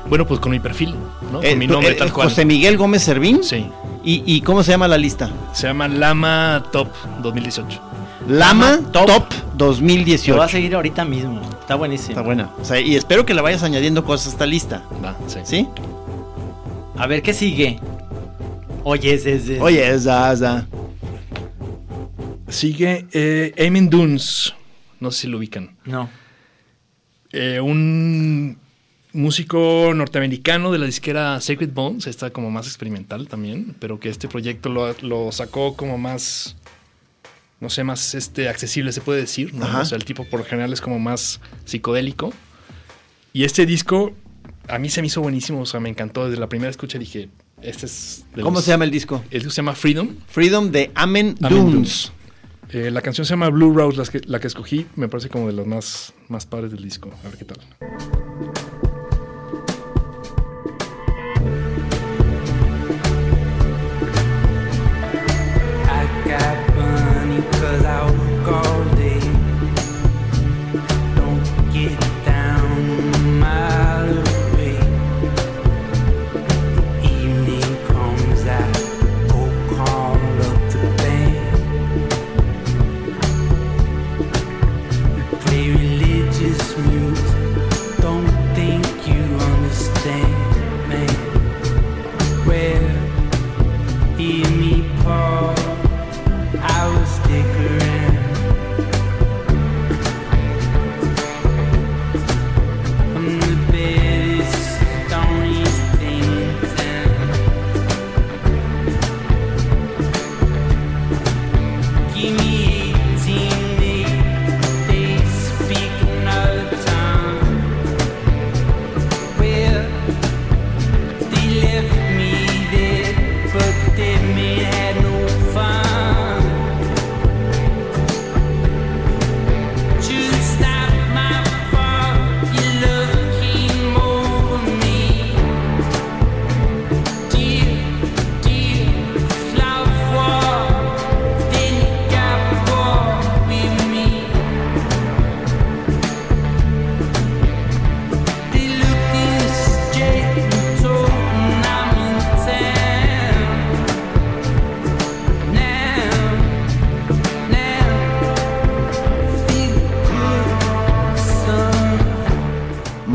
Bueno, 0.08 0.26
pues 0.26 0.40
con 0.40 0.50
mi 0.52 0.60
perfil, 0.60 0.94
¿no? 1.32 1.42
Eh, 1.42 1.50
con 1.50 1.58
mi 1.58 1.66
tú- 1.66 1.72
nombre 1.74 1.92
eh, 1.92 1.96
tal 1.96 2.12
cual. 2.12 2.28
José 2.28 2.44
Miguel 2.44 2.76
Gómez 2.76 3.02
Servín. 3.02 3.42
Sí. 3.42 3.66
¿Y, 4.04 4.22
y 4.26 4.40
cómo 4.40 4.62
se 4.62 4.72
llama 4.72 4.88
la 4.88 4.98
lista? 4.98 5.30
Se 5.52 5.66
llama 5.68 5.86
Lama 5.88 6.64
Top 6.72 6.88
2018. 7.22 7.80
Lama 8.28 8.80
Top, 8.92 9.06
Top. 9.06 9.24
2018. 9.56 10.32
Lo 10.32 10.38
va 10.38 10.44
a 10.46 10.48
seguir 10.48 10.74
ahorita 10.74 11.04
mismo. 11.04 11.40
Está 11.60 11.76
buenísimo. 11.76 12.10
Está 12.10 12.22
buena. 12.22 12.50
O 12.60 12.64
sea, 12.64 12.80
y 12.80 12.94
espero 12.96 13.24
que 13.24 13.32
le 13.34 13.40
vayas 13.40 13.62
añadiendo 13.62 14.04
cosas 14.04 14.26
a 14.28 14.30
esta 14.30 14.46
lista. 14.46 14.82
Va, 15.04 15.14
sí. 15.28 15.38
¿Sí? 15.44 15.68
A 16.98 17.06
ver, 17.06 17.22
¿qué 17.22 17.32
sigue? 17.32 17.80
Oye, 18.84 19.14
es, 19.14 19.24
es, 19.26 19.48
es- 19.48 19.60
Oye, 19.60 19.88
esa, 19.94 20.32
esa. 20.32 20.66
Sigue 22.52 23.06
eh, 23.12 23.52
Eamon 23.56 23.90
Dunes. 23.90 24.54
No 25.00 25.10
sé 25.10 25.22
si 25.22 25.26
lo 25.28 25.38
ubican. 25.38 25.76
No. 25.84 26.08
Eh, 27.32 27.60
un 27.60 28.58
músico 29.12 29.92
norteamericano 29.94 30.70
de 30.72 30.78
la 30.78 30.86
disquera 30.86 31.40
Sacred 31.40 31.70
Bones, 31.72 32.06
está 32.06 32.30
como 32.30 32.50
más 32.50 32.66
experimental 32.66 33.28
también, 33.28 33.74
pero 33.78 33.98
que 34.00 34.08
este 34.08 34.28
proyecto 34.28 34.68
lo, 34.68 34.94
lo 35.02 35.32
sacó 35.32 35.76
como 35.76 35.98
más, 35.98 36.56
no 37.60 37.68
sé, 37.68 37.84
más 37.84 38.14
este, 38.14 38.48
accesible 38.48 38.92
se 38.92 39.00
puede 39.00 39.20
decir, 39.20 39.52
¿no? 39.54 39.66
O 39.80 39.84
sea, 39.84 39.96
el 39.96 40.04
tipo 40.04 40.24
por 40.24 40.40
lo 40.40 40.46
general 40.46 40.72
es 40.72 40.80
como 40.80 40.98
más 40.98 41.40
psicodélico. 41.64 42.32
Y 43.32 43.44
este 43.44 43.66
disco 43.66 44.12
a 44.68 44.78
mí 44.78 44.88
se 44.90 45.00
me 45.00 45.08
hizo 45.08 45.20
buenísimo, 45.20 45.60
o 45.62 45.66
sea, 45.66 45.80
me 45.80 45.88
encantó. 45.88 46.26
Desde 46.28 46.38
la 46.40 46.48
primera 46.48 46.70
escucha 46.70 46.98
dije, 46.98 47.28
este 47.62 47.86
es... 47.86 48.24
de 48.34 48.42
¿Cómo 48.42 48.56
los- 48.56 48.64
se 48.64 48.70
llama 48.70 48.84
el 48.84 48.90
disco? 48.90 49.22
El 49.30 49.40
disco 49.40 49.50
se 49.50 49.56
llama 49.56 49.74
Freedom. 49.74 50.08
Freedom 50.28 50.70
de 50.70 50.90
Amen, 50.94 51.34
Amen 51.42 51.70
Dunes. 51.70 52.12
Eh, 52.72 52.90
la 52.90 53.02
canción 53.02 53.26
se 53.26 53.30
llama 53.30 53.50
Blue 53.50 53.74
Rose, 53.74 53.98
la 53.98 54.04
que, 54.04 54.20
la 54.26 54.40
que 54.40 54.46
escogí, 54.46 54.86
me 54.96 55.06
parece 55.06 55.28
como 55.28 55.46
de 55.46 55.52
las 55.52 55.66
más, 55.66 56.14
más 56.28 56.46
padres 56.46 56.70
del 56.70 56.82
disco. 56.82 57.10
A 57.22 57.28
ver 57.28 57.36
qué 57.36 57.44
tal. 57.44 57.58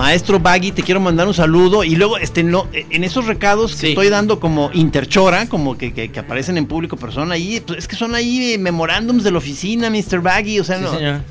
Maestro 0.07 0.39
Baggy, 0.39 0.71
te 0.71 0.83
quiero 0.83 1.01
mandar 1.01 1.27
un 1.27 1.33
saludo. 1.33 1.83
Y 1.83 1.97
luego, 1.97 2.17
este, 2.17 2.41
no, 2.41 2.67
en 2.71 3.03
esos 3.03 3.25
recados 3.25 3.75
que 3.75 3.89
estoy 3.89 4.07
dando 4.07 4.39
como 4.39 4.69
interchora, 4.73 5.49
como 5.49 5.77
que, 5.77 5.91
que- 5.93 6.09
que 6.09 6.19
aparecen 6.21 6.57
en 6.57 6.65
público, 6.65 6.95
pero 6.95 7.11
son 7.11 7.33
ahí, 7.33 7.59
pues, 7.67 7.79
es 7.79 7.87
que 7.89 7.97
son 7.97 8.15
ahí 8.15 8.53
eh, 8.53 8.57
memorándums 8.57 9.25
de 9.25 9.31
la 9.31 9.39
oficina, 9.39 9.89
Mr. 9.89 10.21
Baggy. 10.21 10.61
O 10.61 10.63
sea, 10.63 10.77
Sí, 10.77 10.83
no. 10.85 10.93
señor. 10.95 11.21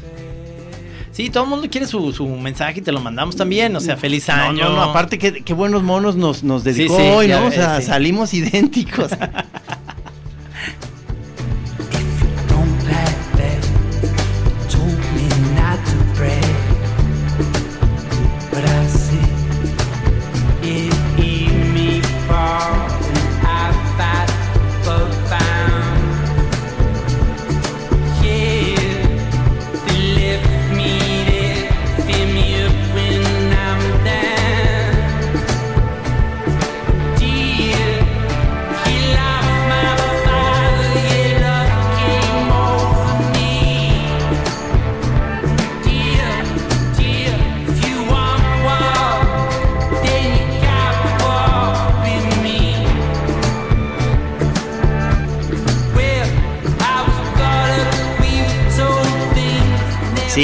Sí, 1.10 1.30
todo 1.30 1.44
el 1.44 1.48
mundo 1.48 1.68
quiere 1.70 1.86
su, 1.86 2.12
su 2.12 2.26
mensaje 2.28 2.80
y 2.80 2.82
te 2.82 2.92
lo 2.92 3.00
mandamos 3.00 3.34
también. 3.34 3.74
O 3.74 3.80
sea, 3.80 3.96
feliz 3.96 4.28
No, 4.28 4.34
año. 4.34 4.64
no, 4.68 4.76
no, 4.76 4.82
aparte 4.82 5.16
qué 5.18 5.54
buenos 5.54 5.82
monos 5.82 6.14
nos, 6.16 6.42
nos 6.44 6.62
dedicó 6.62 6.98
sí, 6.98 7.02
hoy, 7.02 7.28
ya 7.28 7.40
¿no? 7.40 7.46
O 7.46 7.48
ves, 7.48 7.54
sea, 7.54 7.80
sí. 7.80 7.86
salimos 7.86 8.34
idénticos. 8.34 9.10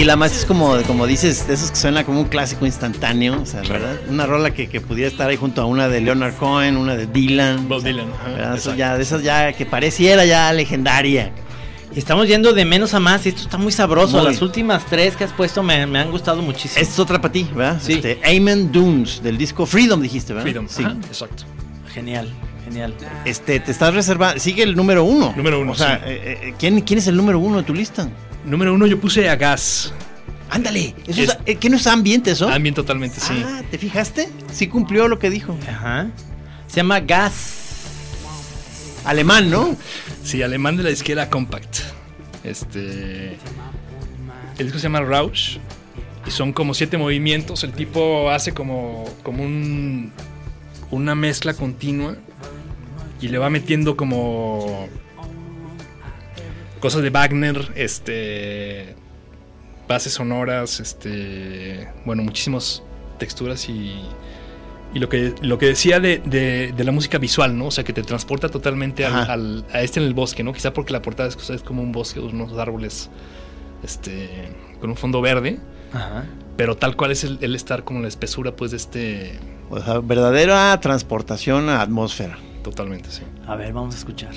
Sí, 0.03 0.07
la 0.07 0.17
más 0.17 0.37
es 0.37 0.45
como, 0.45 0.77
como 0.83 1.07
dices, 1.07 1.47
de 1.47 1.55
esos 1.55 1.71
que 1.71 1.77
suena 1.77 2.03
como 2.03 2.19
un 2.23 2.27
clásico 2.27 2.67
instantáneo, 2.67 3.41
o 3.41 3.47
sea, 3.47 3.61
¿verdad? 3.61 4.01
Una 4.09 4.27
rola 4.27 4.53
que, 4.53 4.69
que 4.69 4.81
pudiera 4.81 5.09
estar 5.09 5.31
ahí 5.31 5.37
junto 5.37 5.63
a 5.63 5.65
una 5.67 5.89
de 5.89 6.01
Leonard 6.01 6.35
Cohen, 6.35 6.77
una 6.77 6.97
de 6.97 7.07
Dylan. 7.07 7.69
Bob 7.69 7.85
Dylan, 7.85 8.09
ajá, 8.13 8.31
¿verdad? 8.31 8.57
Eso 8.57 8.75
ya, 8.75 8.97
de 8.97 9.03
esas 9.05 9.23
ya 9.23 9.53
que 9.53 9.65
pareciera 9.65 10.25
ya 10.25 10.53
legendaria. 10.53 11.31
Y 11.95 12.01
estamos 12.01 12.27
yendo 12.27 12.53
de 12.53 12.65
menos 12.65 12.95
a 12.95 12.99
más 12.99 13.25
y 13.27 13.29
esto 13.29 13.43
está 13.43 13.59
muy 13.59 13.71
sabroso. 13.71 14.17
Muy. 14.17 14.27
Las 14.27 14.43
últimas 14.43 14.85
tres 14.87 15.15
que 15.15 15.23
has 15.23 15.33
puesto 15.33 15.63
me, 15.63 15.87
me 15.87 16.01
han 16.01 16.11
gustado 16.11 16.43
muchísimo. 16.43 16.81
Esta 16.83 16.95
es 16.95 16.99
otra 16.99 17.21
para 17.21 17.31
ti, 17.31 17.49
¿verdad? 17.55 17.79
Sí. 17.81 17.93
Este, 17.93 18.19
Amen 18.25 18.73
Dunes, 18.73 19.23
del 19.23 19.39
disco 19.39 19.67
Freedom, 19.67 20.03
dijiste, 20.03 20.33
¿verdad? 20.33 20.43
Freedom, 20.47 20.67
Sí. 20.69 20.83
ajá, 20.83 20.97
exacto. 21.07 21.45
Genial, 21.95 22.29
genial. 22.65 22.93
Este, 23.25 23.61
te 23.61 23.71
estás 23.71 23.95
reservando, 23.95 24.41
sigue 24.41 24.65
el 24.65 24.75
número 24.75 25.05
uno. 25.05 25.33
Número 25.37 25.61
uno, 25.61 25.71
O 25.71 25.75
sea, 25.77 25.99
sí. 25.99 26.03
eh, 26.09 26.39
eh, 26.43 26.55
¿quién, 26.59 26.81
¿quién 26.81 26.99
es 26.99 27.07
el 27.07 27.17
número 27.17 27.39
uno 27.39 27.59
de 27.59 27.63
tu 27.63 27.73
lista? 27.73 28.09
Número 28.45 28.75
uno 28.75 28.87
yo 28.87 29.01
puse 29.01 29.29
a 29.29 29.37
Gas. 29.37 29.93
Ándale, 30.51 30.95
eso 31.07 31.23
Es- 31.23 31.29
es, 31.31 31.39
eh, 31.47 31.57
¿qué 31.57 31.71
no 31.71 31.77
es 31.77 31.87
ambiente 31.87 32.31
eso? 32.33 32.49
Ambient 32.49 32.77
totalmente, 32.77 33.19
sí. 33.21 33.43
Ah, 33.47 33.63
¿te 33.71 33.79
fijaste? 33.79 34.29
Sí 34.53 34.67
cumplió 34.67 35.09
lo 35.09 35.19
que 35.19 35.31
dijo. 35.31 35.57
Ajá. 35.69 36.09
Se 36.67 36.77
llama 36.77 37.01
Gas. 37.01 37.61
Alemán, 39.05 39.51
¿no? 39.51 39.77
Sí, 40.23 40.43
alemán 40.43 40.77
de 40.77 40.83
la 40.85 40.91
izquierda 40.91 41.29
Compact. 41.31 41.79
Este. 42.45 43.37
El 44.59 44.67
disco 44.67 44.79
se 44.79 44.85
llama 44.85 45.01
Rausch. 45.01 45.57
Y 46.27 46.31
son 46.31 46.53
como 46.53 46.73
siete 46.75 46.99
movimientos. 46.99 47.65
El 47.65 47.73
tipo 47.73 48.31
hace 48.31 48.53
como, 48.53 49.05
como 49.25 49.43
un, 49.43 50.13
una 50.91 51.15
mezcla 51.15 51.55
continua. 51.55 52.17
Y 53.21 53.29
le 53.29 53.39
va 53.39 53.51
metiendo 53.51 53.97
como. 53.97 54.89
Cosas 56.83 57.03
de 57.03 57.09
Wagner. 57.11 57.73
Este. 57.77 58.95
Bases 59.89 60.13
sonoras. 60.13 60.81
Este. 60.81 61.89
Bueno, 62.05 62.23
muchísimas 62.23 62.83
texturas 63.19 63.69
y. 63.71 63.95
Y 64.95 64.99
lo 64.99 65.09
que, 65.09 65.35
lo 65.41 65.57
que 65.57 65.65
decía 65.65 66.01
de, 66.01 66.19
de- 66.19 66.75
de 66.77 66.85
la 66.85 66.93
música 66.93 67.17
visual, 67.17 67.57
¿no? 67.57 67.69
O 67.69 67.71
sea, 67.71 67.83
que 67.83 67.95
te 67.95 68.03
transporta 68.03 68.51
totalmente 68.51 69.07
al, 69.07 69.15
Ajá. 69.21 69.33
al- 69.33 69.65
a 69.73 69.81
este 69.81 70.01
en 70.01 70.07
el 70.07 70.13
bosque, 70.13 70.45
¿no? 70.45 70.53
Quizá 70.53 70.75
porque 70.75 70.93
la 70.93 71.01
portada 71.01 71.31
es, 71.31 71.49
es 71.49 71.63
como 71.63 71.81
un 71.81 71.93
bosque, 71.93 72.21
unos 72.21 72.53
árboles 72.59 73.09
este, 73.83 74.29
con 74.81 74.91
un 74.91 74.97
fondo 74.97 75.23
verde, 75.23 75.59
Ajá. 75.95 76.27
pero 76.59 76.77
tal 76.77 76.95
cual 76.95 77.11
es 77.11 77.25
el, 77.25 77.39
el 77.41 77.55
estar 77.57 77.85
como 77.85 78.01
en 78.01 78.03
la 78.03 78.09
espesura, 78.09 78.55
pues, 78.55 78.73
de 78.73 78.77
este... 78.77 79.41
O 79.71 79.81
sea, 79.81 80.01
verdadera 80.01 80.79
transportación 80.81 81.71
a 81.71 81.81
atmósfera. 81.81 82.37
Totalmente, 82.63 83.11
sí. 83.11 83.23
A 83.47 83.57
ver, 83.57 83.73
vamos 83.73 83.95
a 83.95 83.99
escuchar. 83.99 84.33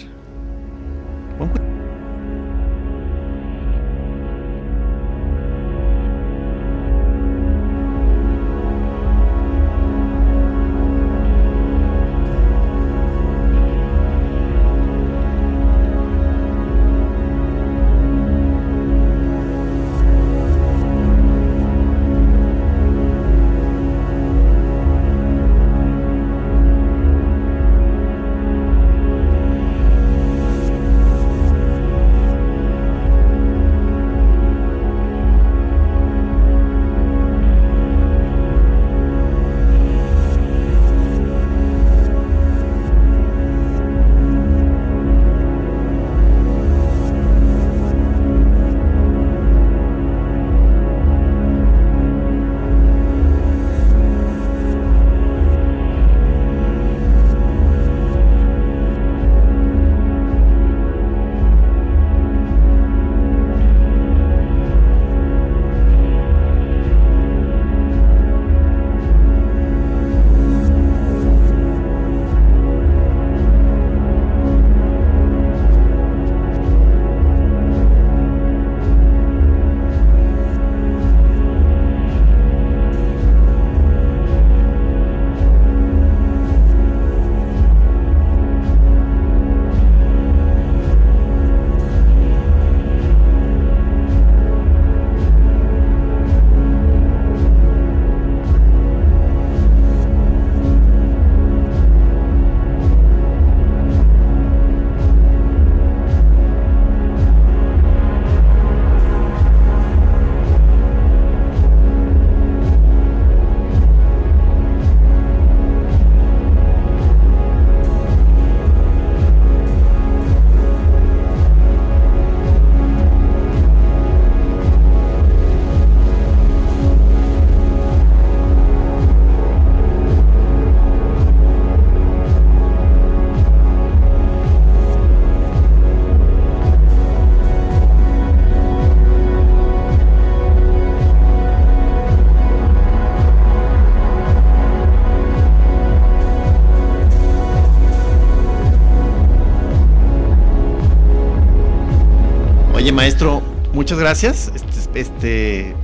Maestro, 153.15 153.41
muchas 153.73 153.97
gracias. 153.99 154.51
Este, 154.53 154.99
este, 154.99 155.75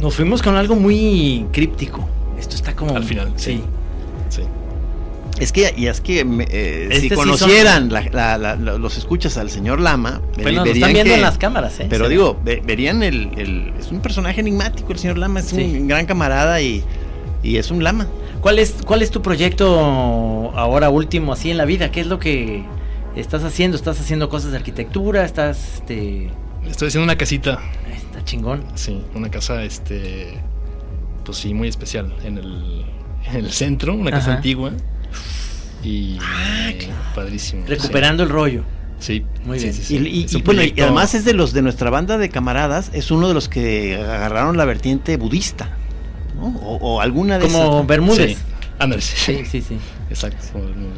Nos 0.00 0.14
fuimos 0.14 0.42
con 0.42 0.54
algo 0.56 0.76
muy 0.76 1.46
críptico. 1.52 2.06
Esto 2.38 2.54
está 2.54 2.74
como. 2.76 2.94
Al 2.96 3.04
final, 3.04 3.32
sí. 3.36 3.62
Sí. 4.28 4.42
es 5.40 5.52
que, 5.52 5.72
y 5.76 5.86
es 5.86 6.00
que 6.00 6.24
me- 6.24 6.44
eh, 6.50 6.84
Este 6.90 7.00
si 7.02 7.08
sí 7.10 7.14
conocieran 7.14 7.92
la- 7.92 8.02
la- 8.12 8.36
la- 8.38 8.56
la- 8.56 8.76
los 8.78 8.96
escuchas 8.98 9.36
al 9.38 9.50
señor 9.50 9.80
Lama, 9.80 10.20
Bueno, 10.42 10.62
verían 10.64 10.66
están 10.76 10.92
viendo 10.92 11.10
que- 11.10 11.14
en 11.16 11.22
las 11.22 11.38
cámaras, 11.38 11.78
¿eh? 11.80 11.86
Pero 11.88 12.08
digo, 12.08 12.38
ve- 12.44 12.60
verían 12.64 13.02
el, 13.02 13.30
el- 13.36 13.72
Es 13.78 13.90
un 13.90 14.00
personaje 14.00 14.40
enigmático, 14.40 14.92
el 14.92 14.98
señor 14.98 15.16
Lama. 15.18 15.40
Es 15.40 15.46
Sí. 15.46 15.56
un 15.80 15.88
gran 15.88 16.06
camarada 16.06 16.60
y, 16.60 16.82
y 17.42 17.56
es 17.56 17.70
un 17.70 17.82
Lama. 17.84 18.06
¿Cuál 18.40 18.58
es, 18.58 18.74
¿Cuál 18.84 19.02
es 19.02 19.10
tu 19.10 19.22
proyecto 19.22 20.52
ahora 20.56 20.90
último 20.90 21.32
así 21.32 21.50
en 21.50 21.56
la 21.56 21.64
vida? 21.64 21.90
¿Qué 21.90 22.00
es 22.00 22.06
lo 22.08 22.18
que 22.18 22.64
estás 23.16 23.42
haciendo? 23.44 23.76
¿Estás 23.76 23.98
haciendo 24.00 24.28
cosas 24.28 24.50
de 24.52 24.58
arquitectura? 24.58 25.24
¿Estás, 25.24 25.74
este... 25.76 26.30
Estoy 26.70 26.88
haciendo 26.88 27.04
una 27.04 27.16
casita. 27.16 27.58
Está 27.92 28.24
chingón. 28.24 28.64
Sí, 28.74 29.02
una 29.14 29.30
casa, 29.30 29.62
este, 29.64 30.38
pues 31.24 31.38
sí, 31.38 31.54
muy 31.54 31.68
especial 31.68 32.14
en 32.24 32.38
el, 32.38 32.84
en 33.30 33.36
el 33.36 33.52
centro, 33.52 33.94
una 33.94 34.10
casa 34.10 34.28
Ajá. 34.30 34.36
antigua. 34.36 34.72
Y 35.82 36.18
padrísimo. 37.14 37.64
Recuperando 37.66 38.22
el 38.22 38.28
rollo. 38.28 38.64
Sí, 38.98 39.24
Muy 39.44 39.58
sí, 39.60 39.66
bien. 39.66 39.74
sí, 39.76 39.82
sí. 39.84 39.96
Y, 39.96 40.08
y- 40.08 40.38
y 40.38 40.42
bueno, 40.42 40.62
y 40.64 40.74
además 40.80 41.14
es 41.14 41.24
de 41.24 41.32
los 41.32 41.52
de 41.52 41.62
nuestra 41.62 41.88
banda 41.88 42.18
de 42.18 42.30
camaradas, 42.30 42.90
es 42.92 43.12
uno 43.12 43.28
de 43.28 43.34
los 43.34 43.48
que 43.48 43.94
agarraron 43.94 44.56
la 44.56 44.64
vertiente 44.64 45.16
budista, 45.16 45.70
¿no? 46.36 46.48
O, 46.58 46.76
o 46.78 47.00
alguna 47.00 47.38
de 47.38 47.46
Como 47.46 47.74
esas. 47.76 47.86
Bermúdez. 47.86 48.36
Sí, 48.38 48.44
Andrés, 48.80 49.04
sí. 49.04 49.34
Sí, 49.36 49.44
sí, 49.44 49.62
sí. 49.62 49.78
Exacto. 50.10 50.38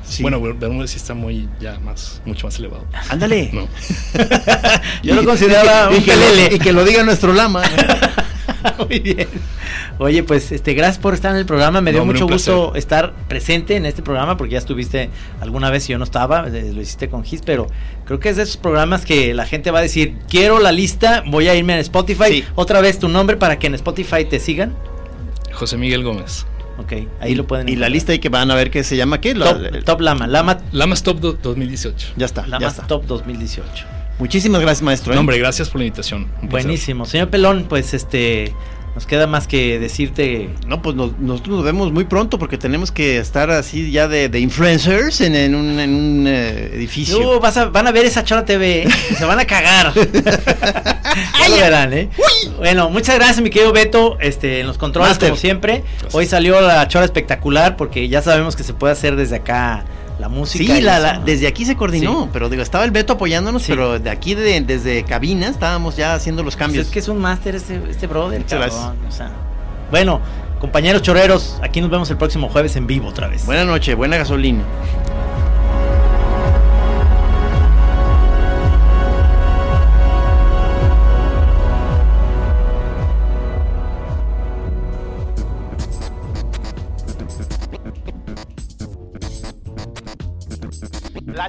Sí. 0.04 0.22
Bueno, 0.22 0.40
Ber- 0.40 0.54
Bermúdez 0.54 0.90
sí 0.92 0.96
está 0.98 1.14
muy, 1.14 1.48
ya 1.60 1.78
más, 1.80 2.22
mucho 2.24 2.46
más 2.46 2.58
elevado. 2.58 2.84
Ándale. 3.08 3.50
No. 3.52 3.68
Yo 5.02 5.14
lo 5.14 5.22
Y- 5.22 5.26
consideraba 5.26 5.92
y, 5.92 5.98
un 5.98 6.04
que 6.04 6.14
lo, 6.16 6.22
pelele. 6.22 6.54
y 6.54 6.58
que 6.58 6.72
lo 6.72 6.84
diga 6.84 7.02
nuestro 7.02 7.32
Lama. 7.32 7.62
Muy 8.88 8.98
bien. 9.00 9.26
Oye, 9.98 10.22
pues 10.22 10.52
este, 10.52 10.74
gracias 10.74 10.98
por 10.98 11.14
estar 11.14 11.30
en 11.32 11.38
el 11.38 11.46
programa. 11.46 11.80
Me 11.80 11.92
dio 11.92 12.00
No, 12.00 12.06
mucho 12.06 12.26
gusto 12.26 12.74
estar 12.74 13.14
presente 13.28 13.76
en 13.76 13.86
este 13.86 14.02
programa 14.02 14.36
porque 14.36 14.52
ya 14.52 14.58
estuviste 14.58 15.08
alguna 15.40 15.70
vez 15.70 15.88
y 15.88 15.92
yo 15.92 15.98
no 15.98 16.04
estaba, 16.04 16.46
eh, 16.48 16.70
lo 16.74 16.80
hiciste 16.82 17.08
con 17.08 17.24
Gis, 17.24 17.40
pero 17.44 17.66
creo 18.04 18.20
que 18.20 18.28
es 18.28 18.36
de 18.36 18.42
esos 18.42 18.56
programas 18.58 19.04
que 19.06 19.32
la 19.34 19.46
gente 19.46 19.70
va 19.70 19.78
a 19.78 19.82
decir, 19.82 20.16
quiero 20.28 20.58
la 20.58 20.72
lista, 20.72 21.22
voy 21.26 21.48
a 21.48 21.54
irme 21.54 21.74
a 21.74 21.78
Spotify. 21.80 22.24
Sí. 22.28 22.44
Otra 22.54 22.80
vez 22.80 22.98
tu 22.98 23.08
nombre 23.08 23.36
para 23.36 23.58
que 23.58 23.66
en 23.66 23.74
Spotify 23.74 24.24
te 24.24 24.38
sigan. 24.40 24.74
José 25.52 25.76
Miguel 25.78 26.02
Gómez. 26.04 26.46
Ok, 26.80 26.92
ahí 27.20 27.34
lo 27.34 27.46
pueden 27.46 27.68
Y 27.68 27.76
la 27.76 27.88
lista 27.88 28.12
ahí 28.12 28.18
que 28.18 28.28
van 28.28 28.50
a 28.50 28.54
ver 28.54 28.70
que 28.70 28.82
se 28.84 28.96
llama 28.96 29.20
qué? 29.20 29.34
La- 29.34 29.52
Top, 29.54 29.62
el- 29.74 29.84
Top 29.84 30.00
Lama, 30.00 30.26
Lama, 30.26 30.58
Lamas 30.72 31.02
Top 31.02 31.20
do- 31.20 31.34
2018. 31.34 32.14
ya 32.16 32.26
está, 32.26 32.42
ya 32.42 32.48
Lama 32.48 32.66
está. 32.68 32.86
Top 32.86 33.04
2018. 33.06 33.84
Muchísimas 34.18 34.60
gracias, 34.60 34.82
maestro. 34.82 35.12
¿eh? 35.12 35.14
No, 35.14 35.20
hombre, 35.20 35.38
gracias 35.38 35.68
por 35.70 35.80
la 35.80 35.86
invitación. 35.86 36.26
Buenísimo. 36.42 37.06
Señor 37.06 37.28
Pelón, 37.30 37.66
pues 37.68 37.94
este, 37.94 38.54
nos 38.94 39.06
queda 39.06 39.26
más 39.26 39.46
que 39.46 39.78
decirte 39.78 40.50
No, 40.66 40.82
pues 40.82 40.96
nos- 40.96 41.18
nosotros 41.18 41.56
nos 41.56 41.64
vemos 41.64 41.92
muy 41.92 42.04
pronto 42.04 42.38
porque 42.38 42.58
tenemos 42.58 42.90
que 42.90 43.18
estar 43.18 43.50
así 43.50 43.90
ya 43.90 44.08
de, 44.08 44.28
de 44.28 44.40
influencers 44.40 45.20
en, 45.20 45.34
en 45.36 45.54
un, 45.54 45.78
en 45.78 45.94
un, 45.94 46.26
eh, 46.26 46.70
edificio. 46.74 47.20
No, 47.20 47.40
vas 47.40 47.56
a- 47.56 47.66
van 47.66 47.86
a 47.86 47.92
ver 47.92 48.04
esa 48.04 48.24
Chora 48.24 48.44
TV, 48.44 48.82
¿eh? 48.82 48.88
se 49.16 49.24
van 49.24 49.38
a 49.38 49.44
cagar. 49.44 49.92
ya 49.94 51.48
lo 51.48 51.56
verán, 51.56 51.92
¿eh? 51.92 52.08
Bueno, 52.58 52.90
muchas 52.90 53.14
gracias, 53.16 53.40
mi 53.40 53.50
querido 53.50 53.72
Beto, 53.72 54.18
este, 54.20 54.60
en 54.60 54.66
los 54.66 54.76
controles, 54.78 55.10
Master. 55.10 55.30
como 55.30 55.40
siempre. 55.40 55.84
Hoy 56.12 56.26
salió 56.26 56.60
la 56.60 56.86
Chora 56.88 57.04
espectacular 57.04 57.76
porque 57.76 58.08
ya 58.08 58.22
sabemos 58.22 58.56
que 58.56 58.62
se 58.64 58.74
puede 58.74 58.92
hacer 58.92 59.16
desde 59.16 59.36
acá 59.36 59.84
la 60.20 60.28
música. 60.28 60.64
Sí, 60.64 60.78
y 60.78 60.82
la- 60.82 60.94
eso, 60.98 61.02
la- 61.06 61.12
¿no? 61.14 61.24
desde 61.24 61.46
aquí 61.48 61.64
se 61.64 61.74
coordinó, 61.76 62.24
Sí. 62.24 62.28
pero 62.32 62.48
digo, 62.48 62.62
estaba 62.62 62.84
el 62.84 62.90
Beto 62.92 63.14
apoyándonos, 63.14 63.62
Sí. 63.62 63.72
pero 63.72 63.98
de 63.98 64.10
aquí 64.10 64.34
de- 64.34 64.60
desde 64.60 65.02
cabina 65.04 65.48
estábamos 65.48 65.96
ya 65.96 66.14
haciendo 66.14 66.42
los 66.42 66.54
Pues 66.54 66.60
cambios. 66.64 66.86
es 66.86 66.92
que 66.92 66.98
es 67.00 67.08
un 67.08 67.18
máster 67.18 67.54
este, 67.56 67.80
este 67.90 68.06
brother, 68.06 68.44
cabrón, 68.44 68.96
o 69.08 69.10
sea. 69.12 69.30
Bueno, 69.90 70.20
compañeros 70.60 71.02
choreros, 71.02 71.58
aquí 71.62 71.80
nos 71.80 71.90
vemos 71.90 72.08
el 72.10 72.16
próximo 72.16 72.48
jueves 72.48 72.76
en 72.76 72.86
vivo 72.86 73.08
otra 73.08 73.26
vez. 73.28 73.44
Buena 73.46 73.64
noche, 73.64 73.94
buena 73.94 74.16
gasolina. 74.18 74.62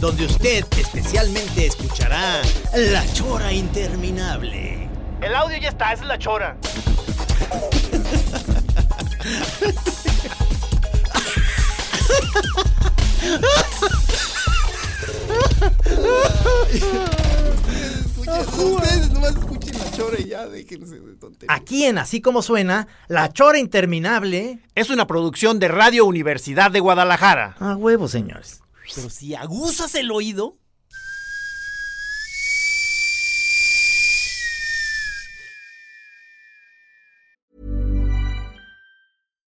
donde 0.00 0.26
usted 0.26 0.64
especialmente 0.78 1.66
escuchará 1.66 2.42
la 2.74 3.04
chora 3.12 3.52
interminable. 3.52 4.88
El 5.20 5.34
audio 5.34 5.58
ya 5.58 5.70
está, 5.70 5.92
esa 5.92 6.02
es 6.02 6.08
la 6.08 6.18
Chora. 6.18 6.56
Ustedes 18.58 19.10
nomás 19.12 19.30
escuchen 19.36 19.78
la 19.78 19.90
chora 19.92 20.20
y 20.20 20.28
ya 20.28 20.46
déjense 20.46 21.00
de 21.00 21.16
tonterías. 21.16 21.56
Aquí 21.60 21.84
en 21.84 21.98
Así 21.98 22.20
Como 22.20 22.42
Suena, 22.42 22.86
la 23.08 23.32
chora 23.32 23.58
interminable. 23.58 24.58
Es 24.74 24.90
una 24.90 25.06
producción 25.06 25.58
de 25.58 25.68
Radio 25.68 26.04
Universidad 26.04 26.70
de 26.70 26.80
Guadalajara. 26.80 27.56
A 27.58 27.76
huevo, 27.76 28.08
señores. 28.08 28.60
Pero 28.94 29.10
si 29.10 29.34
aguzas 29.34 29.94
el 29.94 30.10
oído. 30.10 30.58